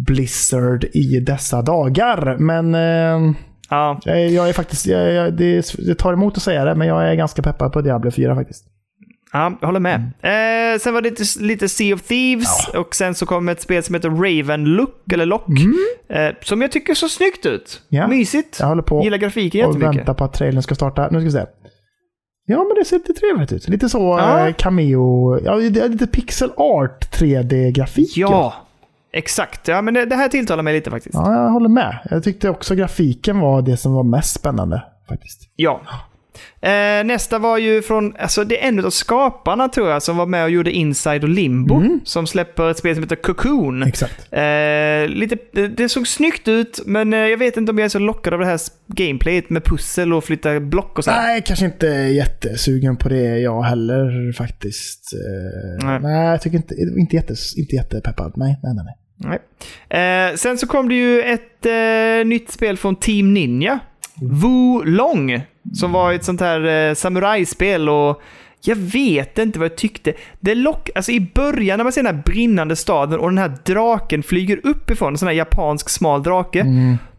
[0.07, 2.37] Blizzard i dessa dagar.
[2.39, 3.35] Men eh,
[3.69, 4.85] Ja, jag, är, jag är faktiskt...
[4.87, 7.81] Jag, jag, det, det tar emot att säga det, men jag är ganska peppad på
[7.81, 8.65] Diablo 4 faktiskt.
[9.33, 9.95] ja, jag håller med.
[10.21, 13.83] Eh, sen var det lite, lite Sea of Thieves och sen så kom ett spel
[13.83, 15.47] som heter Raven Look, eller Lock.
[16.09, 17.81] Eh, som jag tycker så snyggt ut.
[17.91, 18.01] Mm.
[18.01, 18.07] Ja.
[18.07, 18.57] Mysigt.
[18.59, 19.99] Jag håller på Gillar grafiken och jättemycket.
[19.99, 21.07] väntar på att trailern ska starta.
[21.11, 21.45] Nu ska vi se.
[22.47, 23.69] Ja, men det ser lite trevligt ut.
[23.69, 24.47] Lite så Ja.
[24.47, 25.39] eh, cameo...
[25.45, 28.13] Ja, det är lite pixel art 3D-grafik.
[28.17, 28.53] Ja,
[29.15, 29.67] exakt.
[29.67, 31.15] Ja, men det, det här tilltalar mig lite faktiskt.
[31.15, 31.97] Ja, jag håller med.
[32.09, 34.83] Jag tyckte också grafiken var det som var mest spännande.
[35.09, 35.49] faktiskt.
[35.55, 35.81] Ja.
[36.61, 40.25] Eh, nästa var ju från, alltså det är en av skaparna tror jag som var
[40.25, 41.81] med och gjorde Inside och Limbo.
[42.03, 43.83] Som släpper ett spel som heter Cocoon.
[43.83, 44.27] Exakt.
[44.31, 47.99] Eh, lite, det såg snyggt ut, men eh, jag vet inte om jag är så
[47.99, 51.11] lockad av det här gameplayet med pussel och flytta block och så.
[51.11, 55.13] Nej, kanske inte jättesugen på det jag heller faktiskt.
[55.13, 55.99] Eh, Nej.
[56.01, 56.25] nej.
[56.25, 58.33] jag tycker inte, inte, jättes, inte jättepeppad.
[58.35, 58.85] Nej, nej, nej.
[58.85, 58.95] nej.
[59.17, 59.39] Nej.
[60.01, 63.79] Eh, sen så kom det ju ett eh, nytt spel från Team Ninja.
[64.21, 65.41] Wu Long.
[65.73, 68.21] Som var ett sånt här eh, samurajspel och
[68.61, 70.13] jag vet inte vad jag tyckte.
[70.39, 73.57] Det lock, alltså i början när man ser den här brinnande staden och den här
[73.65, 76.65] draken flyger uppifrån, en sån här japansk smal drake.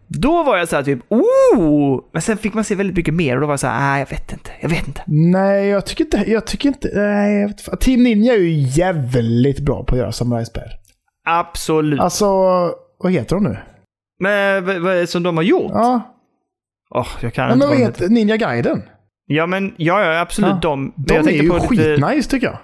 [0.07, 2.01] Då var jag så här typ oh!
[2.13, 4.01] Men sen fick man se väldigt mycket mer och då var jag så här, nej
[4.01, 5.03] jag vet inte, jag vet inte.
[5.07, 6.25] Nej, jag tycker inte...
[6.27, 7.81] Jag tycker inte nej, jag vet.
[7.81, 10.69] Team Ninja är ju jävligt bra på att göra samurajspel.
[11.27, 12.01] Absolut.
[12.01, 12.27] Alltså,
[12.99, 13.57] vad heter de nu?
[14.21, 15.71] Men som de har gjort?
[15.75, 16.13] Ja,
[16.95, 18.83] Åh, jag kan men inte vad vad heter Ninja Guiden?
[19.27, 20.59] Ja, men ja, ja absolut Ja.
[20.63, 20.81] de.
[20.85, 22.59] Men De jag är ju på lite- skitnice tycker jag.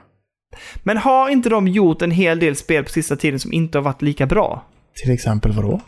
[0.83, 3.83] Men har inte de gjort en hel del spel på sista tiden som inte har
[3.83, 4.65] varit lika bra?
[5.03, 5.81] Till exempel vadå?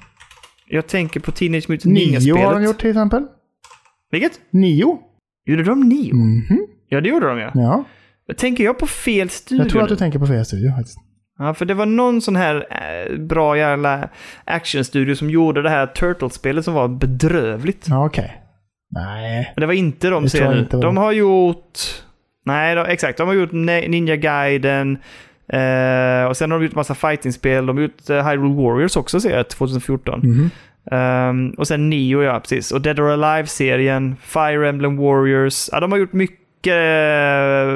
[0.69, 2.45] Jag tänker på Teenage Mutant Nio Ninja-spelet.
[2.45, 3.27] har de gjort till exempel.
[4.11, 4.41] Vilket?
[4.51, 4.99] Nio?
[5.47, 6.15] Gjorde de Nio?
[6.15, 6.67] Mhm.
[6.89, 7.51] Ja, det gjorde de ja.
[7.55, 7.85] Ja,
[8.37, 9.65] Tänker jag på fel studio?
[9.65, 10.99] jag tror att du tänker på fel studio faktiskt.
[11.39, 14.09] Ja, för det var någon sån här äh, bra jävla
[14.45, 17.87] actionstudio som gjorde det här Turtles-spelet som var bedrövligt.
[17.89, 18.41] Ja, okej.
[18.91, 19.53] Nej.
[19.57, 20.69] Men det var inte de serien.
[20.71, 21.79] De har gjort...
[22.47, 23.19] Nej, de, exakt.
[23.19, 24.99] De har gjort Ninja Gaiden.
[25.49, 27.67] Eh, och sen har de gjort massa fightingspel.
[27.67, 30.21] De har gjort eh, Hyrule Warriors också ser jag, 2014.
[30.23, 30.51] Mhm.
[30.91, 32.73] Ehm, och sen Nio, ja precis.
[32.73, 35.69] Och Dead or Alive-serien, Fire Emblem Warriors.
[35.73, 36.39] Ja, de har gjort mycket,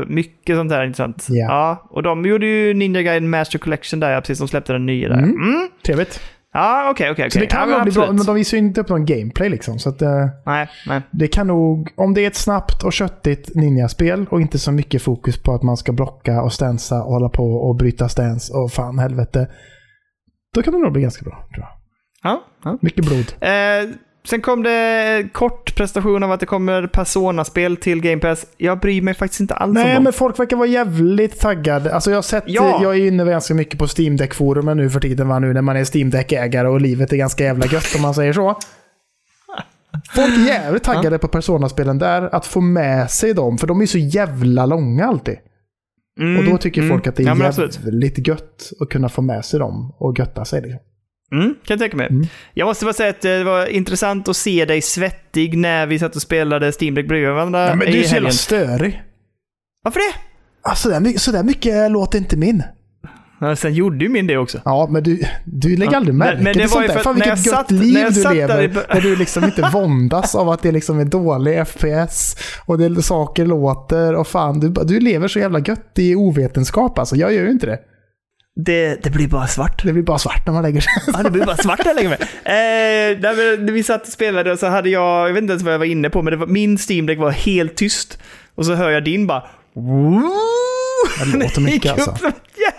[0.06, 1.26] mycket sånt där intressant.
[1.28, 1.44] Ja.
[1.48, 4.38] Ja, och de gjorde ju Ninja Gaiden Master Collection där, ja precis.
[4.38, 5.18] De släppte den nya där.
[5.18, 5.30] Mm.
[5.30, 5.68] Mm.
[5.86, 6.20] Trevligt.
[6.52, 7.30] Ja, okej, okej.
[7.30, 7.46] Så okej.
[7.48, 8.18] det kan ja, nog bli bra, absolut.
[8.18, 9.78] men de visar ju inte upp någon gameplay liksom.
[9.78, 11.00] Så att, eh, Nej, nej.
[11.10, 15.02] det kan nog, om det är ett snabbt och köttigt ninjaspel och inte så mycket
[15.02, 18.72] fokus på att man ska blocka och stansa och hålla på och bryta stans och
[18.72, 19.48] fan helvete.
[20.54, 21.70] Då kan det nog bli ganska bra, tror jag.
[22.22, 22.78] Ja, ja.
[22.80, 23.32] Mycket blod.
[23.40, 23.94] Eh,
[24.28, 28.46] sen kom det kort prestation av att det kommer Persona-spel till Game Pass.
[28.56, 30.04] Jag bryr mig faktiskt inte alls om Nej, dem.
[30.04, 31.94] men folk verkar vara jävligt taggade.
[31.94, 32.80] Alltså jag har sett, Ja.
[32.82, 35.76] jag är inne ganska mycket på Steam Deck-forumen nu för tiden, va, nu när man
[35.76, 38.58] är Steam Deck-ägare och livet är ganska jävla gött om man säger så.
[40.14, 43.86] Folk är jävligt taggade på Persona-spelen där, att få med sig dem, för de är
[43.86, 45.36] så jävla långa alltid.
[46.20, 46.90] Mm, Och då tycker mm.
[46.90, 47.78] folk att det är ja, men absolut.
[47.84, 50.62] jävligt gött att kunna få med sig dem och götta sig.
[50.62, 50.80] Liksom.
[51.32, 52.06] Mm, kan jag tänka mig.
[52.10, 52.26] Mm.
[52.54, 56.16] Jag måste bara säga att det var intressant att se dig svettig när vi satt
[56.16, 59.02] och spelade Steam Deck bredvid varandra Ja, men du är så jävla störig.
[59.84, 60.18] Varför det?
[60.62, 62.62] Alltså, där, så där mycket låter inte min.
[63.40, 64.60] Ja, sen gjorde ju min det också.
[64.64, 66.98] Ja, men du, du lägger aldrig Men- märke men det till sånt där.
[66.98, 68.68] Fan när vilket gött satt- när liv du satt lever.
[68.94, 73.46] Där du liksom inte våndas av att det liksom är dålig FPS och det saker
[73.46, 77.16] låter och fan, du, du lever så jävla gött i ovetenskap alltså.
[77.16, 77.78] Jag gör ju inte det.
[78.64, 79.82] Det, det blir bara svart.
[79.84, 80.92] Det blir bara svart när man lägger sig.
[81.06, 82.18] Ja, det blir bara svart när jag lägger mig.
[82.22, 85.52] Eh, nej, men när vi satt och spelade och så hade jag, jag vet inte
[85.52, 88.18] ens vad jag var inne på, men det var, min Steam Deck var helt tyst.
[88.54, 89.42] Och så hör jag din bara...
[91.32, 92.16] Det låter mycket alltså.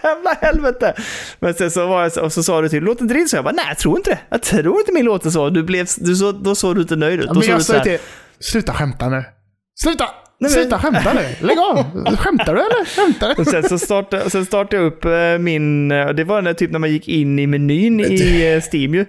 [0.03, 0.93] jävla helvete.
[1.39, 3.35] Men sen så, var jag, så- och så sa du till, låter inte din så?
[3.37, 4.19] Jag bara, nej jag tror inte det.
[4.29, 5.49] Jag tror inte min låter så.
[5.49, 7.25] Du blev, du så, då såg du inte nöjd ut.
[7.27, 7.97] Ja, men jag sa ju till
[8.39, 9.23] sluta skämta nu.
[9.83, 10.05] Sluta!
[10.39, 11.47] Men- Sluta skämta nu.
[11.47, 11.75] Lägg av.
[12.17, 12.85] Skämtar du eller?
[12.85, 13.41] Skämtar du?
[13.41, 16.71] och sen så startade, sen startade jag upp eh, min, eh, det var när, typ
[16.71, 19.05] när man gick in i menyn i eh, Steam ju.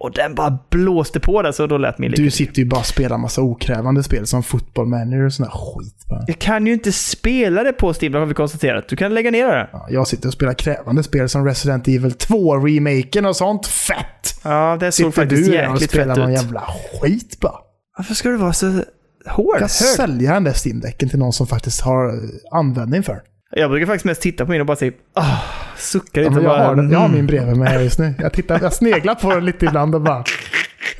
[0.00, 2.86] Och den bara blåste på där så då lät min Du sitter ju bara och
[2.86, 6.06] spelar massa okrävande spel som Football Manager och sån där skit.
[6.08, 6.24] Bara.
[6.26, 8.88] Jag kan ju inte spela det på Steam, har vi konstaterat.
[8.88, 9.68] Du kan lägga ner det.
[9.72, 13.66] Ja, jag sitter och spelar krävande spel som Resident Evil 2-remaken och sånt.
[13.66, 14.40] Fett!
[14.44, 16.36] Ja, det såg Sitter faktiskt du där och jäkligt spelar fett någon ut.
[16.42, 16.62] jävla
[17.02, 17.54] skit bara.
[17.96, 18.82] Varför ska du vara så
[19.28, 19.54] hård?
[19.54, 19.70] Jag Hög?
[19.70, 22.12] sälja den där Steam-däcken till någon som faktiskt har
[22.52, 23.22] användning för den.
[23.50, 25.36] Jag brukar faktiskt mest titta på min och bara säga ah,
[25.76, 26.40] suckar Ja, lite.
[26.40, 27.26] och jag, bara, har den, jag har min mm.
[27.26, 28.14] bredvid mig här just nu.
[28.18, 30.24] Jag, tittar, jag sneglar på den lite ibland och bara...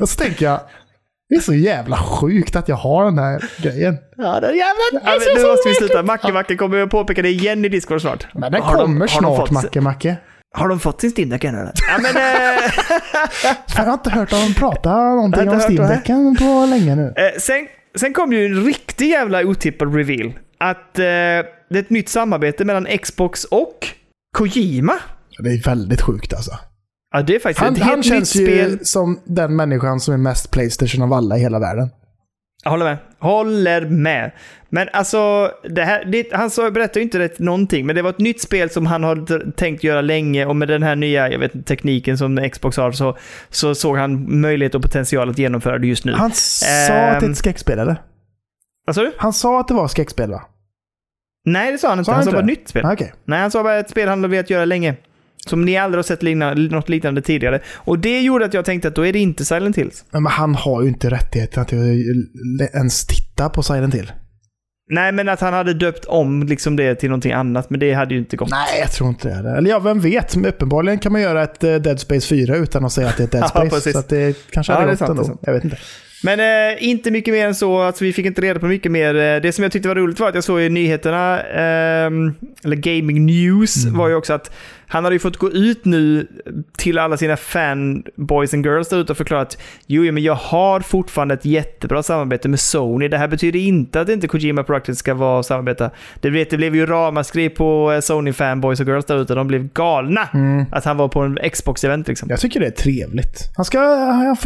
[0.00, 0.60] Och så tänker jag,
[1.28, 3.96] det är så jävla sjukt att jag har den här grejen.
[4.16, 4.82] Ja, den jävla...
[4.92, 6.02] Ja, men nu måste vi sluta.
[6.02, 8.26] Macke, Macke kommer att påpeka det igen i Discord snart.
[8.34, 10.16] Men den Har de- kommer har de snart, fått- Macke, Macke.
[10.52, 11.72] Har de fått sin Steam-Deck ännu eller?
[11.88, 12.62] Ja, men, eh,
[13.76, 15.60] Jag har inte hört dem prata någonting om.
[15.60, 17.14] Steam-däcken på länge nu.
[17.16, 17.66] eh, sen,
[17.98, 20.32] sen kom ju en riktig jävla otippad reveal.
[20.58, 21.44] Att eh, det
[21.74, 23.86] är ett nytt samarbete mellan Xbox och
[24.36, 24.94] Kojima.
[25.38, 26.50] Det är väldigt sjukt alltså.
[27.14, 28.78] Ja, det är faktiskt Han, ett han helt känns nytt ju spel.
[28.82, 31.88] som den människan som är mest Playstation av alla i hela världen.
[32.64, 32.98] Jag håller med.
[33.18, 34.30] Håller med.
[34.68, 38.10] Men alltså, det här, det, han sa, berättade ju inte rätt någonting, men det var
[38.10, 41.38] ett nytt spel som han har tänkt göra länge och med den här nya jag
[41.38, 43.16] vet, tekniken som Xbox har så,
[43.50, 46.12] så såg han möjlighet och potential att genomföra det just nu.
[46.12, 47.30] Han sa att det är Ehm.
[47.32, 47.96] ett skräckspel, eller?
[48.86, 49.12] Vad sa du?
[49.18, 50.42] Han sa att det var skräckspel, va?
[51.44, 52.06] Nej, det sa han inte.
[52.06, 52.52] Sa han han sa bara det?
[52.52, 52.86] ett nytt spel.
[52.86, 53.12] Ah, Okej.
[53.24, 54.94] Nej, han sa bara ett spel han har velat göra länge.
[55.48, 57.60] Som ni aldrig har sett liknande, något liknande tidigare.
[57.74, 60.04] Och det gjorde att jag tänkte att då är det inte Silent Hills.
[60.10, 61.72] Men han har ju inte rättigheten att
[62.74, 64.12] ens titta på Silent Hill.
[64.90, 68.14] Nej, men att han hade döpt om liksom det till någonting annat, men det hade
[68.14, 68.50] ju inte gått.
[68.50, 69.50] Nej, jag tror inte det.
[69.58, 70.36] Eller ja, vem vet?
[70.36, 73.22] Men uppenbarligen kan man göra ett eh, Dead Space 4 utan att säga att det
[73.22, 73.70] är ett Dead Ja, Space.
[73.70, 73.92] precis.
[73.92, 75.38] så att det kanske Ja, hade är gått sant, ändå.
[75.42, 75.78] Jag vet inte.
[76.24, 77.78] Men eh, inte mycket mer än så.
[77.78, 79.14] Alltså, vi fick inte reda på mycket mer.
[79.14, 82.34] Eh, Det som jag tyckte var roligt var att jag såg i nyheterna, ehm,
[82.64, 83.98] eller Gaming News, Mm.
[83.98, 84.50] var ju också att
[84.88, 86.26] han hade ju fått gå ut nu
[86.78, 90.80] till alla sina fanboys and girls där ute och förklara att jo, men jag har
[90.80, 93.08] fortfarande ett jättebra samarbete med Sony.
[93.08, 95.90] Det här betyder inte att inte Kojima Productions ska vara samarbeta.
[96.20, 99.34] Det, vet, det blev ju ramaskri på eh, Sony fanboys och girls där ute.
[99.34, 100.64] De blev galna Mm.
[100.72, 102.30] att han var på en Xbox-event liksom.
[102.30, 103.52] Jag tycker det är trevligt.
[103.56, 104.36] Han ska, han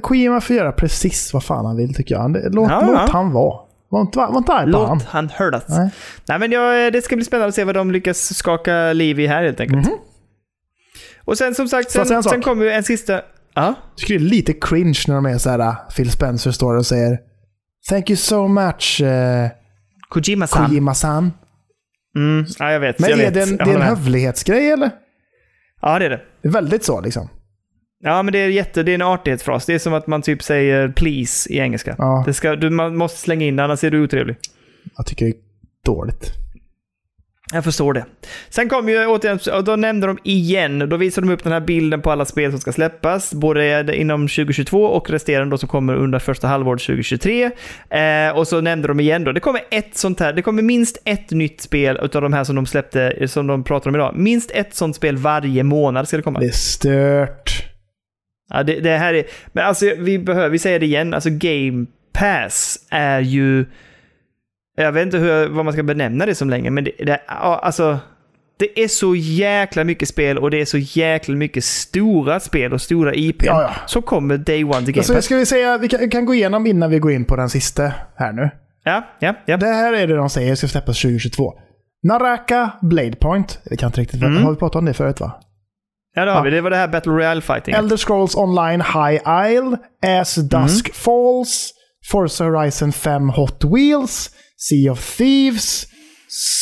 [0.00, 2.36] Kojima får göra precis vad fan han vill tycker jag.
[2.54, 3.08] Låt, Ja, låt ja.
[3.12, 3.58] han vara.
[3.94, 4.98] Var inte, var inte arg på han.
[4.98, 5.64] Låt han höras.
[5.68, 5.90] Nej.
[6.28, 9.26] Nej, men jag, det ska bli spännande att se vad de lyckas skaka liv i
[9.26, 9.86] här helt enkelt.
[9.86, 9.98] Mhm.
[11.24, 13.12] Och sen som sagt, sen, en sen kommer ju en sista...
[13.12, 13.20] Ja?
[13.54, 15.58] Jag tycker det är lite cringe när de är så här.
[15.58, 17.18] äh, Phil Spencer står och säger
[17.88, 19.08] Thank you so much uh,
[20.08, 20.66] Kojima-san.
[20.66, 21.32] Kojima-san.
[22.16, 22.98] Mm, ja, jag vet.
[22.98, 23.34] Men jag är vet.
[23.34, 24.90] det en, det är en hövlighetsgrej eller?
[25.82, 26.20] Ja, det är det.
[26.42, 27.28] Det är väldigt så liksom.
[28.06, 29.66] Ja, men det är, jätte, det är en artighetsfras.
[29.66, 31.94] Det är som att man typ säger please i engelska.
[31.98, 32.22] Ja.
[32.26, 34.36] Det ska, du, man måste slänga in det, annars är du otrevlig.
[34.96, 35.36] Jag tycker det är
[35.84, 36.32] dåligt.
[37.52, 38.04] Jag förstår det.
[38.48, 41.60] Sen kom ju återigen, och då nämnde de igen, då visade de upp den här
[41.60, 45.94] bilden på alla spel som ska släppas, både inom 2022 och resterande då som kommer
[45.94, 47.50] under första halvåret 2023.
[47.90, 51.02] Eh, och så nämnde de igen då, det kommer ett sånt här, det kommer minst
[51.04, 54.14] ett nytt spel utav de här som de släppte, som de pratar om idag.
[54.16, 56.40] Minst ett sånt spel varje månad ska det komma.
[56.40, 57.63] Det är stört.
[58.54, 61.86] Ja, det, det här är, men alltså vi behöver, vi säger det igen, alltså Game
[62.12, 63.66] Pass är ju,
[64.76, 67.98] jag vet inte hur, vad man ska benämna det som länge, men det, det, alltså,
[68.58, 72.80] det är så jäkla mycket spel och det är så jäkla mycket stora spel och
[72.80, 73.70] stora IP Ja, ja.
[73.86, 75.24] som kommer day one till Game Alltså, Pass.
[75.24, 77.48] ska vi säga, vi kan, vi kan gå igenom innan vi går in på den
[77.48, 78.50] sista här nu.
[78.84, 79.56] Ja, ja, ja.
[79.56, 81.52] Det här är det de säger ska släppas 2022.
[82.02, 83.58] Naraka Blade Point.
[83.64, 84.42] Det kan inte riktigt Mm.
[84.44, 85.40] Har vi pratat om det förut va?
[86.14, 86.42] Ja det har Ja.
[86.44, 86.50] vi.
[86.50, 87.74] Det var det här Battle Royale fighting.
[87.74, 89.76] Elder Scrolls Online High Isle,
[90.20, 90.94] As Dusk Mm.
[90.94, 91.70] Falls,
[92.10, 95.86] Forza Horizon 5 Hot Wheels, Sea of Thieves,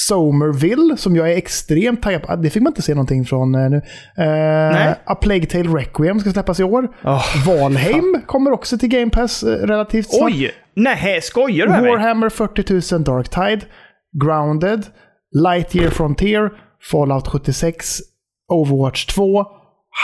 [0.08, 2.32] Somerville, som jag är extremt taggad på.
[2.32, 3.76] Ah, Det fick man inte se någonting från eh, nu.
[3.76, 3.82] Eh,
[4.72, 4.94] Nej.
[5.04, 6.88] A Plague Tale Requiem ska släppas i år.
[7.04, 10.30] Åh, Valheim kommer också till Game Pass eh, relativt snart.
[10.32, 10.50] Oj!
[10.76, 11.82] Nej, skojar du med?
[11.82, 13.60] Warhammer 40 000 Dark Tide,
[14.24, 14.86] Grounded,
[15.44, 16.50] Lightyear Frontier,
[16.90, 17.98] Fallout 76,
[18.52, 19.44] Overwatch 2,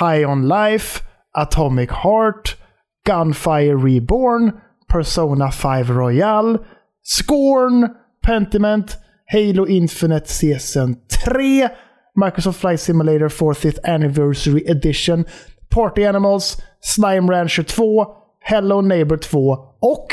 [0.00, 1.02] High On Life,
[1.34, 2.56] Atomic Heart,
[3.04, 6.64] Gunfire Reborn, Persona 5 Royal,
[7.02, 8.96] Scorn, Pentiment,
[9.28, 11.68] Halo Infinite Season 3,
[12.16, 15.24] Microsoft Flight Simulator 40th Anniversary Edition,
[15.70, 19.38] Party Animals, Slime Rancher 2, Hello Neighbor 2
[19.80, 20.08] och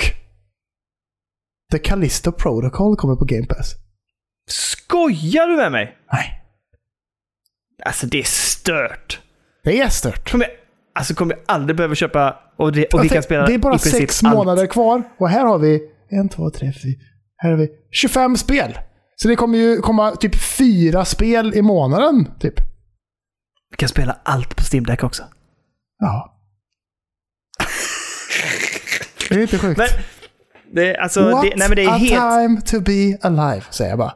[1.72, 3.76] The Callisto Protocol kommer på Game Pass.
[4.49, 5.98] Skojar du med mig?
[6.14, 6.44] Nej.
[7.84, 9.19] Alltså det är stört.
[9.64, 10.31] Det är stört.
[10.31, 10.53] Kommer jag,
[10.95, 13.77] alltså kommer jag aldrig behöva köpa och, det, och vi kan spela det är bara
[13.77, 14.35] sex allt.
[14.35, 16.95] månader kvar och här har vi en, två, tre, fyra.
[17.38, 18.80] Här har vi 25 spel.
[19.15, 22.31] Så det kommer ju komma typ fyra spel i månaden.
[22.39, 22.53] Typ.
[23.72, 25.23] Vi kan spela allt på Steam Deck också.
[25.99, 26.31] Ja.
[29.30, 29.77] Det är inte sjukt.
[29.77, 29.88] Men,
[30.72, 32.11] det, alltså, What det, nej, men det är a helt...
[32.11, 34.14] time to be alive, säger jag bara.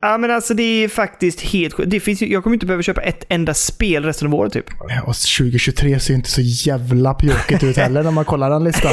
[0.00, 1.90] Ja, men alltså det är faktiskt helt sjukt.
[1.90, 4.66] Det finns ju, jag kommer inte behöva köpa ett enda spel resten av året typ.
[4.80, 8.92] Och 2023 ser ju inte så jävla pjåkigt ut heller när man kollar den listan.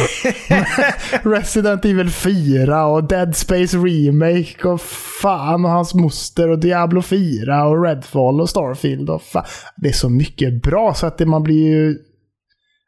[1.33, 4.81] Resident Evil 4 och Dead Space Remake och
[5.21, 9.45] fan och hans moster och Diablo 4 och Redfall och Starfield och fan.
[9.77, 11.97] Det är så mycket bra så att det, man blir ju...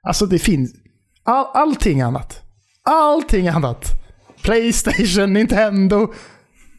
[0.04, 0.72] Alltså det finns...
[1.24, 2.42] All, allting annat.
[2.84, 3.92] Allting annat.
[4.44, 6.14] Playstation, Nintendo.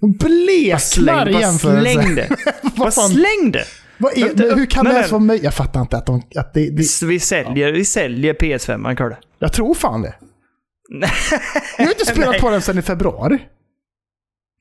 [0.06, 2.28] I bara släng det.
[2.76, 3.64] Bara släng det.
[3.98, 5.44] Vad är, Men hur kan det ens vara möjligt?
[5.44, 7.02] Jag fattar inte att, de, att det, det...
[7.06, 9.16] Vi säljer, vi säljer PS5, man Kalle.
[9.38, 10.14] Jag tror fan det.
[11.78, 12.40] Jag har inte spelat Nej.
[12.40, 13.38] på den sedan i februari.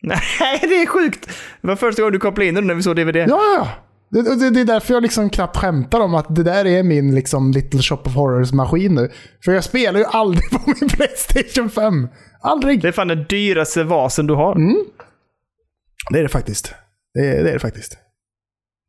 [0.02, 1.30] Nej, det är sjukt.
[1.62, 3.16] Det var första gången du kopplade in den när vi såg DVD.
[3.16, 3.68] Ja, ja, ja.
[4.10, 7.16] Det, det, det är därför jag liksom knappt skämtar om att det där är min
[7.16, 9.12] liksom Little Shop of Horrors-maskin nu.
[9.46, 12.08] För jag spelar ju aldrig på min Playstation 5.
[12.42, 12.82] Aldrig.
[12.82, 14.56] Det är fan den dyraste vasen du har.
[14.56, 14.78] Mm.
[16.10, 16.74] Det är det faktiskt.
[17.14, 17.98] Det är det, är det faktiskt.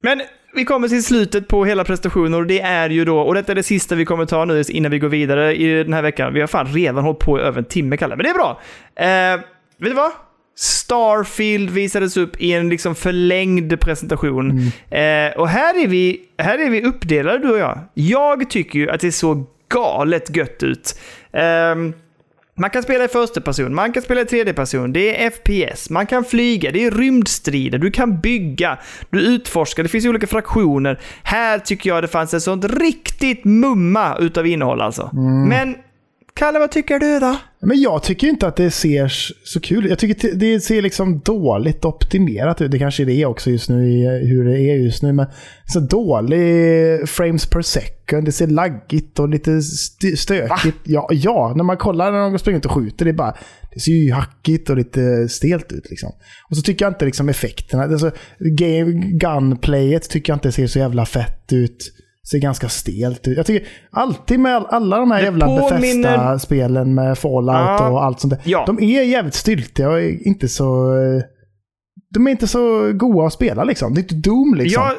[0.02, 0.22] Men
[0.54, 3.56] vi kommer till slutet på hela prestationen och det är ju då, och detta är
[3.56, 6.34] det sista vi kommer ta nu innan vi går vidare i den här veckan.
[6.34, 8.60] Vi har fan redan hållit på i över en timme, Kalle, men det är bra.
[8.96, 9.40] Eh,
[9.78, 10.10] vet du vad?
[10.58, 14.50] Starfield visades upp i en liksom förlängd presentation.
[14.90, 17.78] Eh, och här är, vi, här är vi uppdelade, du och jag.
[17.94, 21.00] Jag tycker ju att det såg galet gött ut.
[21.32, 21.94] Ehm,
[22.58, 25.90] man kan spela i första person, man kan spela i tredje person, det är FPS,
[25.90, 28.78] man kan flyga, det är rymdstrider, du kan bygga,
[29.10, 31.00] du utforskar, det finns olika fraktioner.
[31.22, 35.10] Här tycker jag det fanns ett sånt riktigt mumma utav innehåll alltså.
[35.48, 35.76] Men,
[36.34, 37.36] Kalle, vad tycker du då?
[37.66, 39.12] Men jag tycker inte att det ser
[39.44, 39.88] så kul.
[39.88, 42.70] Jag tycker det ser liksom dåligt optimerat ut.
[42.70, 45.12] Det kanske är det också just nu, i hur det är just nu.
[45.12, 45.26] Men
[45.66, 48.24] så dålig frames per second.
[48.24, 50.76] Det ser laggigt och lite st- stökigt.
[50.84, 53.36] Ja, ja, när man kollar när de springer ut och skjuter, det är bara...
[53.74, 56.12] Det ser ju hackigt och lite stelt ut liksom.
[56.50, 60.78] Och så tycker jag inte liksom effekterna, alltså game, gunplayet tycker jag inte ser så
[60.78, 61.92] jävla fett ut.
[62.30, 63.36] Ser ganska stelt ut.
[63.36, 67.88] Jag tycker alltid med all, alla de här Det jävla påminner- Bethesda-spelen med Fallout Ja.
[67.90, 68.40] och allt sånt där.
[68.44, 68.64] Ja.
[68.66, 70.92] De är jävligt styltiga och inte så...
[72.14, 73.94] De är inte så goa att spela liksom.
[73.94, 74.82] Det är inte Doom liksom.
[74.82, 74.92] Jag,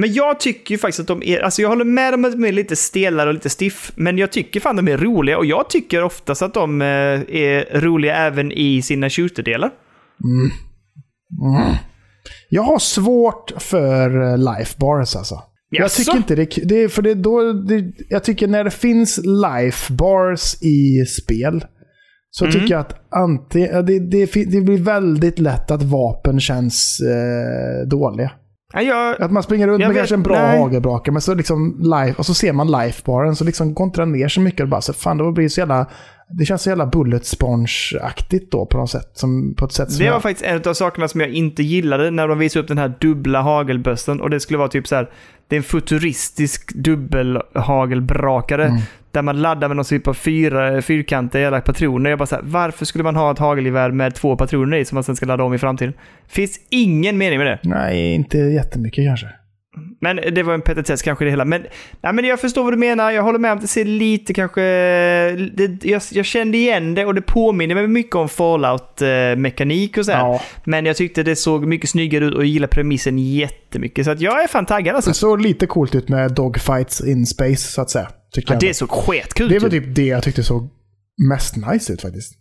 [0.00, 2.44] men jag tycker ju faktiskt att de är, alltså jag håller med om att de
[2.44, 5.70] är lite stelare och lite stiff, men jag tycker fan de är roliga och jag
[5.70, 9.70] tycker oftast att de eh, är roliga även i sina shooter-delar.
[12.48, 15.42] Jag har svårt för eh, life bars alltså.
[15.70, 16.02] Jag Jaså?
[16.02, 20.62] tycker inte det, det för det då, det, Jag tycker när det finns life bars
[20.62, 21.64] i spel
[22.30, 22.52] så Mm.
[22.60, 28.30] tycker jag att anti, det, det, det blir väldigt lätt att vapen känns eh, dåliga.
[28.74, 30.58] Ja, jag, Att man springer runt med vet- kanske en bra nej.
[30.58, 34.12] hagelbrake, men så liksom life, och så ser man lifebaren så liksom går inte den
[34.12, 34.60] ner så mycket.
[34.60, 35.86] Och bara så, fan, det blir så jävla...
[36.30, 39.10] Det känns så jävla bullet sponge-aktigt då på något sätt.
[39.14, 41.62] Som, på ett sätt som det var jag, faktiskt en av sakerna som jag inte
[41.62, 44.94] gillade när de visade upp den här dubbla hagelbössen och det skulle vara typ så
[44.96, 45.10] här.
[45.48, 48.80] Det är en futuristisk dubbelhagelbrakare Mm.
[49.18, 52.10] Där man laddar med någon typ av fyra, fyrkantiga jävla patroner.
[52.10, 54.96] Jag bara så här, varför skulle man ha ett hagelgevär med två patroner i som
[54.96, 55.94] man sen ska ladda om i framtiden?
[56.28, 57.58] Finns ingen mening med det.
[57.62, 59.26] Nej, inte jättemycket kanske.
[60.00, 61.44] Men det var en petitess kanske det hela.
[61.44, 61.62] Men,
[62.02, 63.10] nej, men jag förstår vad du menar.
[63.10, 64.60] Jag håller med om att det ser lite kanske...
[65.54, 70.12] Det, jag, jag kände igen det och det påminner mig mycket om Fallout-mekanik och så.
[70.12, 70.40] Ja.
[70.64, 74.04] Men jag tyckte det såg mycket snyggare ut och jag gillar premissen jättemycket.
[74.04, 75.10] Så att jag är fan taggad alltså.
[75.10, 78.08] Det såg lite coolt ut med dogfights in space, så att säga.
[78.32, 80.68] Tycker Ja, det såg skitkul det var typ det jag tyckte såg
[81.28, 82.32] mest nice ut faktiskt.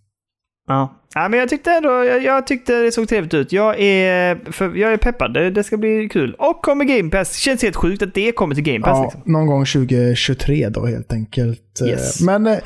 [0.70, 1.02] Ja.
[1.16, 3.52] ja, men jag tyckte ändå, jag, jag tyckte det såg trevligt ut.
[3.52, 5.34] Jag är, för, jag är peppad.
[5.34, 6.34] Det, det ska bli kul.
[6.40, 7.32] Och kommer Game Pass.
[7.32, 8.98] Det känns helt sjukt att det kommer till Game Pass.
[8.98, 9.22] Ja, Liksom.
[9.34, 11.82] någon gång 2023 då helt enkelt.
[11.82, 12.22] Eh, Yes.
[12.22, 12.58] Men eh,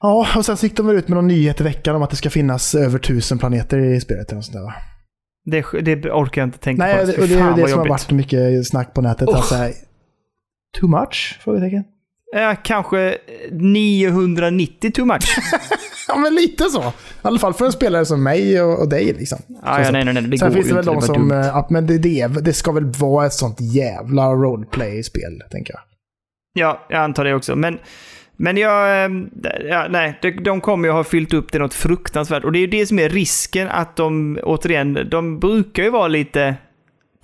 [0.00, 2.16] ja, och sen gick de väl ut med någon nyhet i veckan om att det
[2.16, 4.32] ska finnas över tusen planeter i spelet.
[4.32, 4.74] Eller sånt där, va?
[5.44, 7.06] Det, det orkar jag inte tänka Nej, på.
[7.06, 7.90] det, Fy och det är det som har jobbigt.
[7.90, 9.28] varit mycket snack på nätet.
[9.28, 9.34] Usch.
[9.36, 9.56] Alltså,
[10.80, 11.38] too much?
[11.44, 11.84] Frågetecken.
[12.34, 13.18] Ja, kanske
[13.50, 15.38] 990 too much.
[16.08, 16.82] Ja, men lite så.
[16.82, 16.92] I
[17.22, 19.04] alla fall för en spelare som mig och, och dig.
[19.18, 19.38] Liksom.
[19.48, 21.30] Ja, ja, nej, nej, nej, det Sen går finns det väl de som...
[21.32, 25.80] eh, Att, men det, det, det ska väl vara ett sånt jävla roleplay-spel, tänker jag.
[26.54, 27.56] Ja, jag antar det också.
[27.56, 27.78] Men,
[28.36, 29.04] men jag...
[29.04, 29.10] eh,
[29.68, 32.44] Ja, nej, de, de kommer ju ha fyllt upp det något fruktansvärt.
[32.44, 36.08] Och det är ju det som är risken att de, återigen, de brukar ju vara
[36.08, 36.54] lite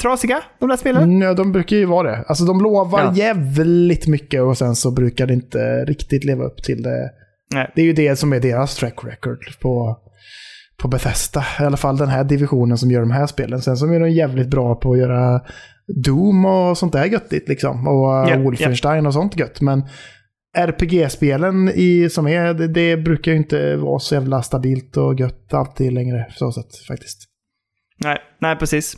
[0.00, 1.20] trasiga, de där spelen.
[1.20, 2.24] Ja, de brukar ju vara det.
[2.28, 3.12] Alltså de lovar Ja.
[3.14, 7.10] jävligt mycket och sen så brukar det inte riktigt leva upp till det.
[7.54, 7.72] Nej.
[7.74, 9.98] Det är ju det som är deras track record på,
[10.82, 11.44] på Bethesda.
[11.60, 13.60] I alla fall den här divisionen som gör de här spelen.
[13.60, 15.40] Sen så är de jävligt bra på att göra
[16.04, 17.88] Doom och sånt där göttigt liksom.
[17.88, 19.60] Och uh, Wolfenstein och sånt gött.
[19.60, 19.82] Men
[20.58, 25.54] RPG-spelen i, som är, det, det brukar ju inte vara så jävla stabilt och gött
[25.54, 26.26] alltid längre.
[26.30, 27.18] Så sätt faktiskt.
[28.04, 28.96] Nej, nej precis.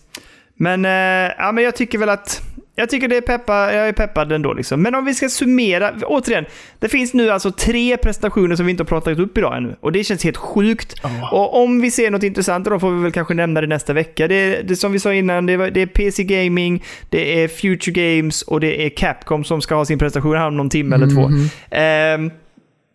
[0.63, 2.43] Men, eh, ja, men jag tycker väl att...
[2.75, 4.53] Jag tycker det är peppa, jag är peppad ändå.
[4.53, 4.83] Liksom.
[4.83, 6.45] Men om vi ska summera, återigen.
[6.79, 9.77] Det finns nu alltså tre prestationer som vi inte har pratat upp idag ännu.
[9.81, 10.95] Och det känns helt sjukt.
[11.03, 11.31] Ja.
[11.33, 14.29] Och om vi ser något intressant då får vi väl kanske nämna det nästa vecka.
[14.29, 17.93] Det det som vi sa innan, det är, det är PC Gaming, det är Future
[17.93, 21.07] Games och det är Capcom som ska ha sin prestation här om någon timme eller
[21.15, 21.31] två.
[21.71, 22.31] Ehm,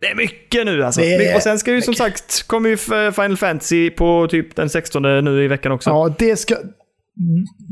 [0.02, 1.02] det är mycket nu alltså.
[1.02, 2.77] Är och sen ska ju som sagt, kommer ju
[3.11, 5.89] Final Fantasy på typ den 16 nu i veckan också.
[5.89, 6.56] Ja, det ska...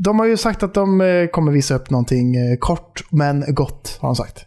[0.04, 3.98] De har ju sagt att de eh, kommer visa upp någonting eh, kort men gott,
[4.00, 4.46] har de sagt.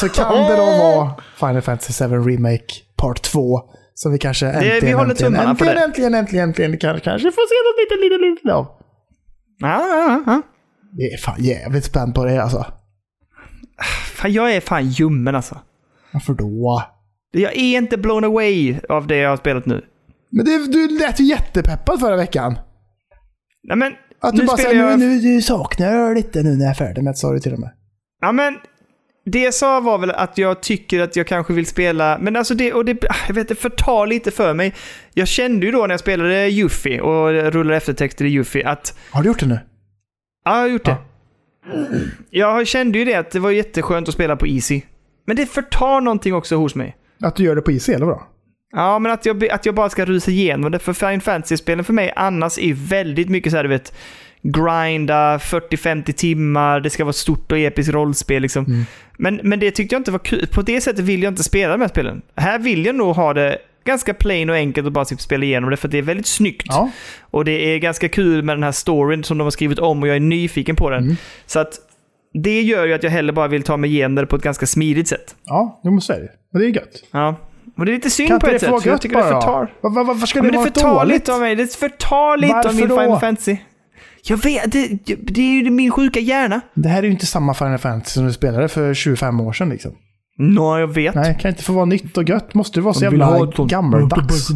[0.00, 3.60] Så kan det då vara Final Fantasy 7 Remake Part 2
[3.94, 5.84] som vi kanske äntligen, vi håller äntligen, tummarna för äntligen, det.
[5.84, 8.66] äntligen, äntligen, äntligen, kan, kanske får se något litet, litet, litet av.
[9.58, 10.42] Ja, ja, ja.
[10.92, 12.66] Det är fan jävligt spänd på det alltså.
[14.14, 15.58] Fan, jag är fan ljummen alltså.
[16.12, 16.82] Varför då?
[17.30, 19.84] Jag är inte blown away av det jag har spelat nu.
[20.30, 22.58] Men det, du lät ju jättepeppad förra veckan.
[23.62, 24.98] Nej men, Att du nu bara säger jag...
[24.98, 27.52] nu, nu saknar jag lite nu när jag är färdig med det, sa du till
[27.52, 27.70] och med.
[28.20, 28.58] Ja men,
[29.24, 32.54] det jag sa var väl att jag tycker att jag kanske vill spela, men alltså
[32.54, 34.74] det, och det, jag vet det förtar lite för mig.
[35.14, 39.22] Jag kände ju då när jag spelade Yuffie och rullade eftertexter i Yuffie att, Har
[39.22, 39.58] du gjort det nu?
[40.44, 40.96] ja jag har gjort det.
[41.70, 41.78] Ja.
[42.30, 44.82] Jag kände ju det att det var jätteskönt att spela på Easy.
[45.26, 46.96] Men det förtar någonting också hos mig.
[47.22, 48.22] Att du gör det på IC, eller vadå?
[48.72, 50.78] Ja, men att jag, att jag bara ska rusa igenom det.
[50.78, 53.92] För Final Fantasy-spelen för mig annars är väldigt mycket så här, du vet,
[54.42, 58.84] grinda 40-50 timmar, det ska vara ett stort och episkt rollspel liksom.
[59.16, 60.46] Men, men det tyckte jag inte var kul.
[60.46, 62.22] På det sättet vill jag inte spela de här spelen.
[62.36, 65.70] Här vill jag nog ha det ganska plain och enkelt och bara typ spela igenom
[65.70, 66.66] det, för det är väldigt snyggt.
[66.68, 66.90] Ja.
[67.20, 70.08] Och det är ganska kul med den här storyn som de har skrivit om och
[70.08, 71.16] jag är nyfiken på den.
[71.46, 71.74] Så att
[72.42, 74.66] det gör ju att jag hellre bara vill ta mig igenom det på ett ganska
[74.66, 75.34] smidigt sätt.
[75.44, 76.32] Ja, jag måste säga det.
[76.52, 77.04] Och det är gött.
[77.10, 77.36] Ja.
[77.78, 79.40] Och det är lite synd Kan på ett det sätt, jag tycker det bara?
[79.40, 79.74] förtar.
[79.80, 81.14] Var, var, varför ska Ja, det men det vara förtar dåligt?
[81.14, 81.56] lite av mig.
[81.56, 83.00] Det förtar lite av Varför min då?
[83.00, 83.56] Final Fantasy.
[84.22, 84.88] Jag vet, det,
[85.18, 86.60] det är ju min sjuka hjärna.
[86.74, 89.68] Det här är ju inte samma Final Fantasy som du spelade för 25 år sedan
[89.68, 89.92] liksom.
[90.38, 91.14] Nå, jag vet.
[91.14, 92.54] Nej, kan inte få vara nytt och gött?
[92.54, 94.50] Måste det vara så jävla gammaldags?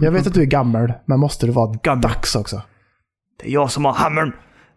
[0.00, 2.02] Jag vet att du är gammal, men måste det vara Gammal.
[2.02, 2.62] dags också?
[3.42, 4.28] Det är jag som har hammern.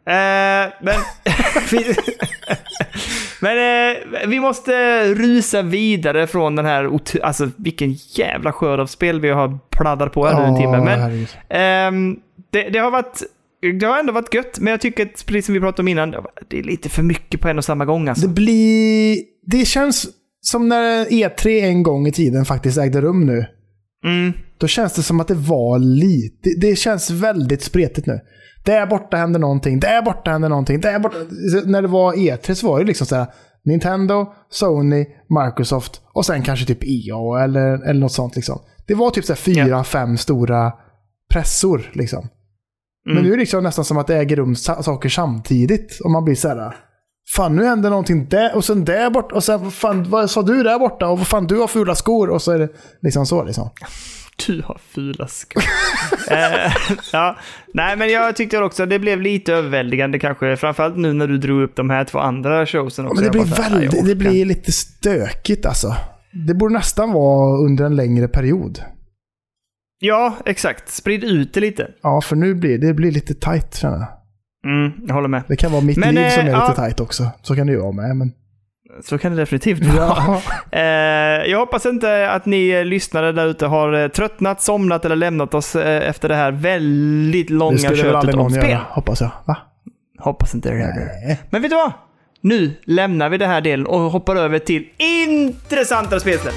[0.07, 0.95] Eh, men
[3.41, 6.99] men eh, vi måste rusa vidare från den här...
[7.23, 10.81] Alltså vilken jävla skörd av spel vi har pladdrat på här nu en timme.
[10.81, 12.19] Men ehm,
[12.51, 13.21] det, det har varit...
[13.79, 16.15] Det har ändå varit gött, men jag tycker att, precis som vi pratade om innan,
[16.47, 18.27] det är lite för mycket på en och samma gång alltså.
[18.27, 19.17] Det blir...
[19.45, 20.07] Det känns
[20.41, 23.45] som när E3 en gång i tiden faktiskt ägde rum nu.
[24.05, 24.33] Mm.
[24.57, 26.35] Då känns det som att det var lite...
[26.41, 28.19] Det, det känns väldigt spretigt nu.
[28.65, 31.17] Där borta händer någonting, där borta händer någonting, där borta...
[31.65, 33.27] När det var E3 så var det liksom så här
[33.65, 35.05] Nintendo, Sony,
[35.45, 38.59] Microsoft och sen kanske typ EA eller, eller något sånt liksom.
[38.87, 39.83] Det var typ så här fyra, Ja.
[39.83, 40.73] fem stora
[41.33, 42.27] pressor liksom.
[43.05, 43.23] Men Mm.
[43.23, 45.99] nu är det liksom nästan som att det äger rum sa- saker samtidigt.
[46.03, 46.75] Och man blir så här.
[47.35, 50.63] Fan, nu händer någonting där och sen där borta och sen fan, vad sa du
[50.63, 52.69] där borta och vad fan du har fula skor och så är det
[53.01, 53.69] liksom så liksom.
[54.47, 55.63] Du har fula skor.
[56.31, 56.71] eh,
[57.13, 57.37] ja.
[57.73, 60.57] Nej, men jag tyckte också att det blev lite överväldigande kanske.
[60.57, 63.15] Framförallt nu när du drog upp de här två andra showsen också.
[63.15, 65.95] Men det blir bara så här, "Nej, jag väldigt, det blir lite stökigt alltså.
[66.47, 68.79] Det borde nästan vara under en längre period.
[69.99, 70.89] Ja, exakt.
[70.89, 71.87] Sprid ut det lite.
[72.03, 74.07] Ja, för nu blir det blir lite tight känner jag.
[74.65, 75.43] Mm, jag håller med.
[75.47, 76.67] Det kan vara mitt Men, liv som är ja.
[76.67, 77.31] lite tight också.
[77.41, 78.15] Så kan det ju vara med.
[78.17, 78.31] Men...
[79.03, 80.07] Så kan det definitivt vara.
[80.07, 80.41] Ja.
[80.71, 85.53] Eh, jag hoppas inte att ni lyssnare där ute har eh, tröttnat, somnat eller lämnat
[85.53, 88.69] oss eh, efter det här väldigt långa Det köttet om spel.
[88.69, 89.31] göra, hoppas jag.
[89.45, 89.57] Va?
[90.19, 90.75] Hoppas inte det.
[90.75, 91.41] Nej.
[91.49, 91.91] Men vet du vad?
[92.41, 96.53] Nu lämnar vi den här delen och hoppar över till intressantare spelsläpp.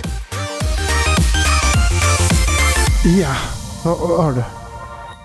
[3.21, 3.35] Ja,
[3.85, 4.43] vad har du?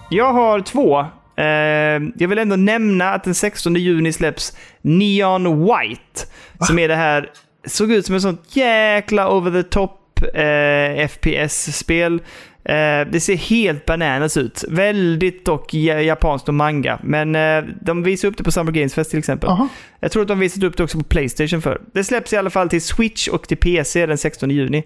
[0.10, 1.06] Jag har två.
[1.40, 6.26] Eh, jag vill ändå nämna att den 16 juni släpps Neon White.
[6.62, 7.30] Som är det här,
[7.68, 9.96] såg ut som ett sånt jäkla over the top
[10.36, 12.22] eh, FPS-spel.
[12.64, 14.64] Eh, det ser helt bananas ut.
[14.70, 17.00] Väldigt dock ja- japanskt och manga.
[17.04, 19.50] Men eh, de visar upp det på Summer Games Fest till exempel.
[19.50, 19.68] Aha.
[20.00, 21.82] Jag tror att de visat upp det också på Playstation för.
[21.94, 24.84] Det släpps i alla fall till Switch och till PC den 16 juni.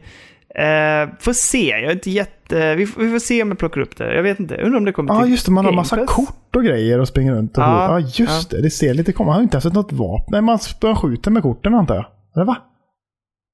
[0.55, 2.75] Eh, får se, jag är inte jätte...
[2.75, 4.15] Vi får, vi får se om jag plockar upp det.
[4.15, 5.51] Jag vet inte, undrar om det kommer Ja, till just det.
[5.51, 6.09] Man har massa Pass.
[6.09, 7.57] kort och grejer och springer runt.
[7.57, 8.61] Och Ja, ja, just det.
[8.61, 10.27] Det ser lite konstigt Man har inte sett något vapen.
[10.31, 12.05] Nej, man, man skjuter med korten antar jag.
[12.35, 12.57] Eller va?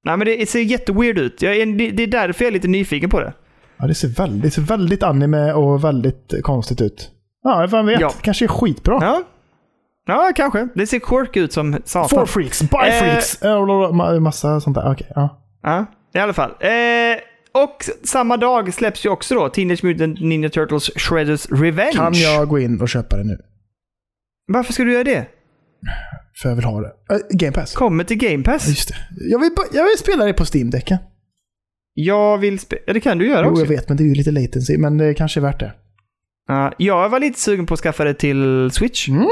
[0.04, 1.42] Nej men det ser jätteweird ut.
[1.42, 3.32] Är, det- är därför jag är lite nyfiken på det.
[3.78, 7.10] Ja, det ser väldigt, det ser väldigt anime och väldigt konstigt ut.
[7.42, 8.00] Ja, vem vet.
[8.00, 8.10] Ja.
[8.22, 8.98] Kanske är skitbra.
[9.00, 9.22] Ja.
[10.06, 10.68] Ja, kanske.
[10.74, 12.08] Det ser quirky ut som satan.
[12.08, 12.92] For freaks, by Eh.
[12.92, 13.42] freaks.
[13.42, 14.92] Eh, ma- Massa sånt där.
[14.92, 15.42] Okej, ja.
[15.62, 16.50] Ja, i alla fall.
[16.50, 17.20] Eh,
[17.52, 21.92] och samma dag släpps ju också då Teenage Mutant Ninja Turtles Shredders Revenge.
[21.92, 23.38] Kan jag gå in och köpa det nu?
[24.52, 25.26] Varför ska du göra det?
[26.42, 26.92] För jag vill ha det.
[27.10, 27.74] Eh, Game Pass.
[27.74, 28.68] Kommer till Game Pass.
[28.68, 28.94] Just det.
[29.30, 30.98] Jag vill, jag vill spela det på Steam-däcken.
[31.94, 32.82] Jag vill spela...
[32.86, 33.62] Ja, det kan du göra Jo, också.
[33.62, 34.78] jag vet, men det är ju lite latency.
[34.78, 35.72] Men det kanske är värt det.
[36.48, 39.08] Ja, jag var lite sugen på att skaffa det till Switch.
[39.08, 39.26] Mm.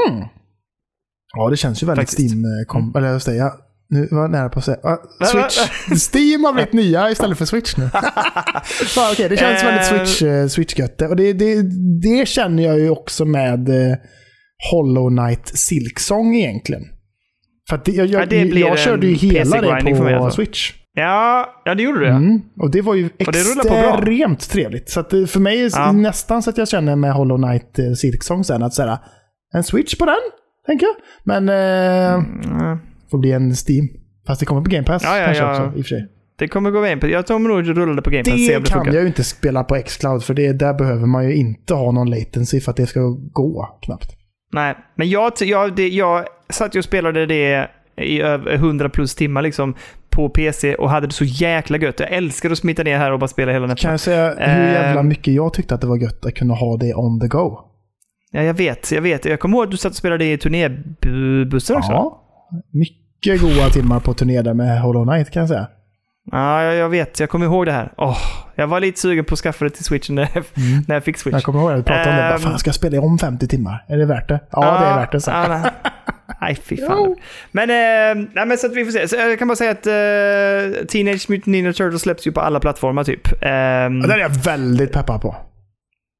[1.35, 2.29] Ja, det känns ju väldigt Faktiskt.
[2.31, 2.43] Steam...
[2.45, 3.51] eh, Kom, eller jag säga,
[3.89, 4.77] nu var jag nära på att säga...
[4.83, 5.25] ah?
[5.25, 5.57] Switch.
[6.15, 7.89] Steam har blivit nya istället för Switch nu.
[8.95, 10.05] ja, Okej, det känns väldigt Eh.
[10.05, 11.07] Switch, uh, Switch-götte.
[11.07, 11.61] Och det, det,
[12.01, 13.97] det känner jag ju också med eh,
[14.71, 16.83] Hollow Knight Silksong egentligen.
[17.69, 20.35] För att det, jag, jag, Ja, jag körde ju hela det för mig på alltså.
[20.35, 20.73] Switch.
[20.93, 22.07] Ja, ja det gjorde du.
[22.07, 22.41] Mm.
[22.61, 24.89] Och det var ju på extremt trevligt.
[24.89, 25.91] Så för mig är Ja.
[25.91, 28.99] nästan så att jag känner med Hollow Knight eh, Silksong sen att säga
[29.53, 30.15] en switch på den,
[30.65, 30.95] tänker jag.
[31.23, 32.79] Men eh, Mm.
[33.11, 33.87] Får bli en Steam.
[34.27, 35.51] Fast det kommer på Game Pass Ja, ja, kanske ja.
[35.51, 36.07] också i och för sig.
[36.39, 37.07] Det kommer gå in på...
[37.07, 39.63] Jag kommer nog rulla det på Game Pass Det det kan jag ju inte spela
[39.63, 42.87] på Xcloud för det, där behöver man ju inte ha någon latency för att det
[42.87, 42.99] ska
[43.31, 44.15] gå knappt.
[44.53, 47.67] Nej, men jag, jag, det, jag satt ju och spelade det
[47.97, 49.75] i över 100 plus timmar liksom
[50.09, 51.99] på PC och hade det så jäkla gött.
[51.99, 53.93] Jag älskar att smita ner här och bara spela hela Kan nätterna.
[53.93, 54.73] jag säga hur Ehm.
[54.73, 57.57] jävla mycket jag tyckte att det var gött att kunna ha det on the go?
[58.31, 59.25] Ja, jag vet, jag vet.
[59.25, 61.91] Jag kommer ihåg att du satt och spelade i turnébussen också.
[61.91, 62.25] Ja.
[62.73, 65.67] Mycket goda timmar på turné där med Hollow Knight kan jag säga.
[66.31, 67.19] Ja, jag, jag vet.
[67.19, 67.93] Jag kommer ihåg det här.
[67.97, 68.17] Åh,
[68.55, 70.43] jag var lite sugen på att skaffa det till Switch när, jag-
[70.87, 71.33] när jag fick Switch.
[71.33, 72.21] Jag kommer ihåg att vi pratade om det.
[72.21, 72.39] Bara, Ehm.
[72.39, 73.85] fan, ska jag spela om 50 timmar?
[73.87, 74.39] Är det värt det?
[74.51, 75.21] Ja, det är värt det.
[75.21, 75.31] Så.
[75.31, 75.71] Ja, nej.
[76.41, 77.15] nej, fy fan.
[77.51, 79.07] Men, eh, nej, men så att vi får se.
[79.07, 82.59] Så jag kan bara säga att eh, Teenage Mutant Ninja Turtles släpps ju på alla
[82.59, 83.27] plattformar typ.
[83.31, 83.41] Ehm,
[84.01, 85.35] Ja, det är jag väldigt peppad på.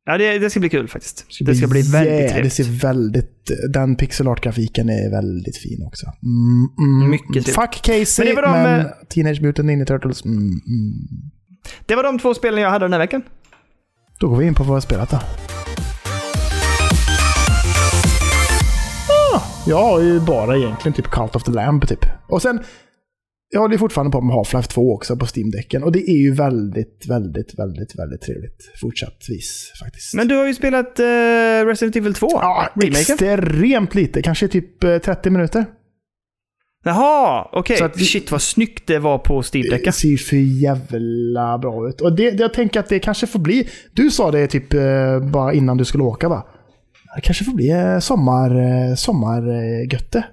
[0.10, 1.26] Ja, det, det ska bli kul faktiskt.
[1.46, 2.54] Det ska bli väldigt yeah, Det trevligt.
[2.54, 3.52] ser väldigt...
[3.74, 6.06] Den pixel art-grafiken är väldigt fin också.
[6.24, 6.70] Mm,
[7.00, 7.56] mm, Mycket trevligt.
[7.56, 10.26] Fuck Casey, Men det var de, men eh, Teenage Mutant Ninja Turtles.
[10.26, 10.52] Mm, mm.
[11.86, 13.22] Det var de två spelen jag hade den här veckan.
[14.20, 15.18] Då går vi in på vad jag spelat då.
[19.36, 22.06] Ah, jag har ju bara egentligen typ Cult of the Lamb typ.
[22.28, 22.60] Och sen,
[23.52, 25.84] jag håller fortfarande på med Half-Life 2 också på Steam-däcken.
[25.84, 30.14] Och det är ju väldigt, väldigt, väldigt, väldigt trevligt fortsattvis faktiskt.
[30.14, 31.04] Men du har ju spelat eh,
[31.66, 32.28] Resident Evil 2.
[32.32, 33.00] ja, remaken.
[33.02, 34.22] extremt lite.
[34.22, 35.66] Kanske typ eh, 30 minuter.
[36.84, 37.78] Jaha, okej.
[37.78, 39.92] Så att- Shit vad snyggt det var på Det Steam-däcken.
[39.94, 42.02] ser ju för jävla bra ut.
[42.02, 43.70] Och det, det, jag tänker att det kanske får bli...
[43.94, 46.46] Du sa det typ eh, bara innan du skulle åka va?
[47.16, 48.56] Det kanske får bli eh, sommar,
[48.90, 50.24] eh, sommargötte.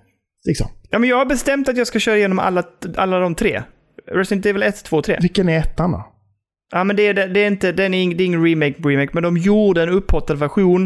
[0.47, 0.67] Liksom.
[0.97, 2.63] Ja, men jag har bestämt att jag ska köra igenom alla,
[2.97, 3.63] alla de tre.
[4.13, 5.19] Resident Evil 1, 2, 3.
[5.21, 6.07] Vilken är ettan då?
[6.73, 9.11] Ja, men det är, det är inte, den är, ing- det är ingen remake, remake,
[9.13, 10.83] men de gjorde en upphottad version.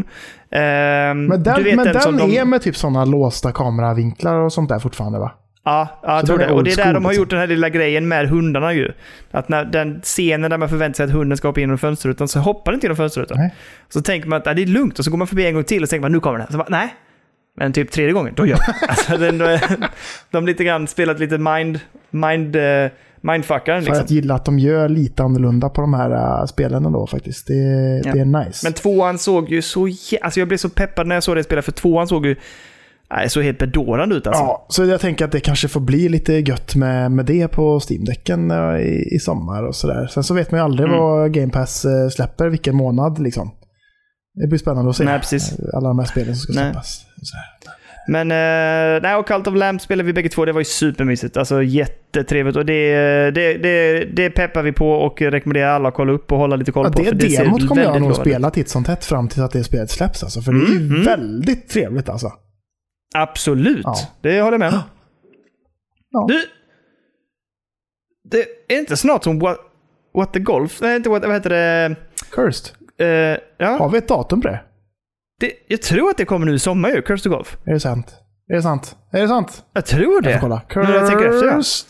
[0.51, 4.69] Ehm, Men den, men den som de, är med typ sådana låsta kameravinklar och sånt
[4.69, 5.31] där fortfarande va?
[5.63, 6.53] Ja, ja jag tror den det.
[6.53, 7.21] Och det är där de har liksom.
[7.21, 8.91] gjort den här lilla grejen med hundarna ju.
[9.31, 12.27] Att när den scenen där man förväntar sig att hunden ska hoppa in genom fönsterrutan
[12.27, 13.37] så hoppar den inte genom fönsterrutan.
[13.37, 13.55] Nej.
[13.89, 15.63] Så tänker man att ah, det är lugnt och så går man förbi en gång
[15.63, 16.47] till och så tänker man nu kommer den.
[16.51, 16.95] Så bara, nej.
[17.57, 18.75] Men typ tredje gången, då gör den.
[18.89, 19.59] alltså, den, de,
[20.31, 21.79] de lite grann spelat lite mind,
[22.09, 22.87] mind, uh,
[23.21, 24.05] mindfuckaren För liksom.
[24.05, 26.11] att gilla att de gör lite annorlunda på de här
[26.41, 27.47] uh, spelen ändå faktiskt.
[27.47, 27.53] Det,
[28.05, 28.13] Ja.
[28.13, 28.59] det är nice.
[28.65, 29.89] Men tvåan såg ju så
[30.21, 32.35] Alltså jag blev så peppad när jag såg det spela för tvåan såg ju...
[33.13, 34.43] Nej, så helt bedårande ut alltså.
[34.43, 37.79] Ja, så jag tänker att det kanske får bli lite gött med, med det på
[37.79, 40.07] Steam-däcken eh, i, i sommar och sådär.
[40.07, 40.99] Sen så vet man ju aldrig Mm.
[40.99, 43.51] vad Game Pass eh, släpper, vilken månad liksom.
[44.33, 45.03] Det blir spännande att se.
[45.03, 45.59] Nej, precis.
[45.73, 46.71] Alla de här spelen som ska Nej.
[46.71, 47.05] släppas.
[48.07, 50.45] Men, eh, nej, och Cult of Lamb spelade vi bägge två.
[50.45, 51.37] Det var ju supermysigt.
[51.37, 52.55] Alltså jättetrevligt.
[52.57, 52.91] Och det,
[53.31, 56.71] det, det, det peppar vi på och rekommenderar alla att kolla upp och hålla lite
[56.71, 57.11] koll Ja, på.
[57.15, 59.89] det ser demot kommer jag nog spela titt som tätt fram till att det spelet
[59.91, 60.41] släpps alltså.
[60.41, 61.03] För det är ju Mm, mm.
[61.03, 62.31] väldigt trevligt alltså.
[63.15, 63.81] Absolut.
[63.83, 63.95] Ja.
[64.21, 64.79] Det håller jag med om.
[66.11, 66.25] Ja.
[66.27, 66.41] Du!
[68.29, 69.57] Det är inte snart som What,
[70.13, 70.81] what the Golf?
[70.81, 71.95] Nej, inte What, vad heter det?
[72.31, 72.75] Cursed.
[73.01, 74.59] Eh, ja, Har vi ett datum på det?
[75.39, 75.51] det?
[75.67, 77.57] Jag tror att det kommer nu i sommar ju, Curse to Golf.
[77.65, 78.15] Är det sant?
[78.49, 78.95] Är det sant?
[79.11, 79.63] Är det sant?
[79.73, 80.33] Jag tror Jag det.
[80.33, 80.61] får kolla.
[80.87, 81.53] När jag tänker efter, ja.
[81.55, 81.89] Cursed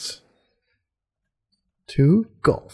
[1.95, 2.73] to Golf.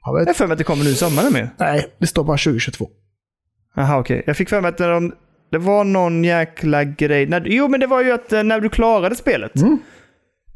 [0.00, 0.36] Har vi Jag har ett...
[0.36, 1.48] för mig att det kommer nu i sommar nämligen.
[1.58, 2.88] Nej, det står bara 2022.
[3.76, 4.22] Jaha, okej.
[4.26, 5.14] Jag fick för mig att när de,
[5.50, 7.26] det var någon jäkla grej.
[7.26, 9.78] När, jo, men det var ju att eh, när du klarade spelet Mm.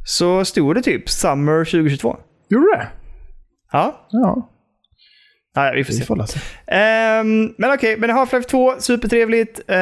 [0.05, 2.16] så stod det typ Summer 2022.
[2.51, 2.89] Gjorde det?
[3.73, 4.51] Ja, Ja,
[5.66, 6.05] ja vi får vi se.
[6.05, 6.39] får läsa.
[6.66, 9.59] Ehm, men okej, men Half-Life 2, supertrevligt.
[9.70, 9.74] Uh,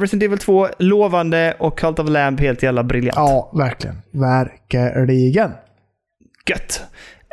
[0.00, 1.54] Resident Evil 2, lovande.
[1.58, 3.16] Och Cult of Lamb, helt jävla briljant.
[3.16, 3.96] Ja, verkligen.
[4.12, 5.50] Verkligen.
[6.50, 6.82] Gött.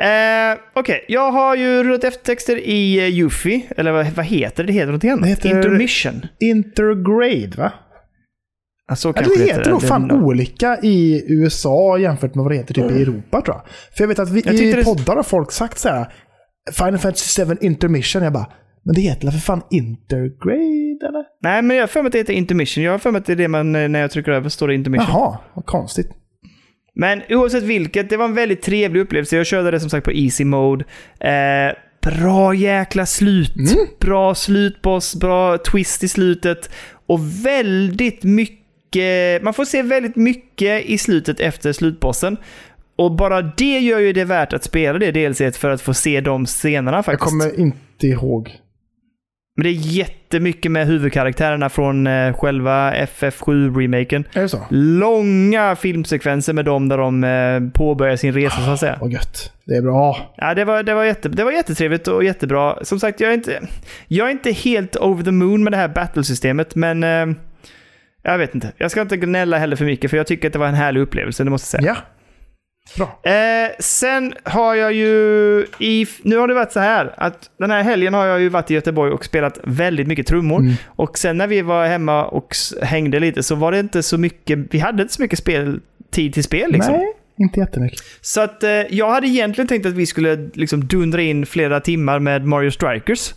[0.02, 3.60] Uh, okej, jag har ju rullat eftertexter i uh, Yuffie.
[3.76, 4.66] Eller vad, vad heter det?
[4.66, 5.22] Det heter någonting annat.
[5.22, 6.26] Det heter- Intermission.
[6.40, 7.72] Intergrade, va?
[8.88, 12.56] Ja, så Ja, det heter nog Det- fan olika i USA jämfört med vad det
[12.56, 13.62] heter typ i Europa tror jag.
[13.96, 16.06] För jag vet att vi, Jag i det- poddar har folk sagt så här.
[16.72, 18.22] Final Fantasy 7 Intermission.
[18.22, 18.52] Jag bara,
[18.82, 21.24] men det heter för fan Intergrade eller?
[21.42, 22.84] Nej, men jag har för mig att det heter intermission.
[22.84, 24.74] Jag har för mig att det är det man, när jag trycker över, står det
[24.74, 25.06] intermission.
[25.08, 26.10] Jaha, vad konstigt.
[26.94, 29.36] Men oavsett vilket, det var en väldigt trevlig upplevelse.
[29.36, 30.84] Jag körde det som sagt på easy mode.
[31.20, 31.76] Eh,
[32.12, 33.54] bra jäkla slut.
[34.00, 36.70] Bra slutboss, bra twist i slutet.
[37.06, 39.42] Och väldigt mycket...
[39.42, 42.36] Man får se väldigt mycket i slutet efter slutbossen.
[42.98, 46.20] Och bara det gör ju det värt att spela det DLC för att få se
[46.20, 47.30] de scenerna Jag faktiskt.
[47.30, 48.52] kommer inte ihåg.
[49.56, 54.24] Men det är jättemycket med huvudkaraktärerna från eh, själva FF7-remaken.
[54.32, 54.60] Är det så?
[54.70, 58.98] Långa filmsekvenser med dem där de eh, påbörjar sin resa så att säga.
[59.00, 59.52] Vad gött.
[59.64, 60.34] Det är bra.
[60.36, 62.84] Ja, det, var, det, var jätte, det var jättetrevligt och jättebra.
[62.84, 63.60] Som sagt, jag är inte,
[64.08, 67.26] jag är inte helt over the moon med det här battlesystemet, men eh,
[68.22, 68.72] jag vet inte.
[68.76, 71.00] Jag ska inte gnälla heller för mycket, för jag tycker att det var en härlig
[71.00, 71.96] upplevelse, det måste jag säga.
[71.96, 72.02] Ja.
[72.96, 73.32] Bra.
[73.32, 75.66] Eh, sen har jag ju...
[75.78, 78.70] I, nu har det varit så här att den här helgen har jag ju varit
[78.70, 80.60] i Göteborg och spelat väldigt mycket trummor.
[80.60, 80.74] Mm.
[80.86, 84.58] Och sen när vi var hemma och hängde lite så var det inte så mycket...
[84.70, 85.80] Vi hade inte så mycket spel,
[86.10, 86.92] tid till spel liksom.
[86.92, 88.00] Nej, inte jättemycket.
[88.20, 92.18] Så att eh, jag hade egentligen tänkt att vi skulle liksom dundra in flera timmar
[92.18, 93.34] med Mario Strikers.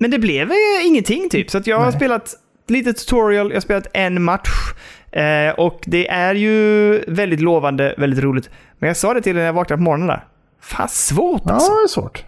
[0.00, 1.50] Men det blev eh, ingenting typ.
[1.50, 1.94] Så att jag har Nej.
[1.94, 2.34] spelat
[2.70, 4.48] lite tutorial, jag har spelat en match.
[5.12, 8.50] Eh, och det är ju väldigt lovande, väldigt roligt.
[8.78, 10.24] Men jag sa det till dig när jag vaknade på morgonen där.
[10.62, 11.72] Fan svårt Ja, alltså.
[11.72, 12.24] det är svårt.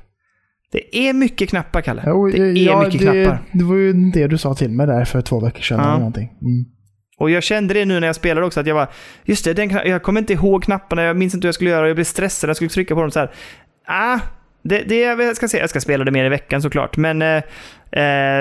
[0.73, 2.02] Det är mycket knappar, Kalle.
[2.06, 3.39] Jo, det är ja, mycket det, knappar.
[3.52, 5.78] det var ju det du sa till mig där för två veckor sedan.
[5.78, 5.85] Ja.
[5.85, 6.28] Eller någonting.
[6.40, 6.64] Mm.
[7.19, 8.89] Och jag kände det nu när jag spelade också, att jag var
[9.24, 11.86] just det, den jag kommer inte ihåg knapparna, jag minns inte hur jag skulle göra,
[11.86, 13.31] jag blev stressad, jag skulle trycka på dem så här.
[13.86, 14.19] Ah,
[14.62, 17.36] det, det jag ska säga, jag ska spela det mer i veckan såklart, men eh,
[17.36, 17.43] eh,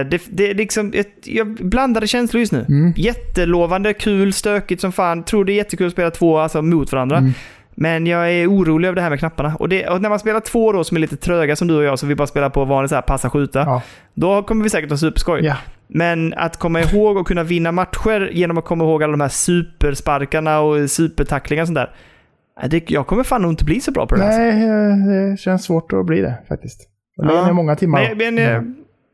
[0.10, 2.66] det, det är liksom, ett, jag blandade känslor just nu.
[2.70, 2.94] Mm.
[2.98, 7.18] Jättelovande, kul, stökigt som fan, tror det är jättekul att spela två alltså, mot varandra.
[7.18, 7.32] Mm.
[7.76, 9.56] Men jag är orolig över det här med knapparna.
[9.56, 11.84] Och, det, och när man spelar två då som är lite tröga som du och
[11.84, 13.82] jag, som vi bara spelar på vanlig så här passa skjuta, Ja.
[14.14, 15.42] då kommer vi säkert ha superskoj.
[15.46, 15.56] ja.
[15.88, 19.30] Men att komma ihåg och kunna vinna matcher genom att komma ihåg alla de här
[19.30, 21.90] supersparkarna och supertacklingar och sånt där.
[22.88, 24.24] Jag kommer fan nog inte bli så bra på det.
[24.24, 24.40] här.
[24.40, 26.80] Nej, eh, det känns svårt att bli det faktiskt.
[27.18, 27.48] Det Ja.
[27.48, 28.16] är många timmar.
[28.16, 28.50] Men, men, ja.
[28.52, 28.62] eh,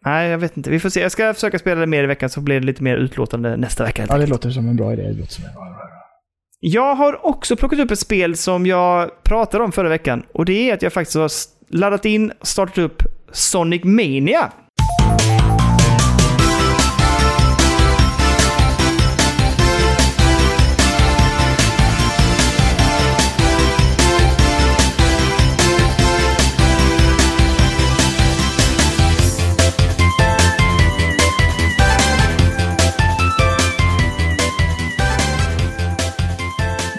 [0.06, 0.70] Nej, jag vet inte.
[0.70, 1.00] Vi får se.
[1.02, 3.84] Jag ska försöka spela det mer i veckan så blir det lite mer utlåtande nästa
[3.84, 4.02] vecka.
[4.02, 4.30] ja, det enkelt.
[4.30, 5.02] låter som en bra idé.
[5.04, 5.74] Det låter som en bra idé.
[6.60, 10.24] Jag har också plockat upp ett spel som jag pratade om förra veckan.
[10.34, 11.30] Och det är att jag faktiskt har
[11.70, 14.52] laddat in och startat upp Sonic Mania.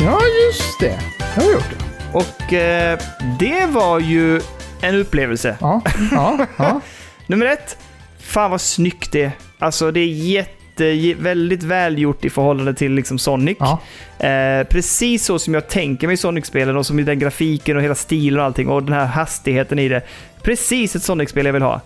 [0.00, 0.98] Ja, just det.
[1.18, 1.74] Det har jag gjort.
[2.12, 2.98] Och eh,
[3.38, 4.40] det var ju
[4.80, 5.56] en upplevelse.
[5.60, 6.80] Ja, ja, ja.
[7.26, 7.76] Nummer ett.
[8.20, 9.30] Fan vad snyggt det är.
[9.58, 13.56] Alltså det är jätte, väldigt välgjort i förhållande till liksom Sonic.
[13.60, 13.80] ja.
[14.26, 17.94] Eh, precis så som jag tänker mig Sonic-spelen och som i den grafiken och hela
[17.94, 20.02] stilen och allting och den här hastigheten i det.
[20.42, 21.80] Precis ett Sonic-spel jag vill ha.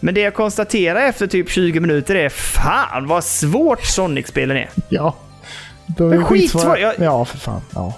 [0.00, 4.68] Men det jag konstaterar efter typ 20 minuter är fan vad svårt Sonic-spelen är.
[4.88, 5.16] ja.
[5.96, 6.78] De är skitsvåra.
[6.78, 7.60] jag- Ja, för fan.
[7.74, 7.94] Ja.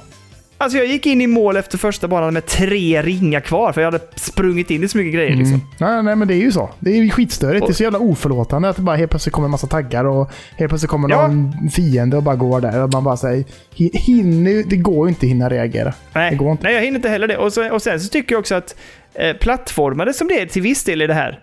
[0.58, 3.92] Alltså jag gick in i mål efter första banan med tre ringar kvar för jag
[3.92, 5.54] hade sprungit in i så mycket grejer liksom.
[5.54, 5.66] Mm.
[5.80, 6.70] Nej, nej, men det är ju så.
[6.78, 7.62] Det är ju skitstörigt.
[7.62, 10.04] Och- Det är så jävla oförlåtande att det bara helt plötsligt kommer en massa taggar
[10.04, 11.26] och helt plötsligt kommer Ja.
[11.26, 12.82] någon fiende och bara går där.
[12.82, 13.44] Och man bara säger,
[13.76, 15.94] "Hi- hinner Det går ju inte att hinna reagera.
[16.12, 16.62] Nej, Det går inte.
[16.64, 17.36] nej, jag hinner inte heller det.
[17.36, 18.76] Och, så, och sen så tycker jag också att
[19.14, 21.38] eh, plattformade som det är till viss del i det här,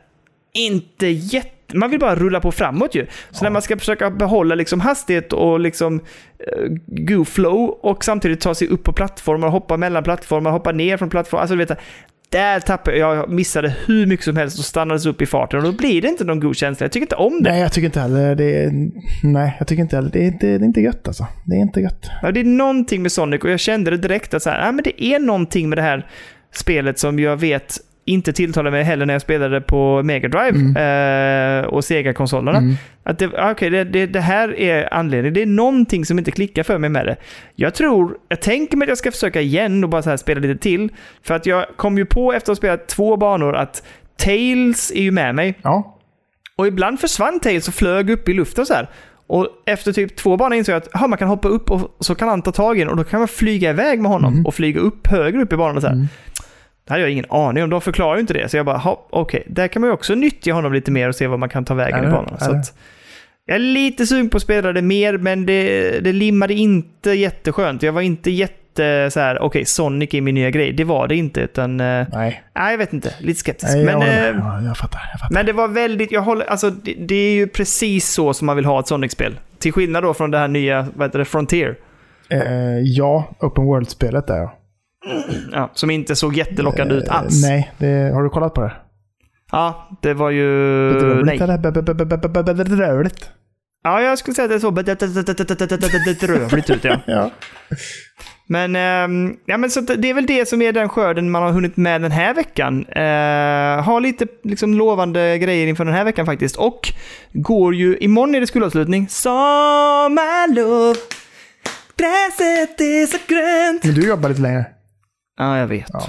[0.53, 1.49] inte jätte...
[1.73, 3.05] Man vill bara rulla på framåt ju.
[3.31, 5.99] Så när man ska försöka behålla liksom hastighet och liksom
[6.39, 10.97] eh, go flow och samtidigt ta sig upp på plattformar, hoppa mellan plattformar, hoppa ner
[10.97, 11.41] från plattformar.
[11.41, 11.79] Alltså du vet,
[12.29, 15.65] där tappade jag, jag missade hur mycket som helst och stannades upp i farten och
[15.65, 16.83] då blir det inte någon god känsla.
[16.83, 17.49] Jag tycker inte om det.
[17.49, 18.71] Nej, jag tycker inte heller det är...
[19.23, 20.09] Nej, jag tycker inte heller.
[20.09, 21.27] Det är inte, det är inte gött alltså.
[21.45, 22.09] Det är inte gött.
[22.21, 24.71] Ja, det är någonting med Sonic och jag kände det direkt att så här, ja,
[24.71, 26.07] men det är någonting med det här
[26.53, 27.77] spelet som jag vet
[28.07, 32.57] inte tilltalade mig heller när jag spelade på Mega Drive eh, och Sega-konsolerna.
[32.57, 32.75] Mm.
[33.03, 35.33] Att det, ah, okej, det, det, det här är anledningen.
[35.33, 37.15] Det är någonting som inte klickar för mig med det.
[37.55, 40.39] Jag tror, jag tänker mig att jag ska försöka igen och bara så här spela
[40.41, 40.89] lite till.
[41.23, 43.83] För att jag kom ju på efter att ha spelat två banor att
[44.17, 45.59] Tails är ju med mig.
[45.61, 45.97] Ja.
[46.55, 48.89] Och ibland försvann Tails och flög upp i luften så här.
[49.27, 52.15] Och efter typ två banor insåg jag att aha, man kan hoppa upp och så
[52.15, 54.55] kan han ta tag i den och då kan man flyga iväg med honom och
[54.55, 55.75] flyga upp högre upp i banan.
[55.75, 55.95] och Så här.
[55.95, 56.07] Mm.
[56.87, 57.69] Det hade jag ingen aning om.
[57.69, 58.49] De förklarar ju inte det.
[58.49, 61.15] Så jag bara, "Ha, okej, där kan man ju också nyttja honom lite mer och
[61.15, 62.39] se vad man kan ta vägen Eller i banan.
[62.39, 62.73] Så att,
[63.45, 67.83] Jag är lite sugen på att spela det mer, men det, det limmade inte jätteskönt.
[67.83, 70.71] Jag var inte jätte så här, okej, Sonic är min nya grej.
[70.73, 71.79] Det var det inte, utan...
[71.79, 73.13] eh, Nej, Nej, jag vet inte.
[73.19, 73.73] Lite skeptisk.
[73.75, 74.99] Nej jag, men, Ja, jag fattar.
[75.11, 75.33] Jag fattar.
[75.33, 78.55] men det var väldigt, jag håller, alltså det, det är ju precis så som man
[78.55, 79.39] vill ha ett Sonic-spel.
[79.59, 81.75] Till skillnad då från det här nya, vad heter det, Frontier.
[82.29, 82.41] Eh,
[82.83, 84.53] ja, Open World-spelet där ja.
[85.51, 87.43] Ja, som inte såg jättelockande ut alls.
[87.43, 88.73] Eh, nej, det, har du kollat på det?
[89.51, 90.47] Ja, det var ju...
[90.93, 92.55] Bedrövligt Nej.
[92.55, 93.31] Bedrövligt.
[93.83, 96.99] Ja, jag skulle säga att det såg bedrövligt ut, ja.
[97.05, 97.31] Ja.
[98.49, 101.51] Men, ehm, ja, men så det är väl det som är den skörden man har
[101.51, 102.85] hunnit med den här veckan.
[102.85, 106.55] Uh, har lite liksom, lovande grejer inför den här veckan faktiskt.
[106.55, 106.93] Och
[107.33, 109.07] går ju, imorgon är det skolavslutning.
[109.09, 110.95] Sommarlov,
[111.97, 113.83] gräset är så grönt.
[113.83, 114.65] Men du jobbar lite längre.
[115.37, 115.89] Ja, jag vet.
[115.93, 116.03] Ja.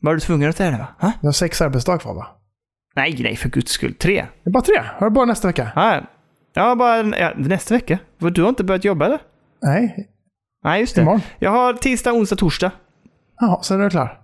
[0.00, 0.76] Var du tvungen att säga det?
[0.78, 0.86] Va?
[1.00, 1.12] Ha?
[1.20, 2.26] Du har sex arbetsdagar kvar va?
[2.96, 3.94] Nej, nej, för guds skull.
[3.94, 4.26] Tre.
[4.44, 4.82] Det är bara tre.
[4.98, 5.70] Har du bara nästa vecka?
[5.74, 6.00] Ja,
[6.54, 7.98] ja bara ja, nästa vecka.
[8.18, 9.18] Du har inte börjat jobba eller?
[9.62, 10.08] Nej,
[10.64, 11.00] Nej, just det.
[11.02, 11.20] imorgon.
[11.38, 12.70] Jag har tisdag, onsdag, torsdag.
[13.40, 14.18] Ja, sen är du klar.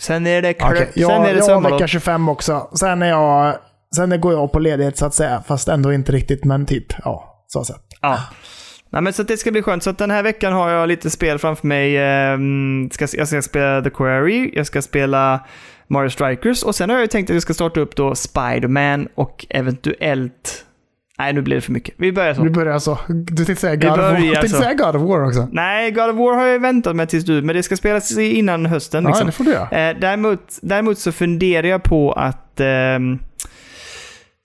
[0.00, 2.68] Sen är det, Okej, Sen jag, är det jag har vecka 25 också.
[2.74, 3.56] Sen är jag...
[3.96, 5.42] Sen går jag på ledighet så att säga.
[5.46, 6.86] Fast ändå inte riktigt, men typ.
[7.04, 7.82] Ja, så sett.
[8.00, 8.18] Ja.
[8.92, 9.82] Nej, men så det ska bli skönt.
[9.82, 11.96] Så den här veckan har jag lite spel framför mig.
[11.98, 15.40] Ehm, jag ska spela The Quarry, jag ska spela
[15.86, 19.46] Mario Strikers och sen har jag tänkt att jag ska starta upp då Spider-Man och
[19.50, 20.64] eventuellt...
[21.18, 21.94] Nej, nu blir det för mycket.
[21.98, 22.42] Vi börjar så.
[22.42, 22.98] Du börjar så.
[23.08, 24.16] Du tänkte säga God, of, War.
[24.34, 25.48] tänkte säga God of War också.
[25.52, 28.66] Nej, God of War har jag väntat med tills du, men det ska spelas innan
[28.66, 29.04] hösten.
[29.04, 29.26] Ja, Liksom.
[29.26, 29.88] det får du göra.
[29.90, 32.60] Eh, däremot, däremot så funderar jag på att...
[32.60, 32.66] eh,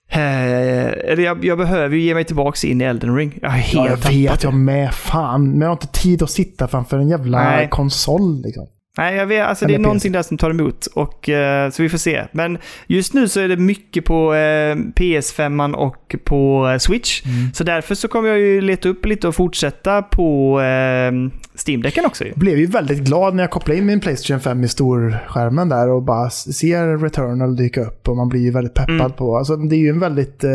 [0.09, 3.39] eller jag, jag behöver ju ge mig tillbaka in i Elden Ring.
[3.41, 4.93] Jag har helt Ja, jag vet, jag med.
[4.93, 5.49] Fan.
[5.51, 7.69] Men jag har inte tid att sitta framför en jävla Nej.
[7.69, 8.41] konsol.
[8.41, 8.67] Liksom.
[8.97, 9.45] Nej, jag vet.
[9.47, 10.85] Alltså, det är någonting där som tar emot.
[10.85, 12.23] Och, eh, så vi får se.
[12.31, 12.57] Men
[12.87, 17.25] just nu så är det mycket på eh, PS5 och på eh, Switch.
[17.25, 17.53] Mm.
[17.53, 21.11] Så därför så kommer jag ju leta upp lite och fortsätta på eh,
[21.67, 22.25] Steam-däcken också.
[22.25, 25.89] Jag blev ju väldigt glad när jag kopplade in min Playstation 5 i storskärmen där
[25.89, 29.11] och bara ser Returnal dyka upp och man blir ju väldigt peppad Mm.
[29.11, 29.37] på.
[29.37, 30.43] Alltså, det är ju en väldigt...
[30.43, 30.49] Eh,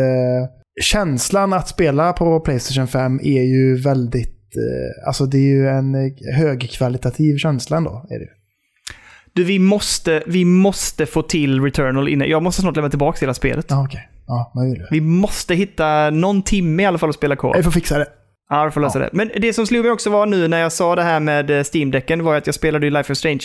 [0.81, 4.32] känslan att spela på Playstation 5 är ju väldigt...
[4.55, 8.05] Eh, alltså det är ju en eh, högkvalitativ känsla ändå.
[8.09, 8.29] Är det.
[9.33, 12.29] Du, vi måste, vi måste få till Returnal innan.
[12.29, 13.65] Jag måste snart lämna tillbaka hela spelet.
[13.69, 14.09] Ja, okej.
[14.27, 14.87] Ja, man vill.
[14.91, 18.07] Vi måste hitta någon timme i alla fall att spela co Jag får fixa det.
[18.49, 19.09] Ja, du får lösa det.
[19.13, 21.63] Men det som slog mig också var nu när jag sa det här med eh,
[21.63, 23.43] Steam-däcken var att jag spelade ju Life is Strange.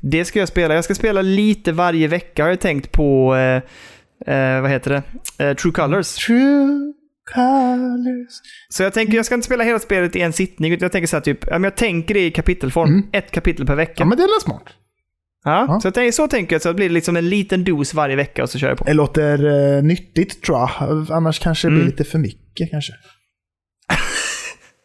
[0.00, 0.74] Det ska jag spela.
[0.74, 5.44] Jag ska spela lite varje vecka har jag tänkt på, eh, eh, vad heter det?
[5.44, 6.14] Eh, True Colors.
[6.14, 6.92] True
[7.34, 8.32] colors.
[8.68, 11.06] Så jag tänker, jag ska inte spela hela spelet i en sittning, utan jag tänker
[11.08, 12.88] så här typ, jag tänker det i kapitelform.
[12.88, 13.06] Mm.
[13.12, 13.94] Ett kapitel per vecka.
[13.96, 14.62] Ja, men det är smart.
[15.44, 15.80] Ja, Ja.
[15.80, 18.42] Så, jag tänker, så tänker jag, så det blir liksom en liten dos varje vecka
[18.42, 18.84] och så kör jag på.
[18.84, 19.44] Det låter
[19.76, 20.70] eh, nyttigt tror jag.
[21.10, 21.90] Annars kanske det blir Mm.
[21.90, 22.92] lite för mycket kanske.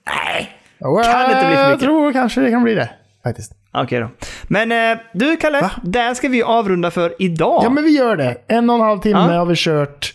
[0.05, 0.49] Nej!
[0.79, 1.83] Ja, Kan inte bli för Jag mycket.
[1.83, 2.89] tror kanske det kan bli det.
[3.23, 3.51] Faktiskt.
[3.73, 4.09] Okej då.
[4.47, 5.71] Men eh, du Kalle, Va?
[5.83, 7.61] där ska vi avrunda för idag.
[7.63, 8.37] Ja, men vi gör det.
[8.47, 9.37] En och en halv timme Ja.
[9.39, 10.13] har vi kört.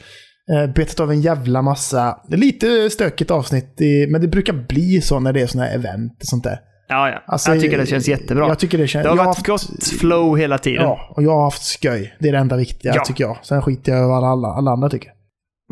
[0.51, 2.19] Eh, betat av en jävla massa.
[2.29, 5.65] Det är lite stökigt avsnitt, i, men det brukar bli så när det är såna
[5.65, 6.59] här event och sånt där.
[6.89, 7.23] ja, ja.
[7.27, 8.49] Alltså, jag tycker det känns jättebra.
[8.49, 9.03] Jag tycker det känns...
[9.03, 10.83] det har jag varit haft- gott flow hela tiden.
[10.83, 12.15] Ja, och jag har haft skoj.
[12.21, 13.05] Det är det enda viktiga Ja.
[13.05, 13.39] tycker jag.
[13.43, 15.11] Sen skiter jag i vad alla, alla andra tycker.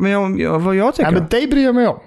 [0.01, 1.11] Men jag, jag, vad jag tycker?
[1.11, 1.99] Nej, men dig bryr jag mig om.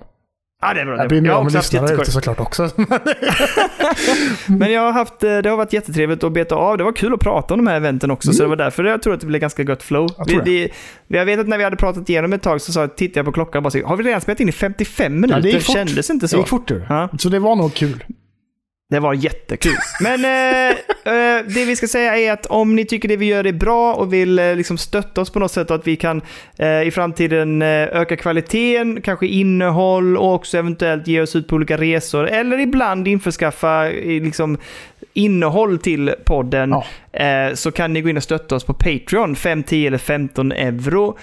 [0.68, 0.94] Ja, det är bra.
[0.96, 2.70] Det Jag bryr mig Jag om lyssnare ute såklart också.
[4.46, 6.78] Men jag har haft, eh, det har varit jättetrevligt att beta av.
[6.78, 9.02] Det var kul att prata om de här eventen också, så det var därför jag
[9.02, 10.08] tror att det blev ganska gott flow.
[10.18, 10.70] Jag Vi, det.
[11.08, 13.26] det, jag vet att när vi hade pratat igenom ett tag så sa tittade jag
[13.26, 15.34] på klockan och bara så, har vi redan spelat in i 55 minuter?
[15.36, 15.74] Ja, det det gick fort.
[15.76, 16.36] kändes inte Det så.
[16.36, 16.70] gick fort.
[16.88, 17.08] Ja.
[17.18, 18.04] Så det var nog kul.
[18.90, 19.76] Det var jättekul.
[20.00, 20.70] Men eh,
[21.14, 23.94] eh, det vi ska säga är att om ni tycker det vi gör är bra
[23.94, 26.22] och vill eh, liksom stötta oss på något sätt och att vi kan
[26.56, 31.56] eh, i framtiden eh, öka kvaliteten, kanske innehåll och också eventuellt ge oss ut på
[31.56, 34.58] olika resor eller ibland införskaffa eh, liksom,
[35.12, 36.74] innehåll till podden
[37.12, 40.52] eh, så kan ni gå in och stötta oss på Patreon, 5, 10 eller 15
[40.52, 41.18] euro.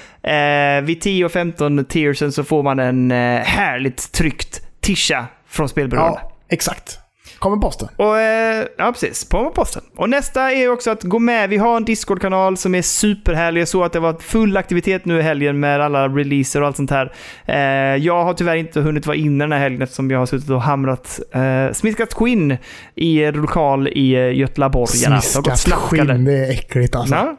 [0.84, 3.12] Vid 10 och 15 tiersen så får man en
[3.42, 6.20] härligt tryckt tisha från Spelberoende.
[6.24, 7.01] Ja, exakt.
[7.42, 7.90] Kommer posten.
[7.96, 9.26] Och, eh, ja, precis.
[9.26, 9.84] På med posten.
[9.96, 11.50] Och nästa är också att gå med.
[11.50, 13.62] Vi har en Discord-kanal som är superhärlig.
[13.62, 16.76] Jag såg att det var full aktivitet nu i helgen med alla releaser och allt
[16.76, 17.14] sånt här.
[17.46, 17.56] Eh,
[18.04, 20.62] jag har tyvärr inte hunnit vara inne den här helgen eftersom jag har suttit och
[20.62, 22.58] hamrat eh, smiskat skinn
[22.96, 25.22] i lokal i eh, Götlaborgarna.
[25.22, 27.16] Smiskat skinn, det är äckligt alltså.
[27.16, 27.38] Ja.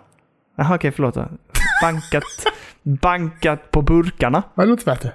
[0.58, 1.14] Jaha, okej, förlåt.
[1.82, 2.24] Bankat,
[2.82, 4.42] bankat på burkarna.
[4.56, 5.12] Det låter bättre.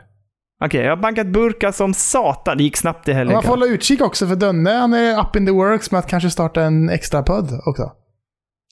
[0.65, 2.57] Okej, jag har bankat burkar som satan.
[2.57, 3.33] Det gick snabbt i helgen.
[3.33, 6.07] Man får hålla utkik också för Dönne, han är up in the works med att
[6.07, 7.91] kanske starta en extra podd också.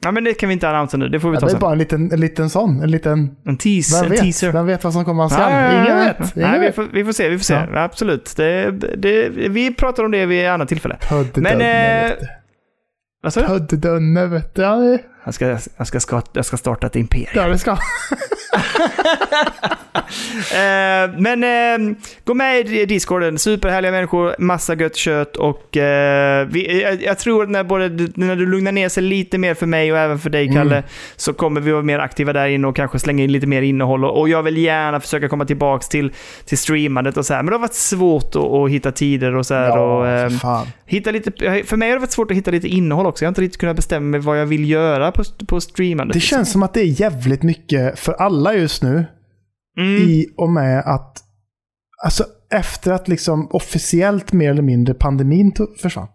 [0.03, 1.09] Ja, men det kan vi inte annonsera nu.
[1.09, 1.59] Det får vi Ja, ta det är sen.
[1.59, 2.81] bara en liten, en liten sån.
[2.83, 3.35] En liten...
[3.45, 3.95] En tease.
[3.95, 4.19] Vem En vet?
[4.21, 4.51] teaser.
[4.51, 5.51] Vem vet vad som komma skall?
[5.51, 6.35] Ja, Ingen vet.
[6.37, 6.75] Ingen Nej, vi vet.
[6.75, 7.29] får, vi får se.
[7.29, 7.53] Vi får se.
[7.53, 7.83] Ja.
[7.83, 8.33] Absolut.
[8.37, 10.97] Det, det, vi pratar om det vid ett annat tillfälle.
[11.09, 12.13] Pudde Men, Dönne, eh.
[13.23, 13.47] Vad sa du?
[13.47, 14.61] Pudde Dönne, vet du.
[15.25, 17.29] Jag ska, ska, ska, jag ska starta ett imperium.
[17.33, 17.77] ja, det ska.
[20.51, 21.95] Eh, men eh,
[22.25, 23.37] gå med i Discorden.
[23.37, 28.35] Superhärliga människor, massa gött kött och eh, vi, jag, jag tror att när, både, när
[28.35, 30.83] du lugnar ner sig lite mer för mig och även för dig Kalle
[31.15, 34.05] så kommer vi vara mer aktiva där inne och kanske slänga in lite mer innehåll.
[34.05, 36.11] Och, och jag vill gärna försöka komma tillbaka till,
[36.45, 37.43] till streamandet och så här.
[37.43, 39.77] Men det har varit svårt att, att hitta tider och så här.
[39.77, 40.67] och, Ja, eh, för fan.
[40.85, 41.31] hitta lite,
[41.65, 43.23] för mig har det varit svårt att hitta lite innehåll också.
[43.25, 46.13] Jag har inte riktigt kunnat bestämma mig vad jag vill göra på, på streamandet.
[46.13, 49.05] Det känns som att det är jävligt mycket för alla just nu.
[49.77, 50.01] Mm.
[50.01, 51.21] I och med att...
[52.03, 56.07] Alltså efter att liksom officiellt mer eller mindre pandemin försvann.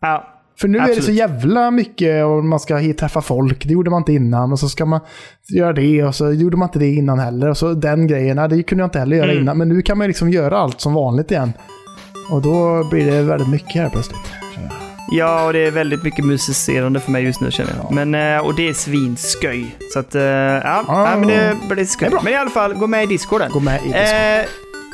[0.00, 0.34] Ja.
[0.60, 1.18] För nu är det så Absolut.
[1.18, 3.64] jävla mycket och man ska träffa folk.
[3.66, 4.52] Det gjorde man inte innan.
[4.52, 5.00] Och så ska man
[5.56, 7.48] göra det och så gjorde man inte det innan heller.
[7.48, 9.42] Och så den grejen, det kunde jag inte heller göra Mm.
[9.42, 9.58] innan.
[9.58, 11.52] Men nu kan man liksom göra allt som vanligt igen.
[12.30, 14.18] Och då blir det väldigt mycket här plötsligt.
[15.10, 17.92] Ja, och det är väldigt mycket musicerande för mig just nu känner jag.
[17.92, 19.76] Men, eh, och det är svinsköj.
[19.92, 21.10] Så att, eh, ja, Ah.
[21.10, 22.10] ja, men det blir skoj.
[22.22, 23.50] Men i alla fall, gå med i Discorden.
[23.52, 24.02] Gå med i Discord.
[24.02, 24.44] Eh,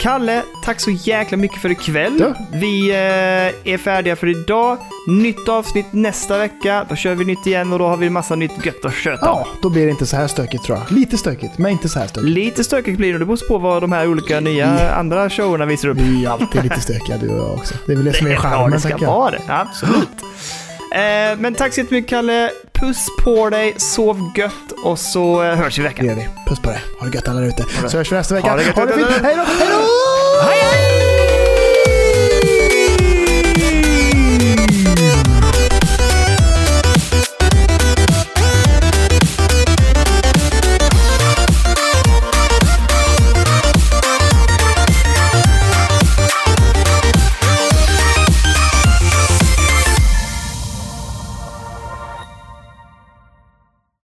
[0.00, 2.18] Kalle, tack så jäkla mycket för ikväll.
[2.18, 2.34] Du.
[2.58, 4.78] Vi eh, är färdiga för idag.
[5.08, 6.86] Nytt avsnitt nästa vecka.
[6.88, 9.26] Då kör vi nytt igen och då har vi en massa nytt gött att köta.
[9.26, 10.90] Ja, då blir det inte så här stökigt tror jag.
[10.98, 12.32] Lite stökigt, men inte så här stökigt.
[12.32, 13.18] Lite stökigt blir det.
[13.18, 15.98] Det beror på vad de här olika nya andra showerna visar upp.
[15.98, 17.74] Vi är alltid lite stökiga du och jag också.
[17.86, 19.12] Det är väl det som är Ja, charmen, det ska tänker jag.
[19.12, 19.40] vara det.
[19.48, 20.08] Absolut.
[20.94, 22.50] Eh, men tack så jättemycket Kalle.
[22.72, 26.06] Puss på dig, sov gött och så eh, hörs vi i Det veckan.
[26.06, 26.28] gör vi.
[26.48, 26.80] Puss på dig.
[27.00, 27.64] Ha det gött alla ute.
[27.88, 28.48] Så hörs vi nästa vecka.
[28.50, 28.74] Ha det gött.
[28.76, 29.08] Ha det fint.
[29.22, 29.42] Hej då!
[29.58, 29.82] Hej då!
[30.48, 31.03] Hej, hej!